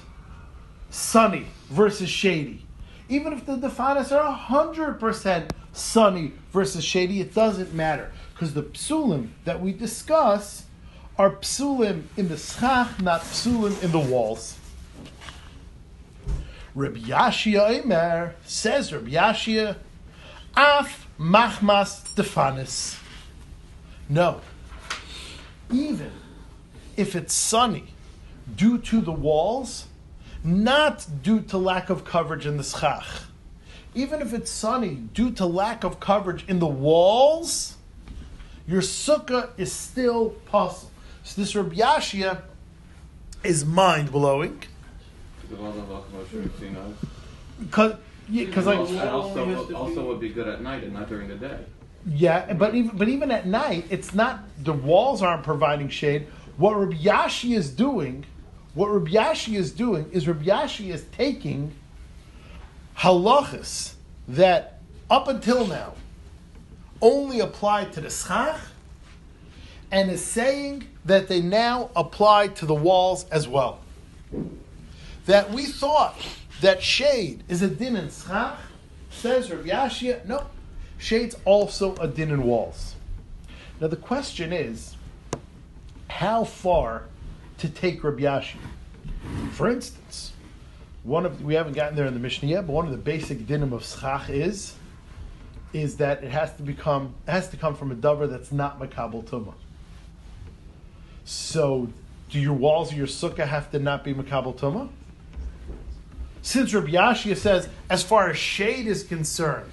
[0.90, 2.66] sunny versus shady,
[3.10, 8.12] even if the defanis are 100% sunny versus shady, it doesn't matter.
[8.38, 10.66] Because the psulim that we discuss
[11.18, 14.60] are psulim in the schach, not psulim in the walls.
[16.76, 19.78] Rabbi Yashia Eimer says Rabbi Yashia,
[20.56, 23.02] af machmas defanis.
[24.08, 24.42] No,
[25.72, 26.12] even
[26.96, 27.86] if it's sunny
[28.56, 29.88] due to the walls,
[30.44, 33.24] not due to lack of coverage in the schach.
[33.96, 37.77] Even if it's sunny due to lack of coverage in the walls,
[38.68, 40.92] your sukkah is still possible.
[41.24, 42.42] So this Rabbi Yashia
[43.44, 44.62] is mind blowing.
[47.60, 47.96] Because
[48.30, 51.60] because like and also, also would be good at night and not during the day.
[52.06, 56.28] yeah, but even but even at night, it's not the walls aren't providing shade.
[56.58, 58.26] What Rabbi Yashi is doing,
[58.74, 61.74] what Rabbi Yashi is doing is Rabbi Yashi is taking
[62.98, 63.94] halachas
[64.28, 65.94] that up until now
[67.02, 68.60] only applied to the schach
[69.92, 73.80] and is saying that they now apply to the walls as well.
[75.26, 76.16] That we thought
[76.62, 78.58] that shade is a din in schach,
[79.10, 80.48] says Rabbi Yashia, no,
[80.98, 82.96] shade's also a din in walls.
[83.80, 84.96] Now the question is,
[86.10, 87.04] how far
[87.60, 88.58] to take Rabbi Yashia?
[89.52, 90.34] For instance,
[91.04, 93.40] one of we haven't gotten there in the Mishnah yet, but one of the basic
[93.40, 94.74] dinim of schach is
[95.74, 98.80] is that it has to become it has to come from a dover that's not
[98.80, 99.54] makabel tuma.
[101.26, 101.90] So,
[102.30, 104.90] do your walls of your sukkah have to not be makabel tuma?
[106.42, 109.72] Since Rabbi Yashia says, as far as shade is concerned,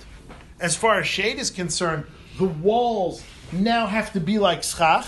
[0.59, 2.05] as far as shade is concerned,
[2.39, 3.23] the walls
[3.53, 5.07] now have to be like schach.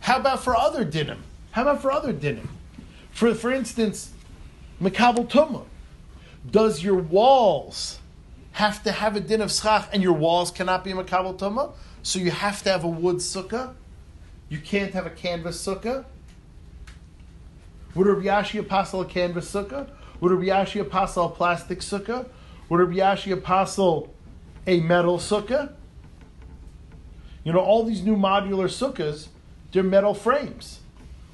[0.00, 1.18] How about for other dinim?
[1.50, 2.46] How about for other dinim?
[3.10, 4.12] For for instance,
[4.80, 5.64] makabel tuma.
[6.50, 7.97] Does your walls
[8.58, 11.74] have to have a din of schach, and your walls cannot be makabel tumah?
[12.02, 13.74] So you have to have a wood sukkah.
[14.48, 16.04] You can't have a canvas sukkah.
[17.94, 19.88] Would Rabbi Yashi apostle a canvas sukkah?
[20.20, 22.28] Would Rabbi Yashi apostle a plastic sukkah?
[22.68, 24.12] Would Rabbi Yashi apostle
[24.66, 25.72] a metal sukkah?
[27.44, 29.28] You know, all these new modular sukkahs,
[29.70, 30.80] they're metal frames.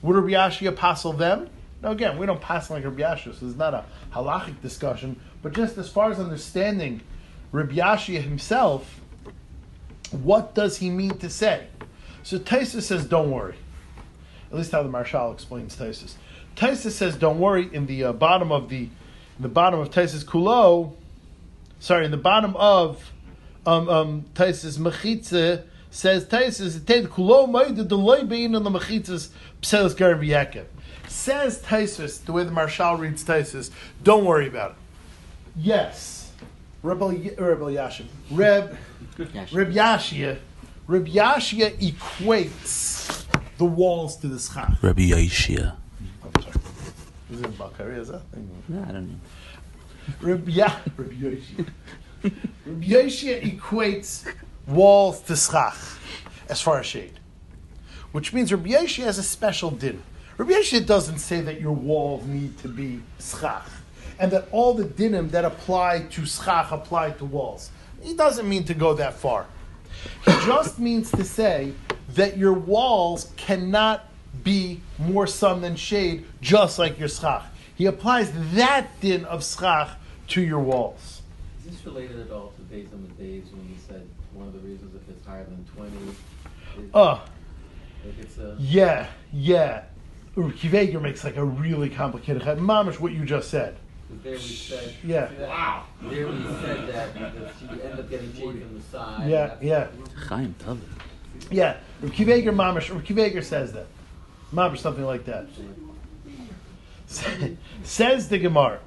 [0.02, 1.48] Would Rabbi Yashi apostle them?
[1.82, 5.54] Now, again, we don't pass like Rabbi Yashi, so it's not a halachic discussion, but
[5.54, 7.00] just as far as understanding
[7.54, 9.00] Rabbi Yashi himself,
[10.10, 11.68] what does he mean to say?
[12.24, 13.54] So Taisa says, don't worry.
[14.50, 16.14] At least how the Maharsha explains Taisus.
[16.56, 17.70] Taisa says, don't worry.
[17.72, 18.88] In the uh, bottom of the,
[19.38, 20.94] the bottom of Taisus Kulo,
[21.78, 23.12] sorry, in the bottom of
[23.64, 25.62] um, um, Taisus Mechitze
[25.92, 29.28] says Taisus Ted Kulo Maida Deloy Bein on the Mechitzes
[29.62, 30.64] Pselis Garbiyakev.
[31.06, 33.70] Says Taisus, the way the Maharsha reads Taisus,
[34.02, 34.76] don't worry about it.
[35.56, 36.23] Yes,
[36.84, 38.76] Rebel uh, Rebel Yashim, Reb
[39.16, 40.38] Reb Yashia,
[40.86, 43.24] Reb Yashia equates
[43.56, 44.82] the walls to the schach.
[44.82, 45.76] Rabbi Yashia.
[46.22, 46.54] I'm sorry.
[47.32, 47.96] Is it Bakari?
[47.96, 48.20] Is that?
[48.68, 49.16] No, I don't know.
[50.20, 51.66] Rabbi Ya- Rabbi Yoshia.
[52.22, 54.30] Rabbi Yoshia equates
[54.66, 55.78] walls to schach
[56.50, 57.18] as far as shade,
[58.12, 60.02] which means Rabbi Yoshia has a special din.
[60.36, 63.70] Rabbi Yoshia doesn't say that your walls need to be schach.
[64.18, 67.70] And that all the dinim that apply to schach apply to walls.
[68.02, 69.46] He doesn't mean to go that far.
[70.24, 71.72] He just means to say
[72.14, 74.04] that your walls cannot
[74.42, 77.44] be more sun than shade, just like your schach.
[77.74, 79.90] He applies that din of schach
[80.28, 81.22] to your walls.
[81.64, 84.52] Is this related at all to based on the days when you said one of
[84.52, 85.96] the reasons if it's higher than twenty?
[86.08, 86.16] Is,
[86.92, 87.20] Uh,
[88.04, 89.84] like a yeah, yeah.
[90.36, 92.42] Kiveger makes like a really complicated.
[92.42, 93.76] Mamish, what you just said.
[94.22, 95.46] Because there we said Yeah.
[95.48, 99.28] wow there we said that, that she would end up getting shade from the side.
[99.30, 99.88] Yeah, yeah.
[100.28, 100.78] Chaim Tov.
[101.50, 103.86] Yeah, Rabbi Kiveger Mamish, Rabbi Kiveger says that.
[104.52, 105.46] Mamish, something like that.
[107.84, 108.80] says the Gemara.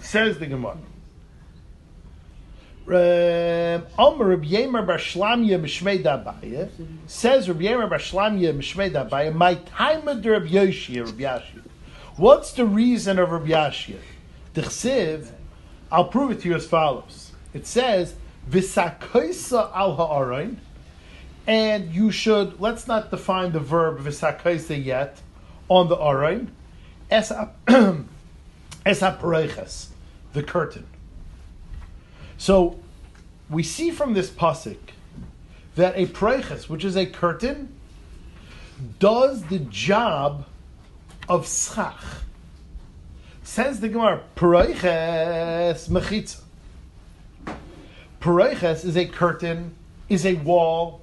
[0.00, 0.76] Says the Gemara.
[2.88, 6.70] Omer Rabbi Yemer Bar Shlamya Mishmei Dabaye
[7.08, 11.62] says Rabbi Yemer Bar Shlamya Mishmei Dabaye my time of Rabbi Yoshia Rabbi Yashia.
[12.16, 13.98] What's the reason of Rabbi Yashia?
[14.56, 15.32] The Chsiv,
[15.92, 17.32] I'll prove it to you as follows.
[17.52, 18.14] It says
[18.48, 20.56] Visakoisa al ha'aron
[21.46, 25.20] and you should let's not define the verb visakaisa yet
[25.68, 26.48] on the arain.
[27.10, 27.30] Es
[28.86, 29.88] esapareches
[30.32, 30.86] the curtain.
[32.38, 32.80] So
[33.50, 34.78] we see from this pasuk
[35.74, 37.74] that a preches which is a curtain
[38.98, 40.46] does the job
[41.28, 42.22] of schach
[43.46, 46.40] says the gemara preches mechitza
[48.26, 49.76] Pereches is a curtain,
[50.08, 51.00] is a wall,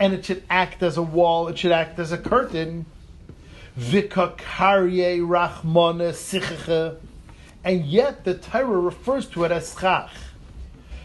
[0.00, 2.86] and it should act as a wall, it should act as a curtain.
[3.78, 6.96] Vikakarye rachmana sicheche.
[7.62, 10.10] And yet the Torah refers to it as schach.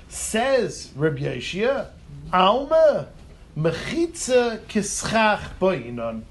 [0.09, 1.89] Says Rabbi Yeshia,
[2.33, 3.09] Alma
[3.55, 6.23] mechitza kischach boinon.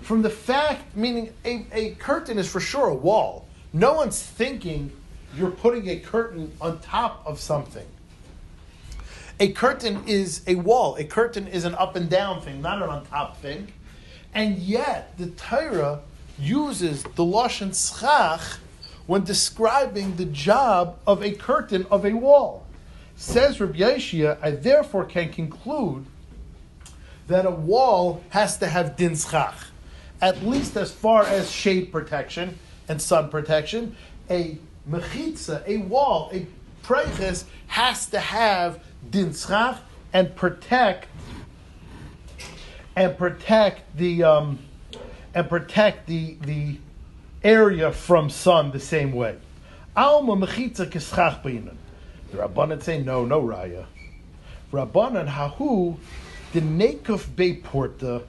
[0.00, 3.43] From the fact, meaning a, a curtain is for sure a wall.
[3.74, 4.92] No one's thinking
[5.36, 7.84] you're putting a curtain on top of something.
[9.40, 10.94] A curtain is a wall.
[10.94, 13.72] A curtain is an up and down thing, not an on top thing.
[14.32, 16.02] And yet, the Torah
[16.38, 18.60] uses the lashon schach
[19.08, 22.64] when describing the job of a curtain of a wall.
[23.16, 26.06] Says Rabbi Yeshia, I therefore can conclude
[27.26, 29.66] that a wall has to have din schach,
[30.22, 32.56] at least as far as shade protection
[32.88, 33.96] and sun protection.
[34.30, 34.58] A
[34.88, 36.46] mechitza, a wall, a
[36.82, 38.78] preches has to have
[39.10, 39.78] din schach
[40.12, 41.08] and protect
[42.96, 44.58] and protect the um,
[45.34, 46.78] and protect the the
[47.42, 49.36] area from sun the same way.
[49.96, 51.76] Alma mechitza kischach beinan.
[52.30, 53.86] The Rabbanan say no, no raya.
[54.72, 55.96] Rabbanan hahu
[56.52, 58.22] the nekuf beporta.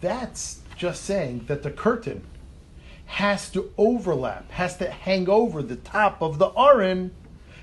[0.00, 2.22] That's just saying that the curtain
[3.06, 7.12] has to overlap, has to hang over the top of the aron,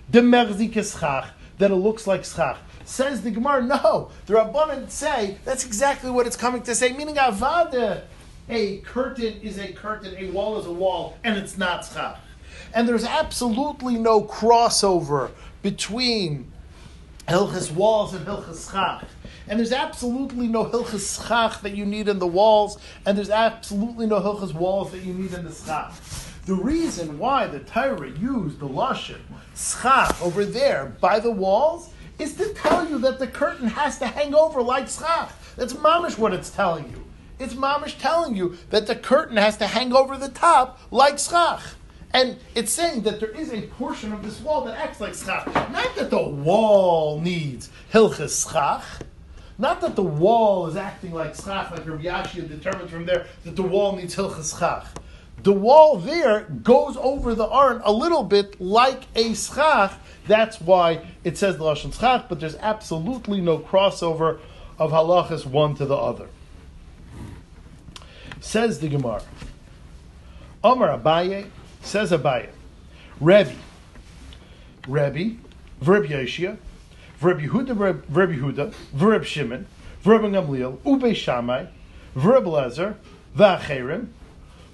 [0.09, 2.57] the merzi kischach, that it looks like schach.
[2.85, 4.09] Says the Gemara, no.
[4.25, 8.03] The Rabbanan say that's exactly what it's coming to say, meaning avada.
[8.49, 12.19] A curtain is a curtain, a wall is a wall, and it's not schach.
[12.73, 16.51] And there's absolutely no crossover between
[17.27, 19.05] Hilchas walls and Hilchas schach.
[19.47, 24.07] And there's absolutely no Hilchas schach that you need in the walls, and there's absolutely
[24.07, 25.93] no Hilchas walls that you need in the schach.
[26.45, 29.21] The reason why the Torah used the Lashon
[29.55, 31.89] schach over there by the walls
[32.19, 35.31] is to tell you that the curtain has to hang over like schach.
[35.55, 37.05] That's mamish what it's telling you.
[37.39, 41.61] It's mamish telling you that the curtain has to hang over the top like schach.
[42.13, 45.47] And it's saying that there is a portion of this wall that acts like schach.
[45.71, 48.83] Not that the wall needs hilchas schach.
[49.57, 53.55] Not that the wall is acting like schach, like Rabbi Yashia determined from there that
[53.55, 54.85] the wall needs hilchas schach.
[55.41, 59.93] The wall there goes over the arn a little bit like a schach.
[60.27, 64.39] That's why it says the lashon schach, but there's absolutely no crossover
[64.77, 66.27] of halachas one to the other.
[68.39, 69.23] Says the Gemara.
[70.63, 71.47] Omar Abaye
[71.83, 72.49] says Abaye,
[73.19, 73.53] Rebbe,
[74.87, 75.37] Rebbe,
[75.81, 76.57] Verb Yeshia,
[77.17, 79.67] Verb Yehuda, Verb Yehuda, Verb Shimon,
[80.01, 81.67] Verb Gamliel, Ube Shammai,
[82.15, 82.95] Verb Lezer,
[83.37, 84.07] Vacherim,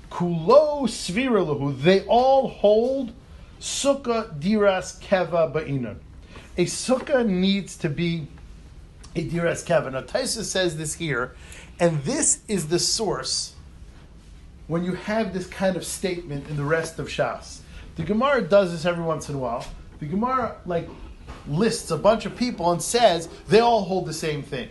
[0.09, 1.81] Kulo Svira.
[1.81, 3.13] They all hold
[3.59, 5.97] Sukkah Diras Keva Ba'inan.
[6.57, 8.27] A sukkah needs to be
[9.15, 9.91] a Diras Keva.
[9.91, 11.35] Now Taisa says this here,
[11.79, 13.53] and this is the source
[14.69, 17.59] when you have this kind of statement in the rest of Shas.
[17.95, 19.65] The Gemara does this every once in a while.
[19.99, 20.87] The Gemara like
[21.47, 24.69] lists a bunch of people and says they all hold the same thing.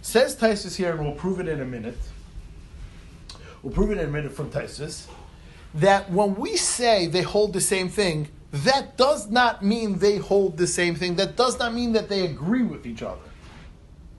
[0.00, 1.98] Says Taisus here, and we'll prove it in a minute.
[3.62, 5.06] We'll prove it in a minute from Taisus.
[5.74, 10.56] that when we say they hold the same thing, that does not mean they hold
[10.56, 11.16] the same thing.
[11.16, 13.20] That does not mean that they agree with each other.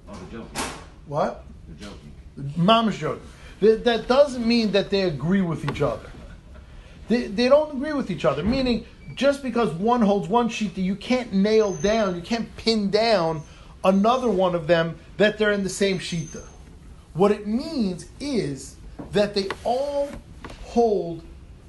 [0.08, 0.62] Oh, they're joking.
[1.08, 1.44] What?
[1.68, 2.54] They're joking.
[2.56, 3.28] Mom is joking.
[3.62, 6.10] That, doesn't mean that they agree with each other.
[7.08, 8.44] They, they don't agree with each other.
[8.44, 8.86] Meaning,
[9.16, 13.44] just because one holds one sheet, you can't nail down, you can't pin down
[13.84, 16.44] another one of them that they're in the same shita.
[17.14, 18.78] What it means is
[19.12, 20.10] that they all
[20.64, 21.22] hold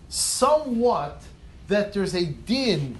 [0.09, 1.23] somewhat
[1.69, 2.99] that there's a din,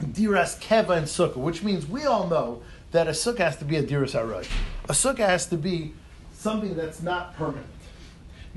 [0.00, 2.62] diras keva and sukkah, which means we all know
[2.92, 4.46] that a sukkah has to be a diras aray.
[4.84, 5.92] A sukkah has to be
[6.32, 7.66] something that's not permanent.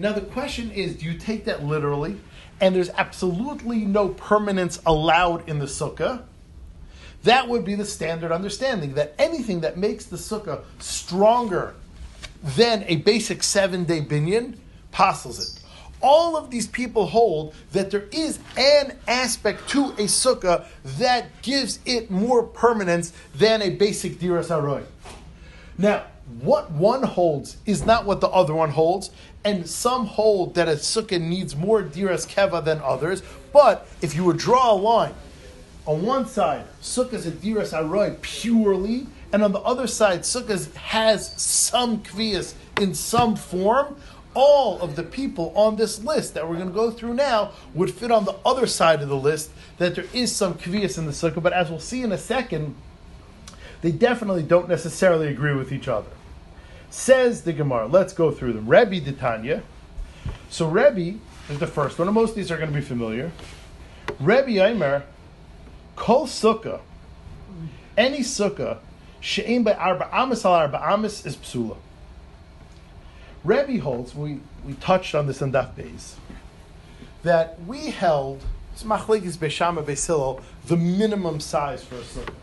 [0.01, 2.17] Now the question is, do you take that literally?
[2.59, 6.23] And there's absolutely no permanence allowed in the sukkah.
[7.23, 11.75] That would be the standard understanding that anything that makes the sukkah stronger
[12.43, 14.57] than a basic seven day binyan
[14.91, 15.63] apostles it.
[16.01, 20.65] All of these people hold that there is an aspect to a sukkah
[20.97, 24.81] that gives it more permanence than a basic diras aroy.
[25.77, 26.05] Now,
[26.39, 29.11] what one holds is not what the other one holds,
[29.43, 33.23] and some hold that a sukkah needs more diras keva than others.
[33.53, 35.13] But if you would draw a line,
[35.85, 40.73] on one side, sukkah is a diras aroy purely, and on the other side, sukkah
[40.75, 43.95] has some kvias in some form
[44.33, 47.93] all of the people on this list that we're going to go through now would
[47.93, 51.11] fit on the other side of the list that there is some kvias in the
[51.11, 52.75] sukkah, but as we'll see in a second,
[53.81, 56.07] they definitely don't necessarily agree with each other.
[56.91, 58.67] Says the Gemara, let's go through them.
[58.67, 59.63] Rebbe Titania.
[60.49, 61.17] So Rebbe
[61.49, 63.31] is the first one, most of these are going to be familiar.
[64.19, 65.03] Rebbe Aimer,
[65.95, 66.81] Kol Sukkah,
[67.97, 68.79] any sukkah,
[69.21, 71.77] She'im by Arba Amis al Arba Amis is Psula.
[73.43, 76.15] Rebbe holds, we, we touched on this in Daf Beis,
[77.23, 78.43] that we held,
[78.73, 82.33] it's Machlekes Beis Shammai Beis Hillel, the minimum size for a sukkah.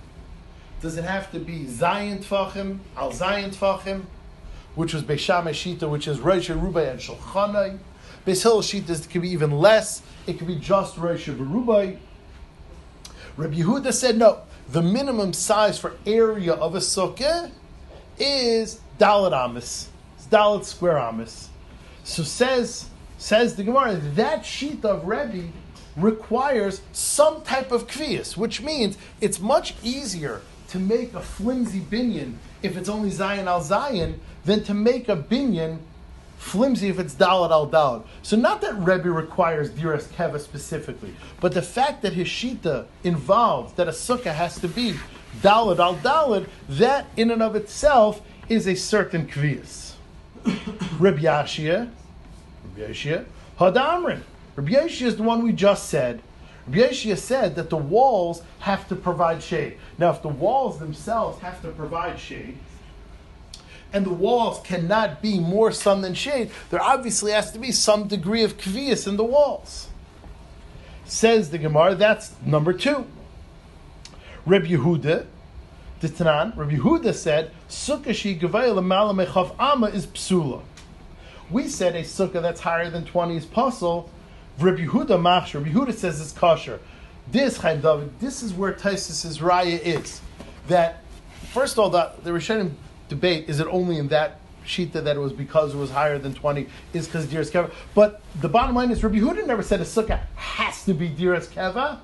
[0.81, 4.05] Does it have to be Zayin Tvachim, Al Zayin Tvachim,
[4.79, 7.81] which was Beshama Shita, which is Rosh Rubai and Shulchanai.
[8.25, 11.99] Beis Shita could be even less, it could be just Rosh Rubai.
[13.37, 17.51] Rabbi Yehuda said no, the minimum size for area of a sukkah
[18.21, 19.89] is Dalit Amis.
[20.31, 21.49] Dalit square amis.
[22.05, 25.49] So says says the Gemara that sheet of Rebbe
[25.97, 32.35] requires some type of kvias, which means it's much easier to make a flimsy binyan
[32.63, 35.79] if it's only Zayin al Zayin than to make a binyan
[36.39, 38.05] flimsy if it's Dalit al Dalit.
[38.23, 43.73] So not that Rebbe requires Diras Keva specifically, but the fact that his shita involves
[43.75, 44.95] that a sukkah has to be
[45.43, 49.95] Dalit al Dalit, that in and of itself is a certain kvias.
[50.99, 51.91] Rabbi Yashia,
[52.77, 53.25] Rabbi Yashia,
[53.59, 54.23] Hadamrin.
[54.57, 56.23] Rabbi Yashia is the one we just said.
[56.71, 59.79] Yashia said that the walls have to provide shade.
[59.97, 62.59] Now, if the walls themselves have to provide shade,
[63.93, 68.07] and the walls cannot be more sun than shade, there obviously has to be some
[68.07, 69.89] degree of kvias in the walls.
[71.05, 73.07] Says the Gemara, that's number two.
[74.45, 75.27] Rabbi Yehuda,
[76.01, 78.39] the Tanan, Rabbi Yehuda said, Sukkah she
[79.59, 80.63] ama is psula.
[81.51, 84.11] We said a sukkah that's higher than 20 is pasul.
[84.61, 86.81] Rabbi Yehuda machsh, Rabbi Yehuda says it's kosher.
[87.31, 90.21] This, Chaim David, this is where Taisus' raya is.
[90.67, 91.05] That,
[91.53, 92.73] first of all, the, the Rishonim
[93.09, 96.35] debate, is it only in that shita that it was because it was higher than
[96.35, 97.73] 20 is because Diras Keva.
[97.95, 101.47] But the bottom line is Rabbi Yehuda never said a sukkah has to be Diras
[101.47, 102.01] Keva.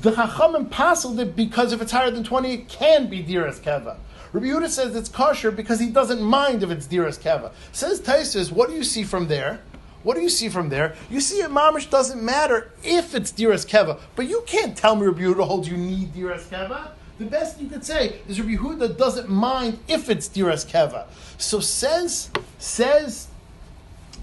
[0.00, 3.96] The Chachamim passed it because if it's higher than 20, it can be Diras Keva.
[4.32, 7.52] Rabbi Yehuda says it's kosher because he doesn't mind if it's Diras Keva.
[7.72, 9.60] Says Taisus, what do you see from there?
[10.04, 10.94] What do you see from there?
[11.10, 15.06] You see a mamish doesn't matter if it's Diras Keva, but you can't tell me
[15.06, 16.90] Rabbi Yehuda holds you need Diras Keva.
[17.18, 21.06] The best you could say is Rabbi Yehuda doesn't mind if it's Diras Keva.
[21.38, 23.28] So says, says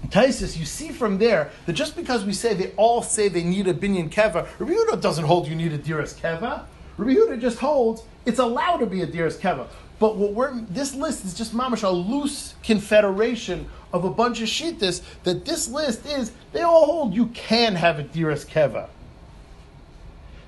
[0.08, 3.66] Taisus, you see from there that just because we say they all say they need
[3.66, 6.64] a binyan keva, Rabbi Yehuda doesn't hold you need a diras keva.
[6.96, 9.66] Rabbi Yehuda just holds it's allowed to be a diras keva.
[10.02, 14.48] But what we're this list is just mamash a loose confederation of a bunch of
[14.48, 18.88] shittas that this list is they all hold you can have a diras keva.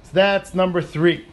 [0.02, 1.26] So that's number three.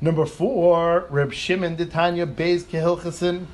[0.00, 3.46] Number four, Reb Shimon Ditanya Beis Kehilchasin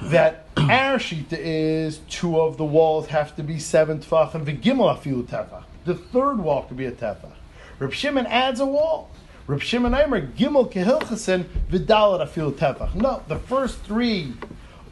[0.00, 4.96] that our shita is two of the walls have to be seven tefach and v'gimel
[4.96, 5.64] afilu tefach.
[5.84, 7.34] The third wall could be a tefach.
[7.78, 9.10] Reb Shimon adds a wall.
[9.46, 12.94] Reb Shimon Aimer gimel kehilchasen v'dalat afilu tefach.
[12.94, 14.34] No, the first three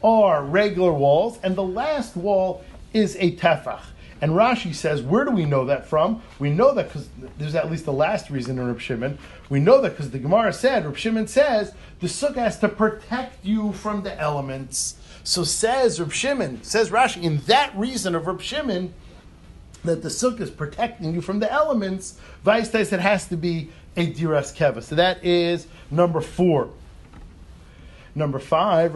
[0.03, 2.63] are regular walls, and the last wall
[2.93, 3.81] is a tefach.
[4.21, 6.21] And Rashi says, where do we know that from?
[6.39, 9.17] We know that because there's at least the last reason in Reb Shimon.
[9.49, 13.43] We know that because the Gemara said, Reb Shimon says, the sukkah has to protect
[13.43, 14.95] you from the elements.
[15.25, 18.93] So says Reb Shimon, says Rashi, in that reason of Reb Shimon,
[19.83, 24.11] that the sukkah is protecting you from the elements, Vaistais it has to be a
[24.11, 24.83] diras keva.
[24.83, 26.69] So that is number four.
[28.13, 28.95] Number five.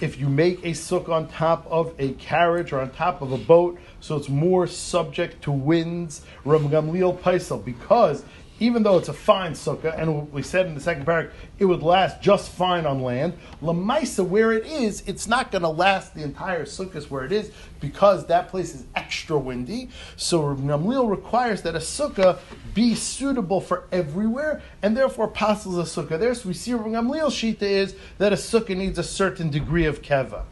[0.00, 3.38] If you make a sukkah on top of a carriage or on top of a
[3.38, 8.24] boat, so it's more subject to winds, because
[8.60, 11.82] even though it's a fine sukkah, and we said in the second paragraph, it would
[11.82, 13.34] last just fine on land.
[13.62, 17.50] Lamaisa, where it is, it's not going to last the entire sukkah where it is
[17.84, 19.90] because that place is extra windy.
[20.16, 22.38] So Gamliel requires that a sukkah
[22.72, 26.34] be suitable for everywhere, and therefore apostles a sukkah there.
[26.34, 30.44] So we see Rabbi shita is that a sukkah needs a certain degree of keva.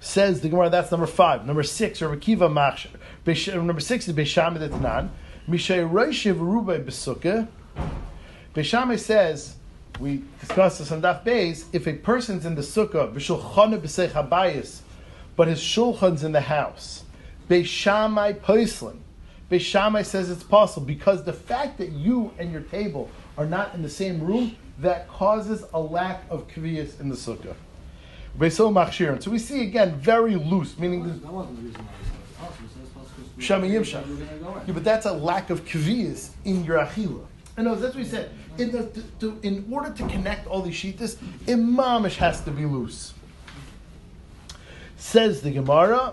[0.00, 1.46] Says the Gemara, that's number five.
[1.46, 3.54] Number six, Rabbi Kiva Machsher.
[3.54, 5.08] Number six is Beishamid Etanan.
[5.48, 7.48] Mishay Roishiv Rubai Besukah.
[8.54, 9.56] Beshame says,
[9.98, 14.82] we discussed this on Daf Beis, if a person's in the sukkah, b'shulchana b'seich habayis,
[15.38, 17.04] but his shulchan's in the house,
[17.48, 18.96] Beis Shammai Poislin,
[19.48, 23.08] Beis Shammai says it's possible because the fact that you and your table
[23.38, 27.54] are not in the same room, that causes a lack of kaviyas in the sukkah.
[28.36, 29.22] Beisol machshirin.
[29.22, 32.68] So we see again very loose, meaning That wasn't the reason why it's possible.
[32.74, 34.08] So it's possible to- Shama you Yimsha.
[34.08, 34.66] were gonna go in.
[34.66, 37.24] Yeah, but that's a lack of kaviyas in your achila.
[37.56, 38.30] And no, that's what we said.
[38.58, 41.14] In, the, to, to, in order to connect all these shitas,
[41.46, 43.14] imamish has to be loose.
[45.00, 46.12] Says the Gemara,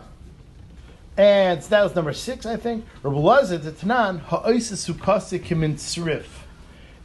[1.17, 2.85] and that was number six, I think.
[3.01, 4.21] Rabbi the Tanan.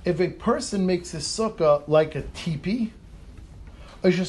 [0.05, 2.93] If a person makes his sukkah like a teepee,
[4.05, 4.25] or you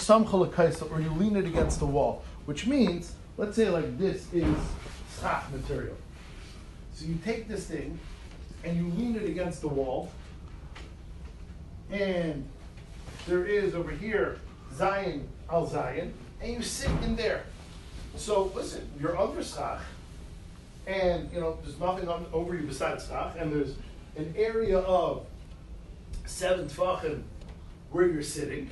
[1.12, 4.58] lean it against the wall, which means, let's say like this is
[5.20, 5.98] schach material.
[6.94, 8.00] So you take this thing
[8.64, 10.10] and you lean it against the wall,
[11.92, 12.48] and
[13.28, 14.40] there is over here
[14.74, 16.12] Zayin al Zayin,
[16.42, 17.44] and you sit in there.
[18.16, 19.82] So listen, you're under schach,
[20.88, 23.76] and you know there's nothing over you besides schach, and there's
[24.18, 25.26] an area of
[26.26, 27.24] seven tefachim
[27.92, 28.70] where you're sitting.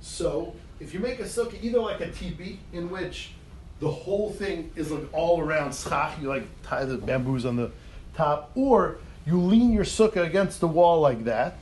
[0.00, 3.32] So if you make a sukkah either like a teepee, in which
[3.80, 7.70] the whole thing is like all around schach, you like tie the bamboos on the
[8.14, 11.54] top, or you lean your sukkah against the wall like that.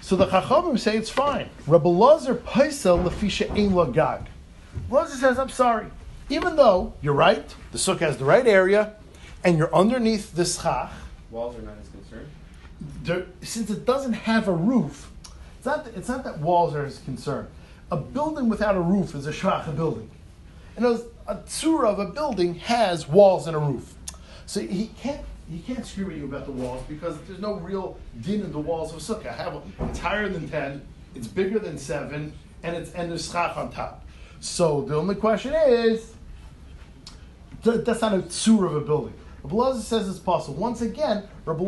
[0.00, 1.48] So the Chachamim say it's fine.
[1.66, 4.26] Rabbi Lazar paisa lefisha ein lagag.
[4.92, 5.86] Lazar says, I'm sorry.
[6.28, 8.94] Even though you're right, the sukkah has the right area,
[9.42, 10.92] and you're underneath the schach,
[11.30, 12.28] Walls are not as concerned.
[13.02, 15.10] there, since it doesn't have a roof,
[15.56, 17.48] it's not, it's not that walls are his concern.
[17.90, 20.10] A building without a roof is a shvacha building.
[20.76, 21.40] And a, a
[21.86, 23.94] of a building has walls and a roof.
[24.46, 27.98] So he can't he can't scream at you about the walls because there's no real
[28.22, 29.34] din in the walls of sukkah.
[29.34, 30.82] Have a, it's higher than ten,
[31.14, 32.32] it's bigger than seven,
[32.62, 34.01] and it's and there's schach on top.
[34.42, 36.14] So the only question is
[37.62, 39.14] th- that's not a tzura of a building.
[39.44, 40.56] Rabbi says it's possible.
[40.56, 41.62] Once again, Rabbi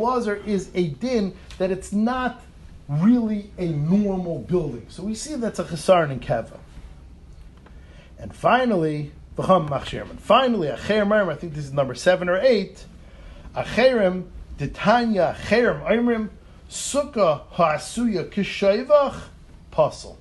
[0.45, 2.43] is a din that it's not
[2.89, 4.87] really a normal building.
[4.89, 6.59] So we see that's a chesaron in keva.
[8.19, 10.19] And finally, v'cham machshirman.
[10.19, 11.31] Finally, acher marim.
[11.31, 12.85] I think this is number seven or eight.
[13.55, 14.25] Acherim
[14.59, 16.31] detanya acherim oimrim
[16.69, 19.21] sukkah ha'asuya kishayvach
[19.71, 20.17] pasul.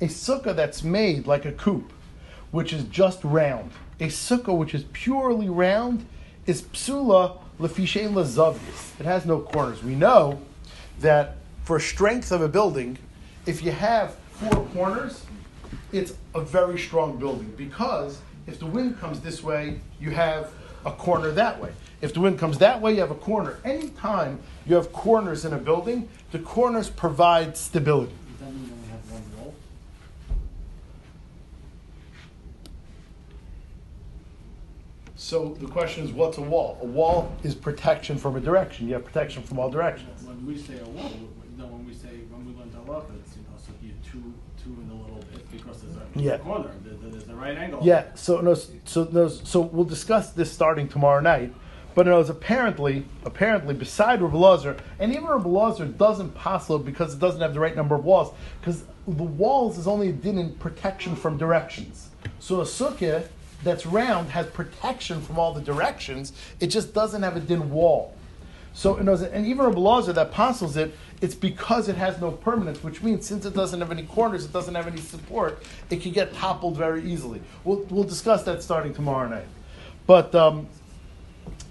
[0.00, 1.92] A sukkah that's made like a coop,
[2.50, 3.70] which is just round.
[3.98, 6.04] A sukkah which is purely round
[6.46, 9.00] is psula lefishein lazavius.
[9.00, 9.82] It has no corners.
[9.82, 10.40] We know
[11.00, 12.98] that for strength of a building,
[13.46, 15.24] if you have four corners,
[15.92, 20.50] it's a very strong building because if the wind comes this way, you have
[20.84, 21.72] a corner that way.
[22.00, 23.58] If the wind comes that way, you have a corner.
[23.64, 28.12] Anytime you have corners in a building, the corners provide stability.
[28.12, 29.54] Does that mean only have one wall?
[35.26, 36.78] So the question is, what's a wall?
[36.82, 38.86] A wall is protection from a direction.
[38.86, 40.22] You have protection from all directions.
[40.22, 41.10] When we say a wall,
[41.58, 44.22] no, when we say, when we learn halacha, it's, you know, so you two,
[44.62, 46.38] two in the little bit, because there's a Yeah.
[46.38, 47.80] corner, there, there's a right angle.
[47.82, 48.04] Yeah.
[48.14, 48.54] So no.
[48.54, 49.26] So no.
[49.26, 51.52] So we'll discuss this starting tomorrow night.
[51.96, 57.14] But it was apparently, apparently, beside Rabbi Lazar, and even Rabbi Lazar doesn't possible because
[57.14, 58.32] it doesn't have the right number of walls.
[58.60, 62.10] Because the walls is only a din in protection from directions.
[62.38, 63.26] So a sukkah
[63.62, 66.32] that's round has protection from all the directions.
[66.60, 68.14] It just doesn't have a din wall.
[68.74, 72.82] So, and, and even Rabbi Lazar that apostles it It's because it has no permanence,
[72.84, 76.12] which means since it doesn't have any corners, it doesn't have any support, it can
[76.12, 77.40] get toppled very easily.
[77.64, 79.46] We'll, we'll discuss that starting tomorrow night.
[80.06, 80.68] But um,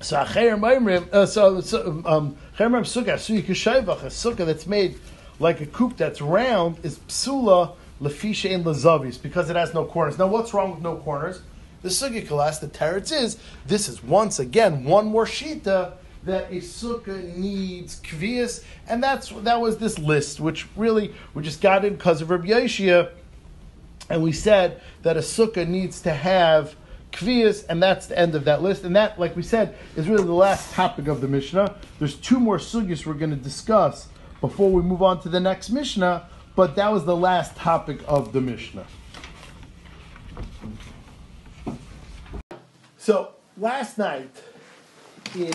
[0.02, 0.18] so
[0.60, 3.20] Maimrim, uh, so so, um, sukkah,
[4.04, 4.98] a that's made
[5.40, 10.18] like a coop that's round is psula lefisha in lazavis because it has no corners.
[10.18, 11.42] Now, what's wrong with no corners?
[11.86, 13.38] The sukkah class, the teretz is
[13.68, 15.94] this is once again one more shita
[16.24, 21.62] that a sukkah needs kvias, and that's that was this list, which really we just
[21.62, 23.12] got in because of Rabbi Yeshia,
[24.10, 26.76] and we said that a sukkah needs to have
[27.12, 28.84] kvias, and that's the end of that list.
[28.84, 31.76] And that, like we said, is really the last topic of the Mishnah.
[32.00, 34.08] There's two more sugyas we're going to discuss
[34.42, 38.34] before we move on to the next Mishnah, but that was the last topic of
[38.34, 38.88] the Mishnah.
[43.06, 44.32] So last night
[45.36, 45.54] in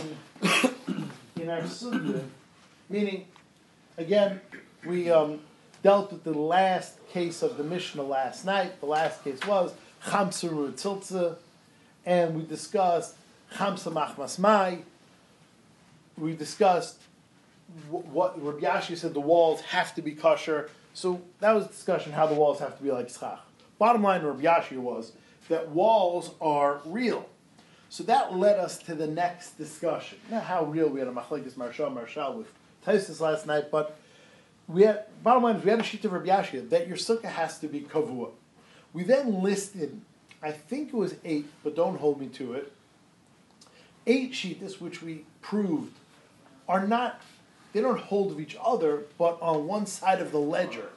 [1.36, 2.22] in our sugya,
[2.88, 3.26] meaning
[3.98, 4.40] again
[4.86, 5.40] we um,
[5.82, 8.78] dealt with the last case of the Mishnah last night.
[8.78, 9.74] The last case was
[10.04, 11.38] Chamsuru Tziltza,
[12.06, 13.16] and we discussed
[13.54, 14.82] Chamsa Machmas Mai.
[16.16, 17.00] We discussed
[17.90, 20.70] wh- what Rabbi Yashi said the walls have to be kosher.
[20.94, 23.40] So that was discussion how the walls have to be like schach.
[23.76, 25.10] Bottom line, Rabbi Yashi was
[25.48, 27.26] that walls are real.
[27.90, 30.18] So that led us to the next discussion.
[30.30, 32.52] Not how real we had a machlekes marshal marshal with
[32.86, 33.98] Tysus last night, but
[34.68, 37.58] we had bottom line is we had a sheet of Rabbi that your sukkah has
[37.58, 38.30] to be kavua.
[38.92, 40.00] We then listed,
[40.40, 42.72] I think it was eight, but don't hold me to it.
[44.06, 45.96] Eight sheetas which we proved
[46.68, 47.20] are not
[47.72, 50.90] they don't hold of each other, but on one side of the ledger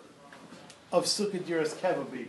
[0.91, 2.27] of Sukkah Diras Kevabi.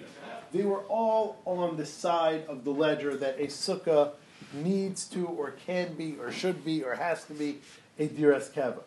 [0.53, 4.13] They were all on the side of the ledger that a sukkah
[4.55, 7.59] needs to, or can be, or should be, or has to be
[7.99, 8.83] a Diras Keva.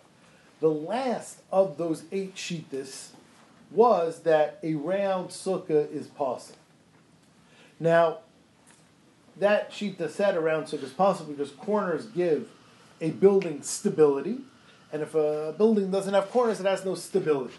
[0.60, 3.10] The last of those eight sheetas
[3.70, 6.58] was that a round sukkah is possible.
[7.80, 8.20] Now,
[9.38, 12.50] that shita said a round sukkah is possible because corners give
[13.00, 14.40] a building stability,
[14.92, 17.54] and if a building doesn't have corners, it has no stability.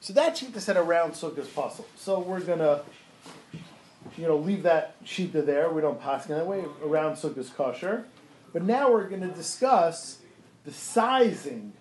[0.00, 1.88] So that shita said a round sukkah is possible.
[1.96, 2.82] So we're gonna,
[4.16, 5.70] you know, leave that shita there.
[5.70, 6.64] We don't pass in that way.
[6.82, 8.06] A round sukkah is kosher.
[8.52, 10.18] But now we're going to discuss
[10.64, 11.72] the sizing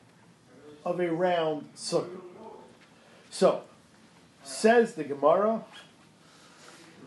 [0.85, 2.22] of a round sukkah.
[3.30, 3.61] So,
[4.43, 5.64] says the Gemara,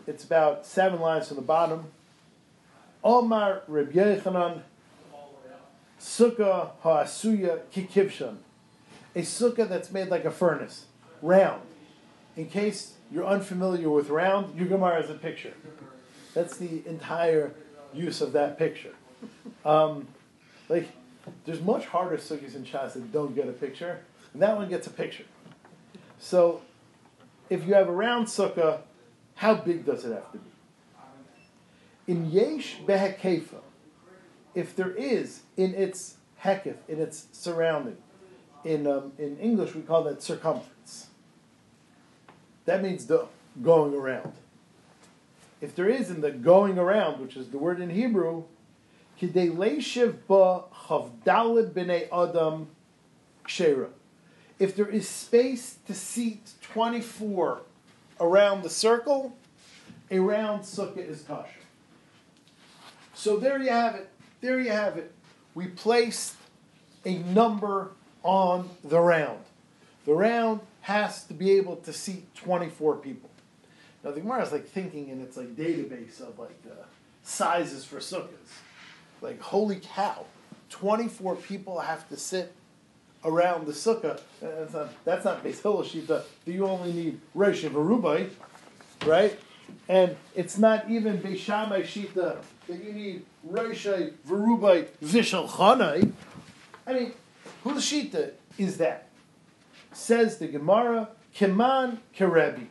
[0.07, 1.85] it's about seven lines from the bottom.
[3.03, 4.61] Omar Reb Yechanan,
[5.99, 8.37] Sukkah Ha'asuya Kikivshan.
[9.15, 10.85] A sukkah that's made like a furnace,
[11.21, 11.61] round.
[12.35, 15.53] In case you're unfamiliar with round, your Gemara is a picture.
[16.33, 17.53] That's the entire
[17.93, 18.93] use of that picture.
[19.63, 20.07] Um,
[20.69, 20.89] like,
[21.45, 24.01] there's much harder sukkahs in Shas that don't get a picture,
[24.33, 25.25] and that one gets a picture.
[26.19, 26.61] So,
[27.49, 28.79] if you have a round sukkah,
[29.35, 30.49] how big does it have to be?
[32.07, 33.61] In yesh behekefa,
[34.53, 37.97] if there is in its hekif, in its surrounding,
[38.63, 40.69] in um, in English we call that circumference.
[42.65, 43.27] That means the
[43.61, 44.33] going around.
[45.61, 48.43] If there is in the going around, which is the word in Hebrew,
[52.11, 52.67] adam.
[54.57, 57.61] If there is space to seat 24
[58.19, 59.35] around the circle,
[60.11, 61.49] a round sukkah is kosher.
[63.13, 64.09] So there you have it.
[64.41, 65.11] There you have it.
[65.53, 66.35] We placed
[67.05, 67.91] a number
[68.23, 69.39] on the round.
[70.05, 73.27] The round has to be able to seat 24 people.
[74.03, 76.75] Now the Gemara is like thinking in its like database of like the
[77.23, 78.51] sizes for sukkahs.
[79.19, 80.25] Like holy cow,
[80.69, 82.53] 24 people have to sit
[83.23, 84.21] around the sukkah.
[84.39, 86.21] That's not that's not Beis Hillel shita.
[86.45, 88.29] You only need Rosh Varubai,
[89.07, 89.39] right?
[89.89, 92.37] And it's not even Beis Shammai shita
[92.67, 96.13] that you need Rosh Varubai Vishal Chanai.
[96.85, 97.13] I mean,
[97.63, 99.09] whose shita is that?
[99.95, 102.67] Says the Gemara, Keman Kerebi.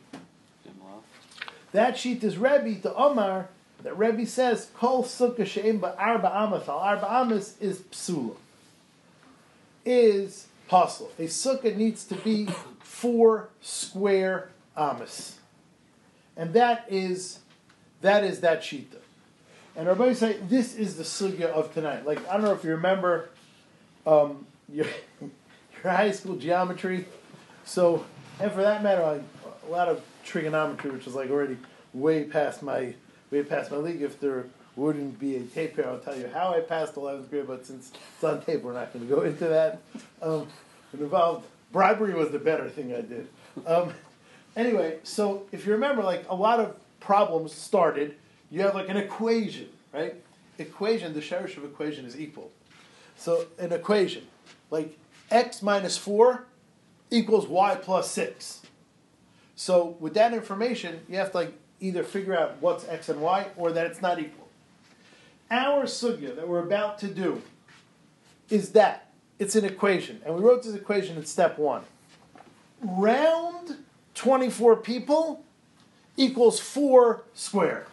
[1.73, 3.49] That sheet is Rebbe to Omar
[3.83, 8.37] that Rebbe says Kol Sukkah She'im Arba Amas Al Arba Amas is Psula.
[9.85, 11.11] Is possible.
[11.19, 12.49] A sukkah needs to be
[12.81, 15.37] four square amas,
[16.37, 17.41] and that is
[18.01, 18.97] that is that shita.
[19.77, 22.07] And everybody say this is the sugya of tonight.
[22.07, 23.29] Like I don't know if you remember
[24.07, 24.47] um,
[25.91, 27.07] high school geometry.
[27.65, 28.05] So,
[28.41, 29.23] and for that matter, like,
[29.67, 31.57] a lot of trigonometry, which is like already
[31.93, 32.95] way past my
[33.31, 34.03] way past my league.
[34.03, 34.47] If there
[34.77, 37.47] wouldn't be a tape here, I'll tell you how I passed 11th grade.
[37.47, 39.81] But since it's on tape, we're not going to go into that.
[40.21, 40.49] Um,
[40.93, 43.29] it involved bribery was the better thing I did.
[43.67, 43.93] Um,
[44.57, 48.17] anyway, so if you remember, like a lot of problems started,
[48.51, 50.15] you have like an equation, right?
[50.59, 52.51] Equation, the sherish of equation is equal.
[53.17, 54.23] So an equation,
[54.71, 54.97] like
[55.31, 56.47] x minus 4
[57.11, 58.63] equals y plus 6.
[59.57, 63.49] So with that information, you have to like either figure out what's x and y
[63.57, 64.49] or that it's not equal.
[65.51, 67.43] Our sugya that we're about to do
[68.51, 71.83] is that it's an equation, and we wrote this equation in step one.
[72.81, 73.79] Round
[74.15, 75.45] 24 people
[76.17, 77.87] equals 4 squared.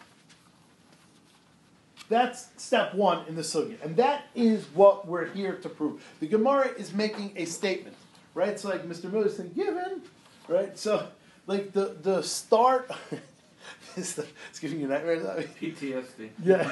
[2.12, 6.04] That's step one in the sugya, and that is what we're here to prove.
[6.20, 7.96] The Gemara is making a statement,
[8.34, 8.60] right?
[8.60, 9.10] So, like Mr.
[9.10, 10.02] Miller said, given,
[10.46, 10.78] right?
[10.78, 11.08] So,
[11.46, 12.90] like the the start
[13.94, 15.24] the, it's giving you nightmares.
[15.24, 16.28] I mean, PTSD.
[16.44, 16.70] yeah.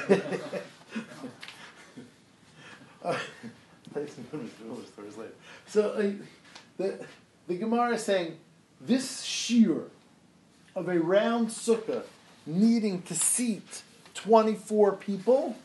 [3.03, 3.17] uh,
[3.93, 4.65] play some Mr.
[4.67, 5.33] Miller stories later.
[5.65, 6.11] So, uh,
[6.77, 7.03] the
[7.47, 8.37] the Gemara is saying
[8.79, 9.85] this shear
[10.75, 12.03] of a round sukkah
[12.45, 13.81] needing to seat
[14.23, 15.55] 24 people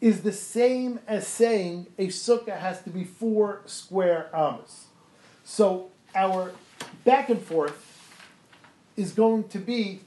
[0.00, 4.86] is the same as saying a sukkah has to be four square amas.
[5.44, 6.52] So our
[7.04, 7.86] back and forth
[8.96, 10.00] is going to be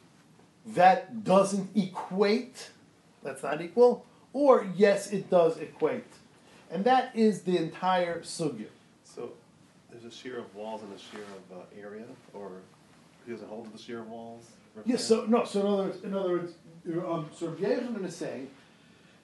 [0.66, 2.70] that doesn't equate,
[3.22, 6.06] that's not equal, or yes, it does equate.
[6.72, 8.68] And that is the entire sugya.
[9.04, 9.34] So
[9.92, 12.52] there's a shear of walls and a shear of uh, area, or
[13.26, 14.46] he doesn't hold the shear of walls?
[14.86, 16.54] Yes, so no, so in other words, in other words,
[16.88, 18.50] um, so Yehudim is saying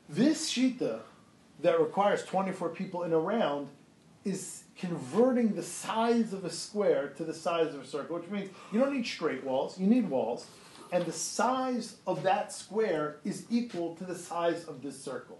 [0.07, 0.99] this shita
[1.61, 3.67] that requires twenty four people in a round
[4.25, 8.49] is converting the size of a square to the size of a circle, which means
[8.71, 10.47] you don't need straight walls, you need walls,
[10.91, 15.39] and the size of that square is equal to the size of this circle.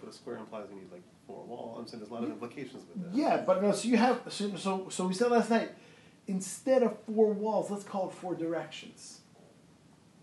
[0.00, 1.78] But a square implies you need like four walls.
[1.78, 3.16] I'm saying there's a lot of implications with that.
[3.16, 3.72] Yeah, but no.
[3.72, 5.70] So you have so so, so we said last night
[6.26, 9.20] instead of four walls, let's call it four directions.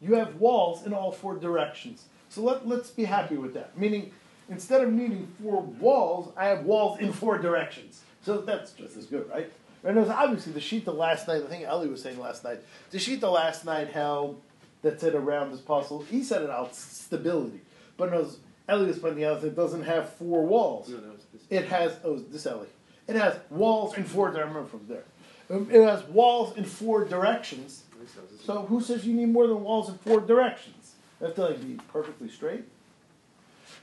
[0.02, 2.06] You have walls in all four directions.
[2.30, 3.78] So let let's be happy with that.
[3.78, 4.12] Meaning,
[4.50, 8.02] instead of needing four walls, I have walls in four directions.
[8.24, 9.52] So that's just as good, right?
[9.84, 11.44] And it was obviously the shita last night.
[11.44, 12.60] I think Ellie was saying last night.
[12.92, 14.42] The shita last night held
[14.82, 16.04] that said around this pasul.
[16.04, 17.62] He said it out stability,
[17.98, 18.28] but no,
[18.68, 20.90] Ellie was pointing out that it doesn't have four walls.
[20.90, 21.12] No, no.
[21.50, 22.68] It has oh this Ellie.
[23.08, 24.30] It has walls in four.
[24.30, 25.04] I remember from there.
[25.50, 27.84] Um, It has walls in four directions.
[28.16, 28.32] Makes sense.
[28.32, 30.96] This is- So who says you need more than walls in four directions?
[31.20, 32.64] They have to like be perfectly straight.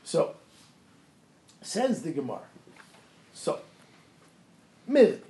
[0.05, 0.35] So
[1.63, 2.41] says the Gemara.
[3.35, 3.61] So
[4.89, 5.21] Mivdi.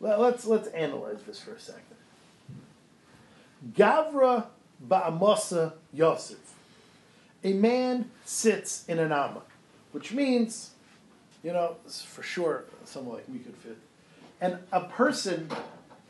[0.00, 1.82] Well, let's let's analyze this for a second.
[3.72, 4.46] Gavra
[4.86, 6.38] ba'amasa Yosef.
[7.44, 9.42] A man sits in an amma,
[9.92, 10.70] which means,
[11.42, 13.78] you know, for sure someone like me could fit.
[14.40, 15.48] And a person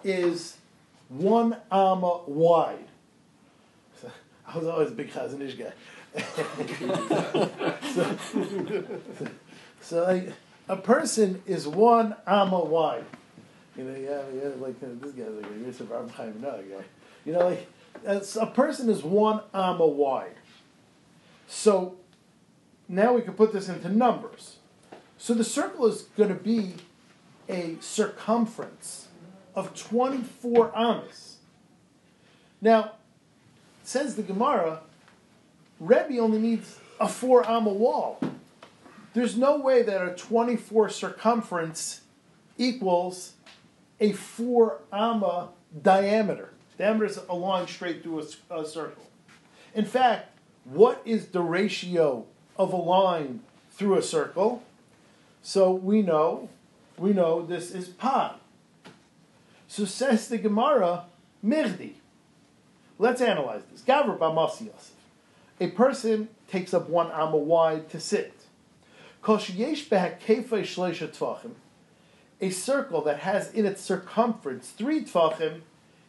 [0.04, 0.56] is
[1.12, 2.86] one amma wide.
[4.00, 4.10] So,
[4.46, 5.72] I was always a big Chazon Ish guy.
[7.94, 8.86] so,
[9.80, 10.32] so like,
[10.68, 13.04] a person is one amma wide.
[13.76, 16.84] You know, yeah, yeah, like uh, this guy's like a Yosef Abraham Chaim another guy.
[17.24, 17.68] You know, like
[18.04, 20.34] a person is one amma wide.
[21.46, 21.96] So
[22.88, 24.56] now we can put this into numbers.
[25.16, 26.74] So the circle is going to be
[27.48, 29.08] a circumference
[29.54, 31.36] of 24 amas.
[32.60, 32.92] Now,
[33.82, 34.80] says the Gemara,
[35.80, 38.20] Rebbe only needs a four amma wall.
[39.14, 42.02] There's no way that a 24 circumference
[42.56, 43.32] equals
[44.00, 45.50] a four amma
[45.82, 46.50] diameter.
[46.78, 49.04] Diameter is a line straight through a circle.
[49.74, 50.30] In fact,
[50.64, 52.26] what is the ratio
[52.56, 54.62] of a line through a circle?
[55.42, 56.48] So we know,
[56.96, 58.34] we know this is pi.
[59.72, 61.06] So says the Gemara,
[61.42, 61.94] mirdi.
[62.98, 63.80] Let's analyze this.
[63.80, 64.92] Gavra b'amasi Yosef.
[65.60, 68.34] A person takes up one amma wide to sit.
[69.26, 69.30] A
[72.50, 75.62] circle that has in its circumference three tvachim,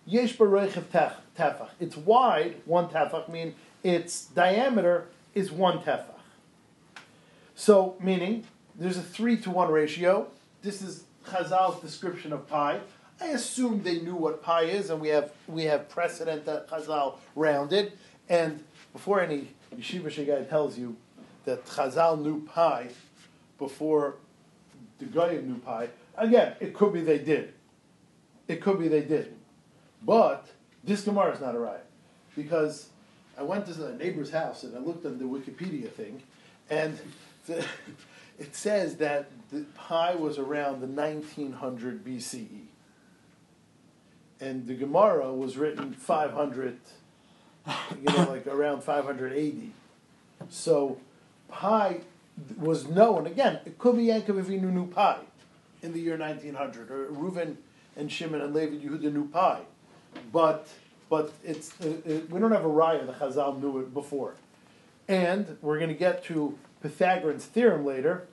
[0.05, 1.69] yesh tefach.
[1.79, 6.19] It's wide, one tefach, meaning its diameter is one tefach.
[7.55, 8.43] So, meaning,
[8.75, 10.27] there's a three to one ratio.
[10.61, 12.81] This is Chazal's description of pi.
[13.23, 17.15] I assume they knew what pi is, and we have we have precedent that Chazal
[17.35, 17.93] rounded.
[18.27, 20.97] And before any yeshiva guy tells you
[21.45, 22.89] that Chazal knew pi
[23.57, 24.15] before
[24.99, 25.87] the Goyim knew pi,
[26.17, 27.53] again, it could be they did.
[28.49, 29.33] It could be they did.
[30.05, 30.45] But
[30.83, 31.85] this Gemara is not a riot.
[32.35, 32.89] Because
[33.37, 36.21] I went to a neighbor's house and I looked at the Wikipedia thing,
[36.69, 36.99] and
[37.47, 37.65] the-
[38.37, 42.67] it says that the pi was around the 1900 BCE.
[44.43, 46.77] And the Gemara was written 500,
[47.67, 47.73] you
[48.05, 49.71] know, like around 580.
[50.49, 50.97] So
[51.47, 52.01] pi
[52.57, 53.59] was known again.
[53.65, 55.19] It could be Yankov Avinu knew pi
[55.81, 57.55] in the year 1900, or Reuven
[57.95, 59.61] and Shimon and Levi Yehuda knew pi,
[60.31, 60.67] but
[61.09, 63.05] but it's uh, uh, we don't have a raya.
[63.05, 64.33] The Chazal knew it before,
[65.07, 68.27] and we're going to get to Pythagorean's theorem later.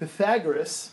[0.00, 0.90] Pythagoras,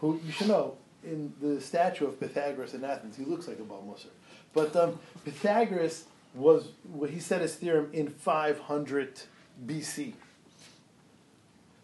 [0.00, 0.76] who you should know
[1.06, 4.08] in the statue of Pythagoras in Athens, he looks like a Baal Musar.
[4.52, 6.04] But um, Pythagoras
[6.34, 9.20] was well, he said his theorem in 500
[9.66, 10.12] BC.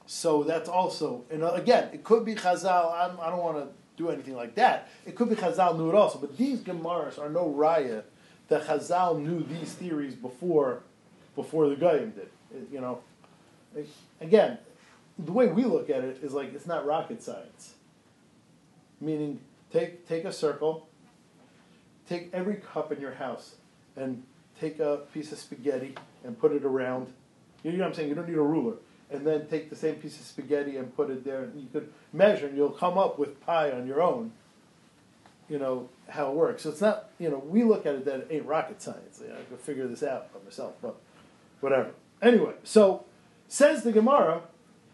[0.07, 2.93] So that's also, and uh, again, it could be Chazal.
[2.93, 4.89] I'm, I don't want to do anything like that.
[5.07, 8.03] It could be Chazal knew it also, but these Gemaras are no raya
[8.49, 10.81] that Chazal knew these theories before,
[11.35, 12.29] before the Goyim did.
[12.55, 12.99] It- you know,
[13.75, 13.89] it-
[14.21, 14.59] again,
[15.19, 17.75] the way we look at it is like it's not rocket science.
[19.03, 19.41] Meaning,
[19.73, 20.89] take take a circle,
[22.09, 23.57] take every cup in your house,
[23.97, 24.23] and
[24.61, 27.13] take a piece of spaghetti and put it around.
[27.65, 28.09] You know what I'm saying?
[28.09, 28.77] You don't need a ruler.
[29.11, 31.43] And then take the same piece of spaghetti and put it there.
[31.43, 34.33] And you could measure, and you'll come up with pi on your own.
[35.49, 36.63] You know how it works.
[36.63, 37.11] So it's not.
[37.19, 39.21] You know, we look at it that it ain't rocket science.
[39.21, 40.95] You know, I could figure this out by myself, but
[41.61, 41.91] whatever.
[42.23, 43.05] Anyway, so
[43.49, 44.43] says the Gemara.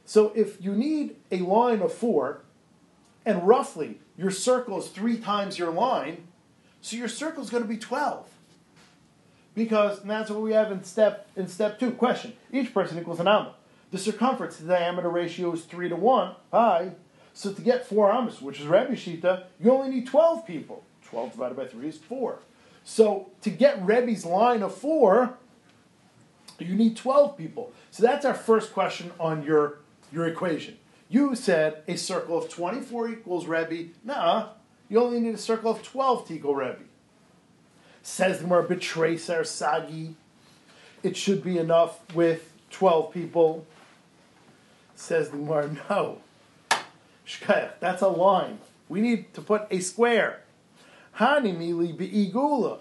[0.07, 2.41] So if you need a line of four,
[3.29, 6.27] and roughly your circle is three times your line,
[6.81, 8.27] so your circle is going to be twelve.
[9.55, 11.91] Because and that's what we have in step in step two.
[11.93, 13.55] Question: Each person equals an amma.
[13.91, 16.35] The circumference to diameter ratio is three to one.
[16.51, 16.93] Pi.
[17.35, 20.83] So to get four ammas, which is Rabbi Shita, you only need twelve people.
[21.05, 22.41] Twelve divided by three is four.
[22.83, 25.37] So to get Rebbe's line of four,
[26.59, 27.73] you need 12 people.
[27.91, 29.81] So that's our first question on your,
[30.11, 30.79] your equation.
[31.09, 33.91] You said a circle of 24 equals Rebbe.
[34.05, 34.49] Nah,
[34.89, 36.85] you only need a circle of 12 to equal Rebbe.
[38.03, 40.15] Says the Gemara, betracer sagi.
[41.03, 43.67] It should be enough with 12 people.
[44.95, 46.19] Says the Gemara, no.
[47.27, 48.59] Shkayach, that's a line.
[48.89, 50.41] We need to put a square.
[51.17, 52.81] Hanimili be'igula.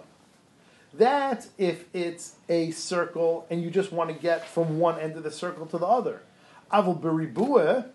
[0.93, 5.23] That's if it's a circle and you just want to get from one end of
[5.23, 6.21] the circle to the other.
[6.71, 7.89] Avul beribua,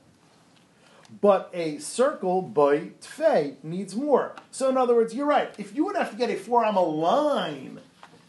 [1.20, 4.34] but a circle by tfei needs more.
[4.50, 5.54] So in other words, you're right.
[5.58, 7.80] If you would have to get a four arm line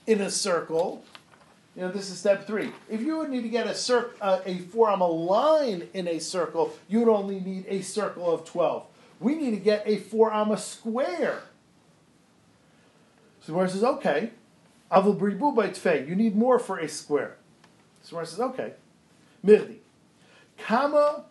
[0.06, 1.04] in a circle,
[1.76, 2.72] you know this is step three.
[2.90, 6.74] If you would need to get a cir- uh, a four line in a circle,
[6.88, 8.86] you would only need a circle of twelve.
[9.20, 11.44] We need to get a four arm square.
[13.42, 14.32] So Gemara says, okay,
[14.92, 16.08] avul bribu by tfei.
[16.08, 17.38] You need more for a square.
[18.04, 18.74] So Gemara says, okay,
[19.46, 19.78] mirdi.
[20.58, 21.26] Kama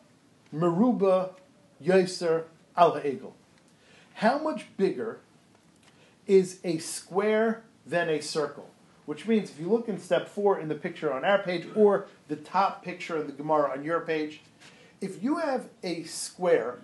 [0.53, 1.31] meruba
[1.83, 2.45] yoser
[2.77, 3.35] al ha'egel.
[4.15, 5.21] How much bigger
[6.27, 8.71] is a square than a circle?
[9.07, 12.07] Which means if you look in step four in the picture on our page or
[12.29, 14.41] the top picture of the Gemara on your page,
[15.01, 16.79] if you have a square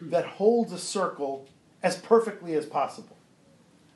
[0.00, 1.46] that holds a circle
[1.82, 3.16] as perfectly as possible,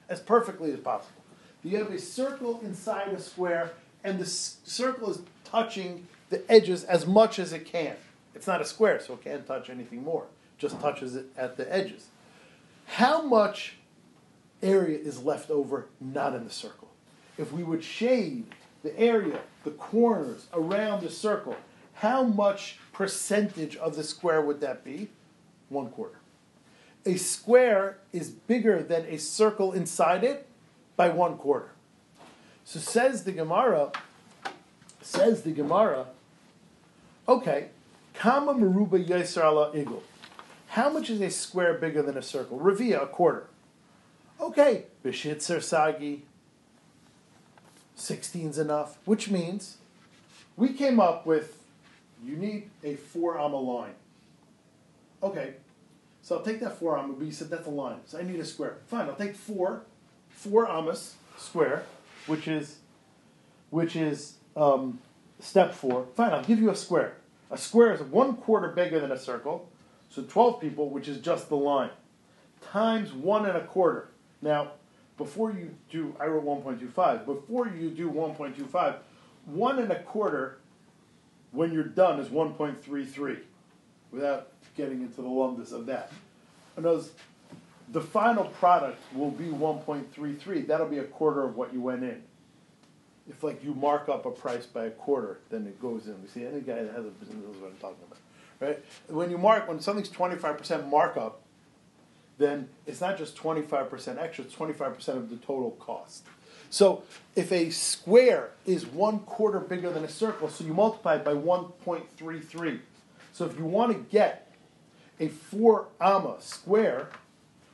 [0.08, 1.22] as perfectly as possible.
[1.62, 7.06] You have a circle inside a square, and the circle is touching the edges as
[7.06, 7.96] much as it can.
[8.34, 10.26] It's not a square, so it can't touch anything more.
[10.58, 12.06] Just touches it at the edges.
[12.86, 13.76] How much
[14.62, 16.88] area is left over not in the circle?
[17.38, 18.46] If we would shade
[18.82, 21.56] the area, the corners around the circle,
[21.94, 25.08] how much percentage of the square would that be?
[25.68, 26.18] One quarter.
[27.06, 30.46] A square is bigger than a circle inside it
[30.96, 31.70] by one quarter.
[32.64, 33.92] So says the Gemara,
[35.02, 36.06] says the Gemara,
[37.28, 37.68] okay,
[38.14, 40.02] Kama Maruba Yisrala Igel.
[40.68, 42.58] How much is a square bigger than a circle?
[42.58, 43.48] Revia, a quarter.
[44.40, 46.22] Okay, Bishitzer Sagi,
[47.96, 49.76] 16's enough, which means
[50.56, 51.60] we came up with
[52.24, 53.94] you need a four amma line.
[55.22, 55.54] Okay,
[56.22, 58.40] so I'll take that four amma, but you said that's a line, so I need
[58.40, 58.78] a square.
[58.86, 59.82] Fine, I'll take four,
[60.30, 61.84] four ammas square,
[62.26, 62.78] which is,
[63.70, 64.98] which is um,
[65.38, 66.06] step four.
[66.16, 67.16] Fine, I'll give you a square.
[67.50, 69.68] A square is one quarter bigger than a circle,
[70.10, 71.90] so twelve people, which is just the line,
[72.60, 74.08] times one and a quarter.
[74.40, 74.72] Now,
[75.16, 77.24] before you do, I wrote 1.25.
[77.24, 78.96] Before you do 1.25,
[79.46, 80.58] one and a quarter,
[81.52, 83.38] when you're done, is 1.33,
[84.10, 86.10] without getting into the lumbus of that.
[86.76, 87.12] Other words,
[87.92, 90.66] the final product will be 1.33.
[90.66, 92.22] That'll be a quarter of what you went in.
[93.28, 96.20] If like you mark up a price by a quarter, then it goes in.
[96.22, 98.18] We see any guy that has a business knows what I'm talking about,
[98.60, 98.84] right?
[99.08, 101.40] When you mark when something's twenty five percent markup,
[102.38, 105.72] then it's not just twenty five percent extra; it's twenty five percent of the total
[105.72, 106.24] cost.
[106.70, 107.04] So
[107.36, 111.34] if a square is one quarter bigger than a circle, so you multiply it by
[111.34, 112.80] one point three three.
[113.32, 114.52] So if you want to get
[115.18, 117.10] a four amma square,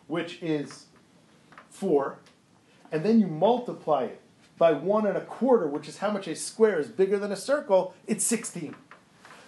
[0.06, 0.86] which is
[1.70, 2.18] four,
[2.92, 4.20] and then you multiply it
[4.60, 7.36] by one and a quarter, which is how much a square is bigger than a
[7.36, 8.76] circle, it's 16.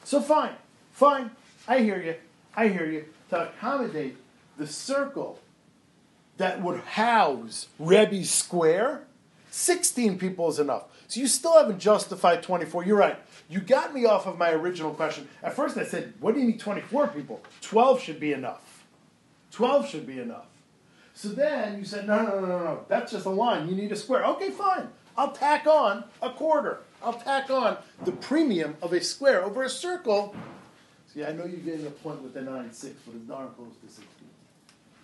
[0.05, 0.55] So fine,
[0.91, 1.33] fine,
[1.69, 2.15] I hear you,
[2.57, 3.05] I hear you.
[3.29, 4.17] To accommodate
[4.57, 5.39] the circle
[6.39, 9.05] that would house Rebbe's square,
[9.51, 10.85] 16 people is enough.
[11.09, 12.87] So you still haven't justified 24.
[12.87, 13.19] You're right.
[13.51, 15.29] You got me off of my original question.
[15.43, 17.43] At first I said, what do you need 24 people?
[17.61, 18.83] 12 should be enough.
[19.51, 20.47] 12 should be enough.
[21.13, 22.87] So then you said, no, no, no, no, no.
[22.89, 23.69] That's just a line.
[23.69, 24.25] You need a square.
[24.25, 24.89] Okay, fine.
[25.17, 26.81] I'll tack on a quarter.
[27.03, 30.35] I'll tack on the premium of a square over a circle.
[31.13, 33.75] See, I know you're getting a point with the 9 6, but it's darn close
[33.85, 34.07] to 16.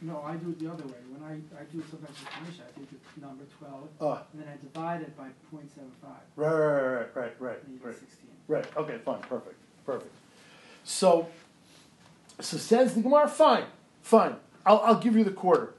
[0.02, 0.94] No, I do it the other way.
[1.10, 4.22] When I, I do sometimes with commission, I take the number twelve, Ah.
[4.32, 6.12] and then I divide it by point seven five.
[6.36, 7.94] Right, right, right, right, right, right.
[7.98, 8.30] sixteen.
[8.47, 8.64] Right.
[8.76, 8.98] Okay.
[9.05, 9.22] Fine.
[9.22, 9.56] Perfect.
[9.85, 10.14] Perfect.
[10.85, 11.26] So,
[12.40, 13.26] so says the Gemara.
[13.26, 13.64] Fine.
[14.02, 14.36] Fine.
[14.64, 15.74] I'll, I'll give you the quarter.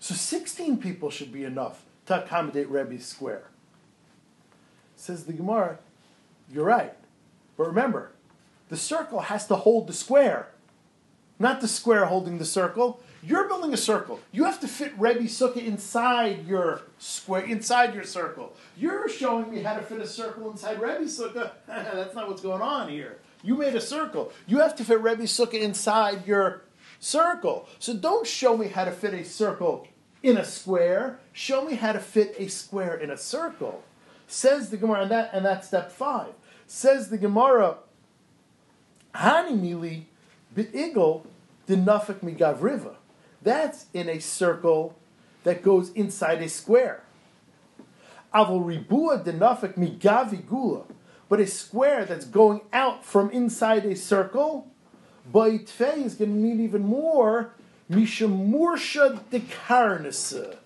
[0.00, 3.44] So sixteen people should be enough to accommodate Rebbe's square.
[4.98, 5.78] Says the Gemara.
[6.50, 6.92] You're right,
[7.56, 8.10] but remember,
[8.68, 10.48] the circle has to hold the square,
[11.38, 13.00] not the square holding the circle.
[13.22, 14.20] You're building a circle.
[14.32, 18.54] You have to fit Rebbe Sukkah inside your square, inside your circle.
[18.76, 21.52] You're showing me how to fit a circle inside Rebbe Sukkah.
[21.66, 23.18] That's not what's going on here.
[23.44, 24.32] You made a circle.
[24.46, 26.62] You have to fit Rebbe Sukkah inside your
[26.98, 27.68] circle.
[27.78, 29.86] So don't show me how to fit a circle
[30.24, 31.20] in a square.
[31.32, 33.84] Show me how to fit a square in a circle.
[34.28, 36.34] Says the Gemara, and that and that's step five.
[36.66, 37.78] Says the Gemara,
[39.14, 40.02] Hani mili
[40.54, 41.24] be'igel
[41.66, 42.94] denafik migavriva.
[43.42, 44.94] That's in a circle
[45.44, 47.02] that goes inside a square.
[48.34, 50.84] Avol ribua denafik migavi gula.
[51.30, 54.66] But a square that's going out from inside a circle,
[55.32, 57.52] Baitfei is going to need even more
[57.90, 60.56] mishamursha dekarnasa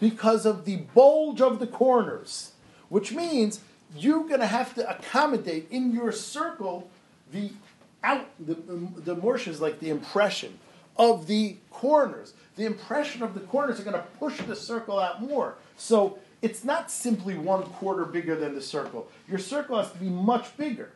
[0.00, 2.52] because of the bulge of the corners,
[2.88, 3.60] which means
[3.96, 6.90] you're going to have to accommodate in your circle
[7.32, 7.52] the
[8.04, 10.58] out the the mursha is like the impression
[10.96, 12.34] of the corners.
[12.56, 15.54] The impression of the corners are going to push the circle out more.
[15.76, 19.08] So it's not simply one quarter bigger than the circle.
[19.28, 20.90] Your circle has to be much bigger.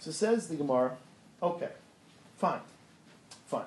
[0.00, 0.96] So says the Gemara,
[1.42, 1.70] okay,
[2.36, 2.60] fine,
[3.46, 3.64] fine.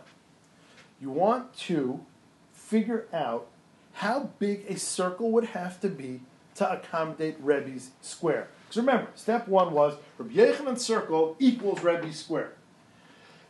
[1.02, 2.06] You want to
[2.54, 3.48] figure out
[3.94, 6.20] how big a circle would have to be
[6.56, 8.48] to accommodate Rebbe's square.
[8.64, 12.54] Because remember, step one was Rabbi Yechanan's circle equals Rebbe's square.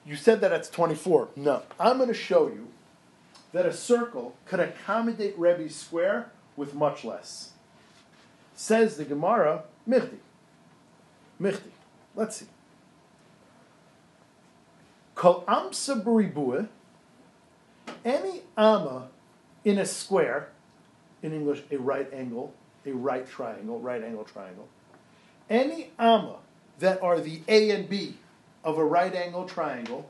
[0.06, 1.30] You said that it's 24.
[1.36, 1.64] No.
[1.80, 2.68] I'm going to show you
[3.54, 7.52] that a circle could accommodate Rebbe's square with much less.
[8.54, 10.18] Says the Gemara, Michti.
[11.42, 11.72] Michti.
[12.16, 12.46] Let's see.
[15.16, 16.68] Kol amsa
[18.04, 19.08] any amma
[19.64, 20.50] in a square,
[21.24, 22.54] in English, a right angle,
[22.86, 24.68] a right triangle, right angle triangle,
[25.50, 26.38] any amma
[26.80, 28.16] that are the A and B
[28.64, 30.10] of a right angle triangle,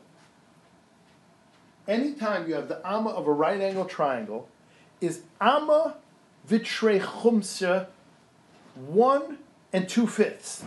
[1.87, 4.49] anytime you have the amma of a right angle triangle,
[5.01, 5.95] is amma
[6.45, 7.87] vitre chumsa
[8.75, 9.37] one
[9.71, 10.63] and two fifths,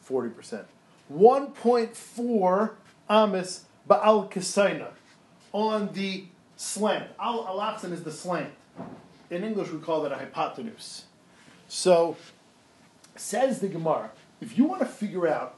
[0.00, 0.66] forty percent,
[1.08, 2.76] one point four
[3.08, 4.88] amis ba'al kasaina
[5.52, 6.24] on the
[6.56, 7.08] slant.
[7.20, 8.52] Al alachsan is the slant.
[9.30, 11.04] In English, we call that a hypotenuse.
[11.68, 12.16] So,
[13.16, 14.10] says the Gemara,
[14.40, 15.56] if you want to figure out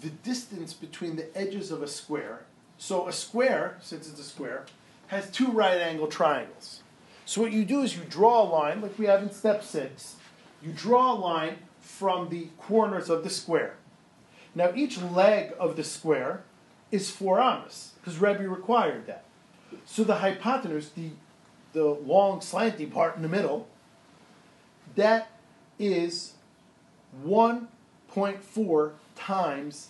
[0.00, 2.44] the distance between the edges of a square,
[2.78, 4.66] so a square, since it's a square,
[5.06, 6.80] has two right angle triangles.
[7.24, 10.16] So what you do is you draw a line, like we have in step six.
[10.62, 13.76] You draw a line from the corners of the square.
[14.54, 16.42] Now each leg of the square
[16.90, 19.24] is four amas, because Rebbe required that.
[19.86, 21.10] So the hypotenuse, the,
[21.74, 23.68] the long slanty part in the middle,
[24.94, 25.30] that
[25.78, 26.32] is
[27.26, 29.88] 1.4 times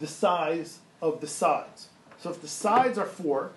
[0.00, 1.88] the size of the sides.
[2.18, 3.50] So if the sides are 4,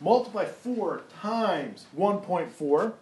[0.00, 2.94] multiply 4 times 1.4, which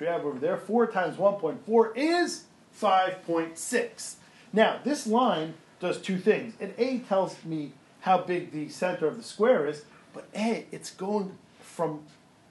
[0.00, 2.44] we have over there, 4 times 1.4 is
[2.80, 4.14] 5.6.
[4.52, 6.54] Now, this line does two things.
[6.60, 10.90] It A tells me how big the center of the square is, but A, it's
[10.90, 12.04] going from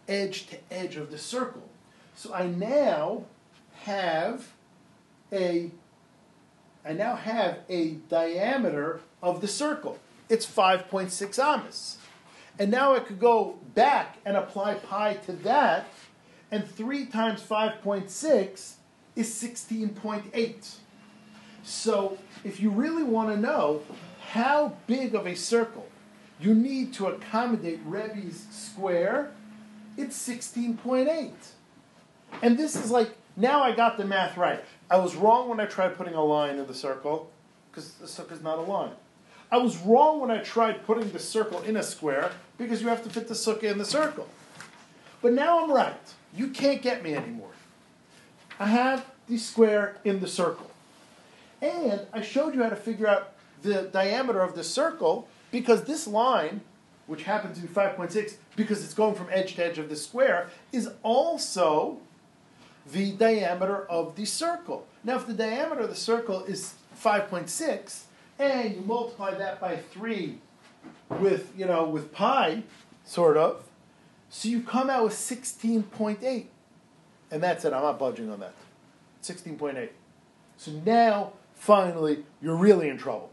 [0.08, 1.70] edge to edge of the circle.
[2.16, 3.26] So I now
[3.84, 4.50] have
[5.32, 5.72] a
[6.86, 10.00] I now have a diameter of the circle.
[10.28, 11.98] It's 5.6 amas.
[12.60, 15.88] And now I could go back and apply pi to that,
[16.52, 18.74] and 3 times 5.6
[19.16, 20.76] is 16.8.
[21.64, 23.82] So if you really want to know
[24.32, 25.88] how big of a circle
[26.40, 29.32] you need to accommodate Rebbe's square,
[29.98, 31.32] it's 16.8.
[32.42, 34.64] And this is like, now I got the math right.
[34.90, 37.32] I was wrong when I tried putting a line in the circle,
[37.72, 38.94] because the circle is not a line.
[39.52, 43.04] I was wrong when I tried putting the circle in a square, because you have
[43.04, 44.28] to fit the sukkah in the circle.
[45.22, 46.14] But now I'm right.
[46.36, 47.52] You can't get me anymore.
[48.60, 50.70] I have the square in the circle.
[51.62, 56.08] And I showed you how to figure out the diameter of the circle because this
[56.08, 56.62] line,
[57.08, 60.50] which happens to be 5.6, because it's going from edge to edge of the square,
[60.72, 61.98] is also
[62.92, 64.86] the diameter of the circle.
[65.04, 68.04] Now, if the diameter of the circle is 5.6,
[68.40, 70.38] and you multiply that by 3
[71.10, 72.64] with, you know, with pi,
[73.06, 73.64] sort of,
[74.30, 76.46] so you come out with 16.8.
[77.32, 78.54] And that's it, I'm not budging on that.
[79.22, 79.90] 16.8.
[80.58, 83.32] So now, finally, you're really in trouble.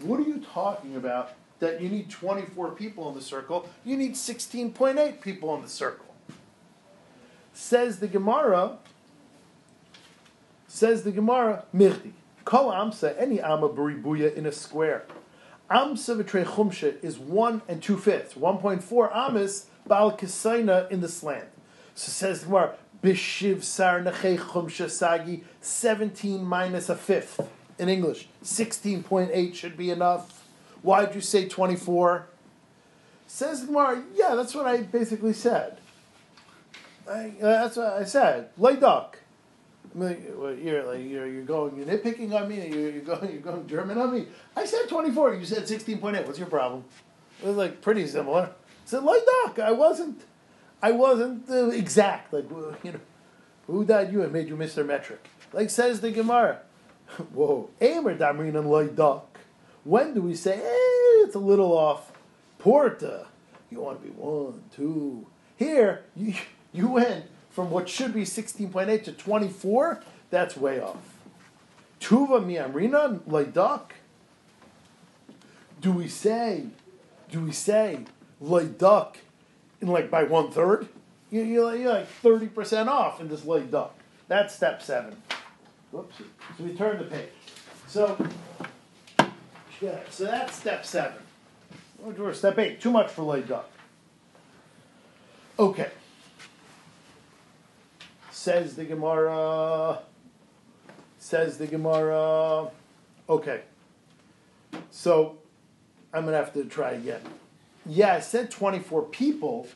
[0.00, 3.68] What are you talking about that you need 24 people in the circle?
[3.84, 6.06] You need 16.8 people in the circle.
[7.52, 8.78] Says the Gemara,
[10.66, 12.12] says the Gemara, Mirdi.
[12.44, 15.04] Kol Amsa, any Amma Buribuya in a square.
[15.70, 21.48] Amsa v'trei chumsha is one and two fifths, 1.4 Amas Baal Kisaina in the slant.
[21.94, 27.40] So says the Gemara, Bishiv Sar Chumsha Sagi, 17 minus a fifth.
[27.78, 30.39] In English, 16.8 should be enough.
[30.82, 32.26] Why'd you say 24?
[33.26, 35.78] Says Gemara, yeah, that's what I basically said.
[37.08, 38.50] I, that's what I said.
[38.58, 39.18] Lay duck.
[39.94, 40.24] I mean,
[40.62, 42.68] you're like you're, you're going you're nitpicking on me.
[42.68, 44.26] You're, you're going you're going German on me.
[44.56, 45.34] I said 24.
[45.34, 46.26] You said 16.8.
[46.26, 46.84] What's your problem?
[47.42, 48.42] It was like pretty similar.
[48.42, 48.50] I
[48.84, 49.58] said lay duck.
[49.58, 50.22] I wasn't
[50.82, 52.32] I wasn't uh, exact.
[52.32, 52.48] Like
[52.84, 53.00] you know,
[53.66, 55.26] who died you and made you miss their metric?
[55.52, 56.60] Like says the Gemara.
[57.34, 59.29] Whoa, Amer damrin and lay duck.
[59.84, 62.12] When do we say hey, it's a little off?
[62.58, 63.26] Porta.
[63.70, 65.26] You want to be one, two.
[65.56, 66.34] Here you
[66.72, 70.00] you went from what should be 16.8 to 24,
[70.30, 71.18] that's way off.
[72.00, 73.90] Tuva mi amrina leidak.
[75.80, 76.66] Do we say,
[77.30, 78.04] do we say
[78.42, 79.16] leidak
[79.80, 80.88] in like by one third?
[81.30, 83.90] You, you're, like, you're like 30% off in this leidak.
[84.28, 85.20] That's step seven.
[85.90, 86.16] Whoops.
[86.56, 87.28] So we turn the page.
[87.88, 88.16] So,
[89.80, 91.22] yeah, so that's step seven.
[92.04, 92.80] Or step eight.
[92.80, 93.64] Too much for leidak.
[95.58, 95.90] Okay.
[98.30, 100.00] Says the Gemara.
[101.18, 102.70] Says the Gemara.
[103.28, 103.62] Okay.
[104.90, 105.38] So
[106.12, 107.20] I'm going to have to try again.
[107.86, 109.66] Yeah, I said 24 people,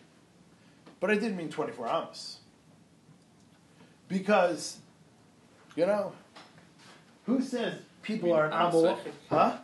[1.01, 2.39] but I didn't mean 24 amos.
[4.09, 4.79] Because,
[5.77, 6.13] you know,
[7.27, 8.99] who says people are an amma?
[9.31, 9.59] Huh?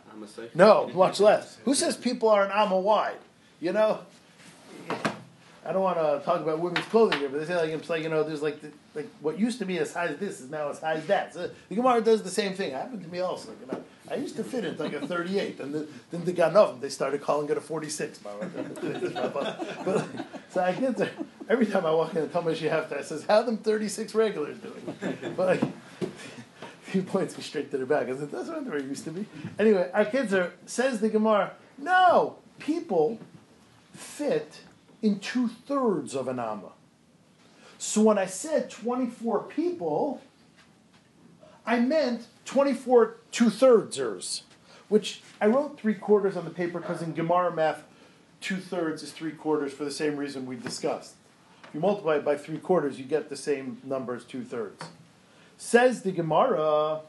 [0.55, 1.57] No, much less.
[1.65, 3.17] Who says people are an amma wide?
[3.59, 3.99] You know,
[5.63, 8.01] I don't want to talk about women's clothing here, but they say like it's like
[8.01, 10.49] you know, there's like the, like what used to be as high as this is
[10.49, 11.33] now as high as that.
[11.33, 12.71] So the Gemara does the same thing.
[12.71, 13.51] It happened to me also.
[13.61, 16.81] You know, I used to fit into like a 38, and the, then the Ganov
[16.81, 18.17] they started calling it a 46.
[19.85, 20.09] but,
[20.49, 21.11] so I get there
[21.47, 24.97] every time I walk in the Talmud Shehefta, I says, "How them 36 regulars doing?"
[25.37, 25.71] But like,
[26.91, 28.07] he points me straight to the back.
[28.07, 29.25] I said, "That's not where it used to be."
[29.57, 31.53] Anyway, our kids are says the Gemara.
[31.77, 33.19] No, people
[33.93, 34.61] fit
[35.01, 36.71] in two thirds of an amma.
[37.77, 40.21] So when I said 24 people,
[41.65, 44.41] I meant 24 two thirdsers,
[44.89, 47.83] which I wrote three quarters on the paper because in Gemara math,
[48.39, 51.15] two thirds is three quarters for the same reason we discussed.
[51.63, 54.83] If you multiply it by three quarters, you get the same number as two thirds.
[55.63, 57.01] Says the Gemara,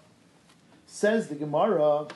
[0.87, 2.07] says the Gemara,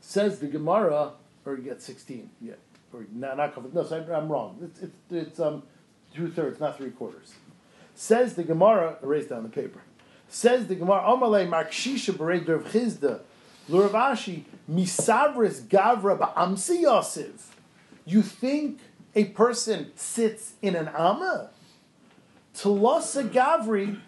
[0.00, 1.12] says the Gemara,
[1.44, 2.54] or get 16, yeah
[2.94, 3.74] or not, not covered.
[3.74, 4.56] No, so I'm wrong.
[4.62, 5.64] It's, it's, it's um,
[6.14, 7.34] two thirds, not three quarters.
[7.94, 9.82] Says the Gemara, erase down the paper.
[10.30, 13.20] Says the Gemara, Amalei Markshisha Berei Derv Chizda,
[13.68, 17.54] Luravashi, Misavris Gavra Ba'amsi Yosef.
[18.06, 18.80] You think
[19.14, 21.50] a person sits in an Amma?
[22.54, 24.00] Talosa Gavri,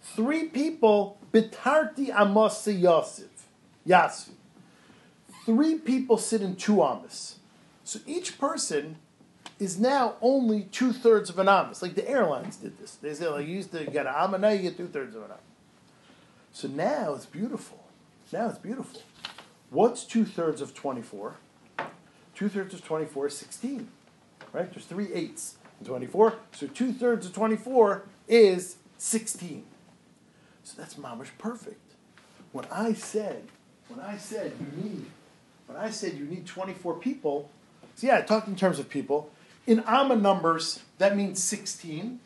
[0.00, 3.28] three people, Bitarti Amasa Yosef.
[3.86, 4.30] Yasvi.
[5.44, 7.36] Three people sit in two Ammas.
[7.84, 8.96] So each person
[9.58, 11.82] is now only two thirds of an amas.
[11.82, 12.96] Like the airlines did this.
[12.96, 15.22] They said, like, you used to get an amma, now you get two thirds of
[15.22, 15.40] an amma.
[16.52, 17.84] So now it's beautiful.
[18.32, 19.02] Now it's beautiful.
[19.70, 21.36] What's two thirds of 24?
[22.34, 23.88] Two thirds of 24 is 16.
[24.52, 24.70] Right?
[24.72, 26.34] There's three eighths 24.
[26.52, 29.64] So two thirds of 24 is 16.
[30.64, 31.80] So that's mamish perfect.
[32.52, 33.44] When I said,
[33.88, 35.06] when I said you need,
[35.66, 37.50] when I said you need 24 people,
[37.96, 39.30] so yeah, I talked in terms of people.
[39.66, 42.20] In Amma numbers, that means 16.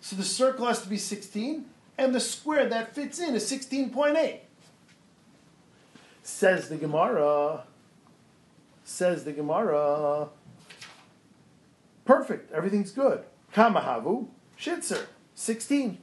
[0.00, 1.64] So the circle has to be 16,
[1.96, 4.38] and the square that fits in is 16.8.
[6.22, 7.64] Says the Gemara.
[8.84, 10.28] Says the Gemara.
[12.04, 12.52] Perfect.
[12.52, 13.24] Everything's good.
[13.54, 14.28] Kamahavu.
[14.58, 15.06] Shitzer.
[15.34, 15.98] 16.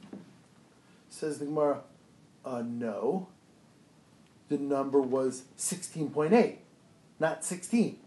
[1.08, 1.80] Says the Gemara.
[2.44, 3.28] Uh, no.
[4.48, 6.56] The number was 16.8,
[7.20, 7.98] not 16.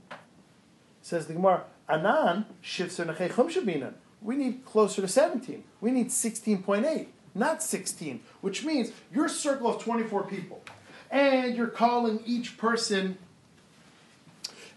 [1.02, 1.64] Says the Gemara.
[1.88, 2.46] Anan.
[2.64, 3.94] Shitzer nechechum shabinan.
[4.22, 5.64] We need closer to 17.
[5.80, 10.62] We need 16.8, not 16, which means your circle of 24 people
[11.14, 13.20] and you're calling each person,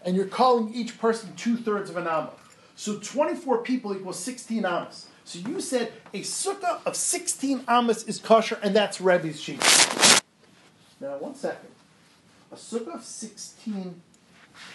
[0.05, 2.31] and you're calling each person two thirds of an amma.
[2.77, 5.07] So 24 people equals 16 ammas.
[5.25, 9.59] So you said a sukkah of 16 ammas is kosher, and that's Rebbe's sheet.
[11.01, 11.69] Now, one second.
[12.51, 13.99] A sukkah of 16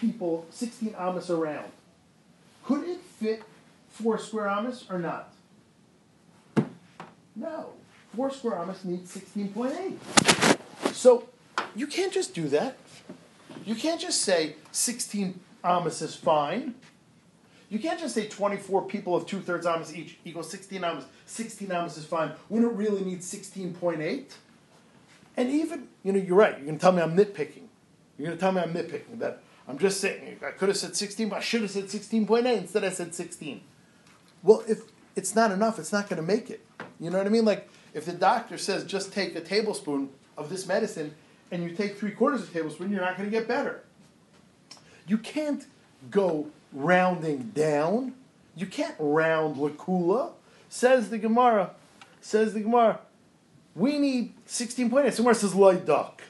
[0.01, 1.71] people, 16 ammas around,
[2.65, 3.43] could it fit
[3.89, 5.33] four square ammas or not?
[7.37, 7.69] No.
[8.13, 10.93] Four square ammas need 16.8.
[10.93, 11.29] So
[11.73, 12.75] you can't just do that.
[13.65, 16.75] You can't just say 16 amas is fine.
[17.73, 21.05] You can't just say 24 people of two thirds amas each equals 16 amas.
[21.25, 24.25] 16 amas is fine when it really needs 16.8.
[25.35, 26.55] And even, you know, you're right.
[26.55, 27.63] You're going to tell me I'm nitpicking.
[28.15, 29.17] You're going to tell me I'm nitpicking.
[29.17, 32.45] That I'm just saying, I could have said 16, but I should have said 16.8.
[32.55, 33.61] Instead, I said 16.
[34.43, 34.83] Well, if
[35.15, 36.63] it's not enough, it's not going to make it.
[36.99, 37.45] You know what I mean?
[37.45, 41.15] Like, if the doctor says just take a tablespoon of this medicine
[41.49, 43.83] and you take three quarters of a tablespoon, you're not going to get better.
[45.07, 45.65] You can't
[46.11, 48.13] go rounding down.
[48.55, 50.31] You can't round lakula.
[50.69, 51.71] Says the Gemara.
[52.21, 52.99] Says the Gemara.
[53.75, 55.13] We need 16.8.
[55.13, 56.21] Somewhere says light duck.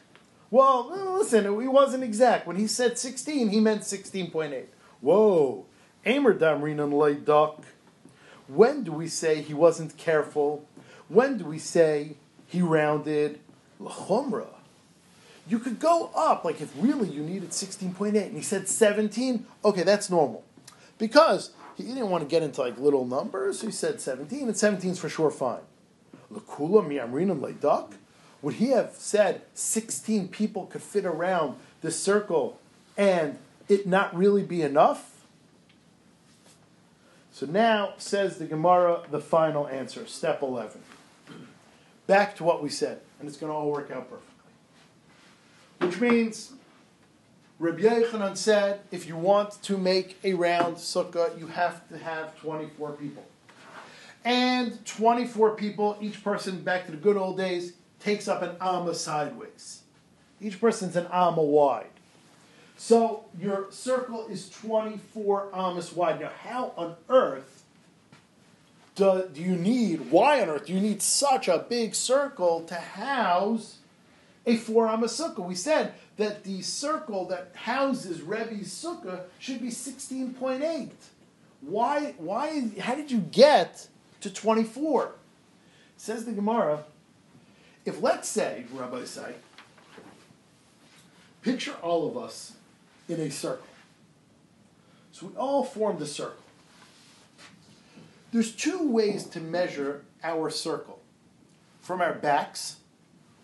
[0.50, 2.46] Well, listen, he wasn't exact.
[2.46, 4.66] When he said 16, he meant 16.8.
[5.02, 5.66] Whoa.
[6.06, 7.64] Amer damrinan light duck.
[8.48, 10.66] When do we say he wasn't careful?
[11.08, 13.40] When do we say he rounded
[13.80, 14.48] l'chumra?
[15.48, 19.84] You could go up, like if really you needed 16.8 and he said 17, okay,
[19.84, 20.44] that's normal.
[20.98, 24.58] Because he didn't want to get into like little numbers, so he said 17, and
[24.58, 25.60] 17 is for sure fine.
[26.32, 27.94] Le'dak?
[28.42, 32.60] Would he have said 16 people could fit around this circle
[32.98, 33.38] and
[33.70, 35.26] it not really be enough?
[37.32, 40.82] So now says the Gemara the final answer, step 11.
[42.06, 44.33] Back to what we said, and it's going to all work out perfectly.
[45.84, 46.54] Which means,
[47.60, 52.40] Rabbi Yochanan said, if you want to make a round sukkah, you have to have
[52.40, 53.26] 24 people.
[54.24, 58.96] And 24 people, each person, back to the good old days, takes up an amma
[58.96, 59.82] sideways.
[60.40, 61.88] Each person's an amma wide.
[62.78, 66.22] So your circle is 24 amas wide.
[66.22, 67.66] Now, how on earth
[68.96, 72.76] do, do you need, why on earth do you need such a big circle to
[72.76, 73.80] house
[74.46, 75.46] a four amma sukkah?
[75.46, 80.90] We said that the circle that houses Rebbe's sukkah should be 16.8.
[81.62, 83.88] Why, why, how did you get
[84.22, 85.14] to 24?
[85.98, 86.84] Says the Gemara,
[87.86, 89.36] if let's say, Rabbi say,
[91.42, 92.54] picture all of us
[93.08, 93.68] in a circle.
[95.12, 96.44] So we all formed a circle.
[98.32, 101.00] There's two ways to measure our circle
[101.82, 102.78] from our backs,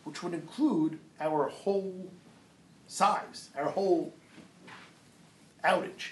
[0.04, 2.10] which would include our whole
[2.88, 4.14] size, our whole
[5.64, 6.12] outage,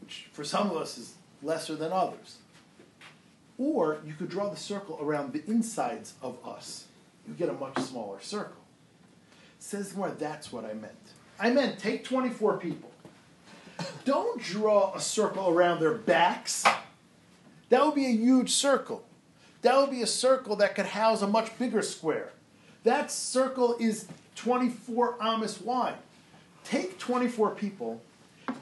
[0.00, 2.38] which for some of us is lesser than others.
[3.56, 6.86] Or you could draw the circle around the insides of us.
[7.26, 8.62] You get a much smaller circle.
[9.58, 10.92] says more, that's what I meant.
[11.38, 12.90] I meant take 24 people.
[14.04, 16.64] Don't draw a circle around their backs.
[17.68, 19.04] That would be a huge circle.
[19.62, 22.32] That would be a circle that could house a much bigger square.
[22.84, 24.06] That circle is
[24.36, 25.96] 24 amas wide.
[26.64, 28.02] Take 24 people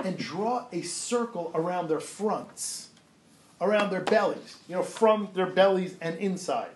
[0.04, 2.88] and draw a circle around their fronts,
[3.60, 6.70] around their bellies, you know, from their bellies and inside.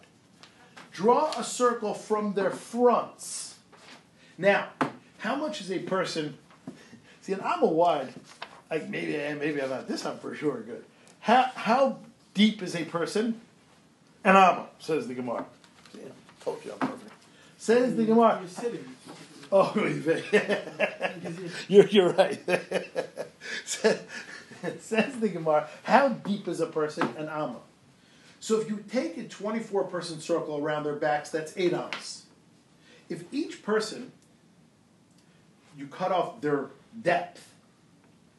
[0.92, 3.54] Draw a circle from their fronts.
[4.38, 4.68] Now,
[5.18, 6.36] how much is a person?
[7.20, 8.12] See, an amma wide,
[8.70, 10.84] like maybe I am, maybe I'm not this I'm for sure good.
[11.20, 11.98] How, how
[12.34, 13.40] deep is a person?
[14.24, 15.44] An amma, says the Gemara.
[15.94, 17.05] I told you I'm perfect.
[17.66, 18.38] Says the Gemara.
[18.38, 18.84] You're sitting.
[19.50, 19.74] Oh,
[21.68, 22.38] you're, you're right.
[24.78, 27.08] says, the Gemara, how deep is a person?
[27.18, 27.58] An amma.
[28.38, 32.26] So if you take a 24 person circle around their backs, that's eight ammas.
[33.08, 34.12] If each person,
[35.76, 36.70] you cut off their
[37.02, 37.52] depth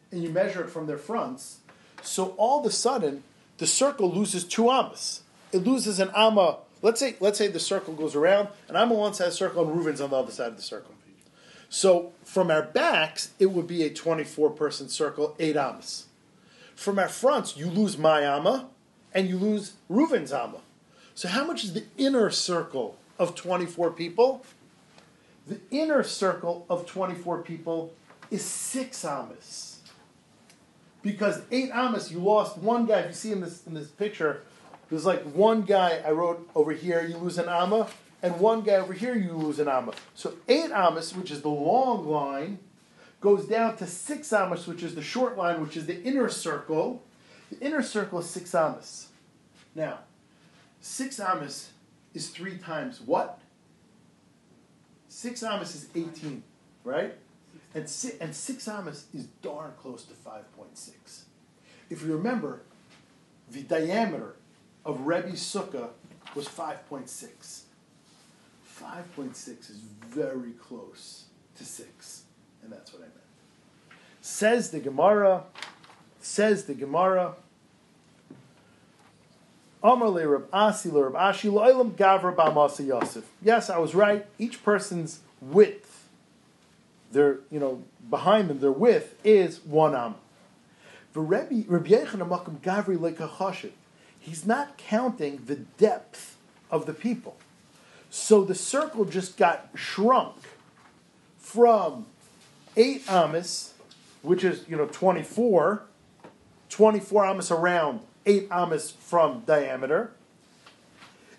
[0.10, 1.58] and you measure it from their fronts,
[2.02, 3.24] so all of a sudden
[3.58, 5.24] the circle loses two ammas.
[5.52, 6.60] It loses an amma.
[6.82, 9.38] Let's say let's say the circle goes around, and I'm on one side of the
[9.38, 10.94] circle, and Reuven's on the other side of the circle.
[11.70, 16.06] So from our backs, it would be a 24 person circle, eight ammas.
[16.76, 18.70] From our fronts, you lose my amma,
[19.14, 20.60] and you lose Reuven's amma.
[21.16, 24.46] So how much is the inner circle of 24 people?
[25.48, 27.94] The inner circle of 24 people
[28.30, 29.80] is six ammas.
[31.02, 33.00] Because eight ammas, you lost one guy.
[33.00, 34.42] If you see in this in this picture,
[34.90, 37.88] there's like one guy I wrote over here, you lose an amma,
[38.24, 39.94] and one guy over here, you lose an amma.
[40.16, 42.60] So eight ammas, which is the long line,
[43.22, 47.04] goes down to six ammas, which is the short line, which is the inner circle.
[47.52, 49.08] The inner circle is six ammas.
[49.76, 50.00] Now,
[50.80, 51.72] six ammas
[52.14, 53.40] is three times what?
[55.10, 56.44] Six ammas is 18,
[56.84, 57.16] right?
[57.74, 61.22] And, si- and six ammas is darn close to 5.6.
[61.90, 62.62] If you remember,
[63.50, 64.37] the diameter
[64.88, 65.90] of Rebbe sukkah
[66.34, 67.62] was 5.6.
[68.82, 71.26] 5.6 is very close
[71.58, 72.24] to 6.
[72.64, 73.14] And that's what I meant.
[74.22, 75.44] Says the Gemara,
[76.22, 77.36] says the Gemara,
[79.84, 83.26] Amar le Rab Asi Rab Ashi lo'ilam gavra ba'masa Yosef.
[83.42, 84.26] Yes, I was right.
[84.40, 86.08] Each person's width,
[87.12, 90.16] their you know behind them, their width is one am.
[91.14, 93.72] Rabbi Yochanan Makam Gavri lekachashiv.
[94.28, 96.36] He's not counting the depth
[96.70, 97.38] of the people.
[98.10, 100.36] So the circle just got shrunk
[101.38, 102.08] from
[102.76, 103.74] eight amas,
[104.24, 105.82] which is you know 24,
[106.68, 110.12] 24 amas around, eight amas from diameter.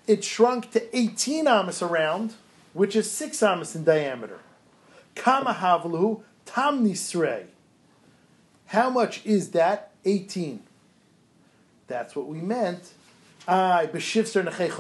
[0.07, 2.37] It shrunk to 18 amas around,
[2.73, 4.39] which is six amas in diameter.
[5.15, 6.91] Kama havlu tam.
[8.69, 9.91] How much is that?
[10.07, 10.63] 18.
[11.89, 12.93] That's what we meant.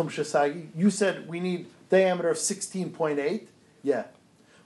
[0.08, 0.68] Shasagi.
[0.76, 3.46] You said we need diameter of 16.8.
[3.82, 4.04] Yeah.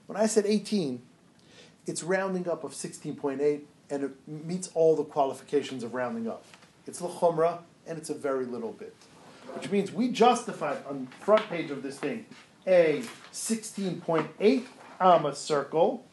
[0.05, 1.01] When I said 18,
[1.87, 6.45] it's rounding up of 16.8, and it meets all the qualifications of rounding up.
[6.85, 8.93] It's l'chumra, and it's a very little bit.
[9.55, 12.25] Which means we justified on front page of this thing
[12.65, 14.65] a 16.8
[14.99, 16.05] amma circle.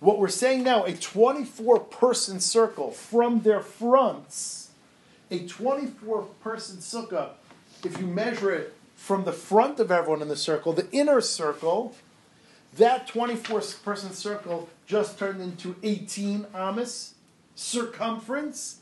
[0.00, 4.59] What we're saying now, a 24 person circle from their fronts,
[5.30, 7.30] a 24 person sukkah,
[7.84, 11.94] if you measure it from the front of everyone in the circle, the inner circle,
[12.76, 17.14] that 24 person circle just turned into 18 amas
[17.54, 18.78] circumference.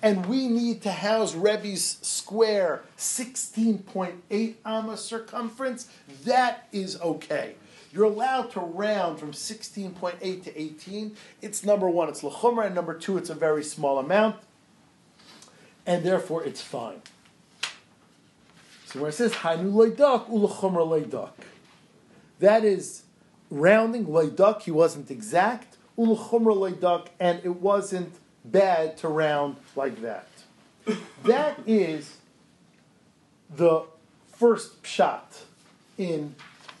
[0.00, 5.88] And we need to house Rebbe's square 16.8 amma circumference.
[6.24, 7.56] That is okay.
[7.92, 11.14] You're allowed to round from 16.8 to 18.
[11.42, 14.36] It's number one, it's lechumra, and number two, it's a very small amount,
[15.86, 17.02] and therefore it's fine.
[18.86, 21.30] So where it says hainu loidak ulechumra loidak,
[22.40, 23.02] that is
[23.50, 24.62] rounding loidak.
[24.62, 28.12] He wasn't exact ulechumra loidak, and it wasn't
[28.44, 30.28] bad to round like that.
[31.24, 32.16] That is
[33.54, 33.84] the
[34.32, 35.44] first shot
[35.96, 36.34] in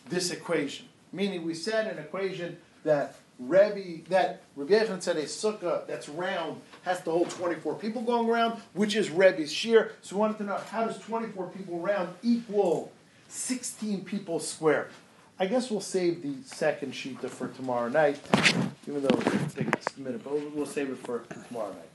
[0.08, 0.86] this equation.
[1.12, 7.02] Meaning, we said an equation that Rebbe, that Rebbe said a sukkah that's round has
[7.02, 9.92] to hold 24 people going around, which is Rebbe's shear.
[10.02, 12.92] So we wanted to know how does 24 people round equal
[13.28, 14.88] 16 people square?
[15.38, 18.20] I guess we'll save the second sheet for tomorrow night,
[18.86, 21.91] even though it'll take a minute, but we'll save it for tomorrow night.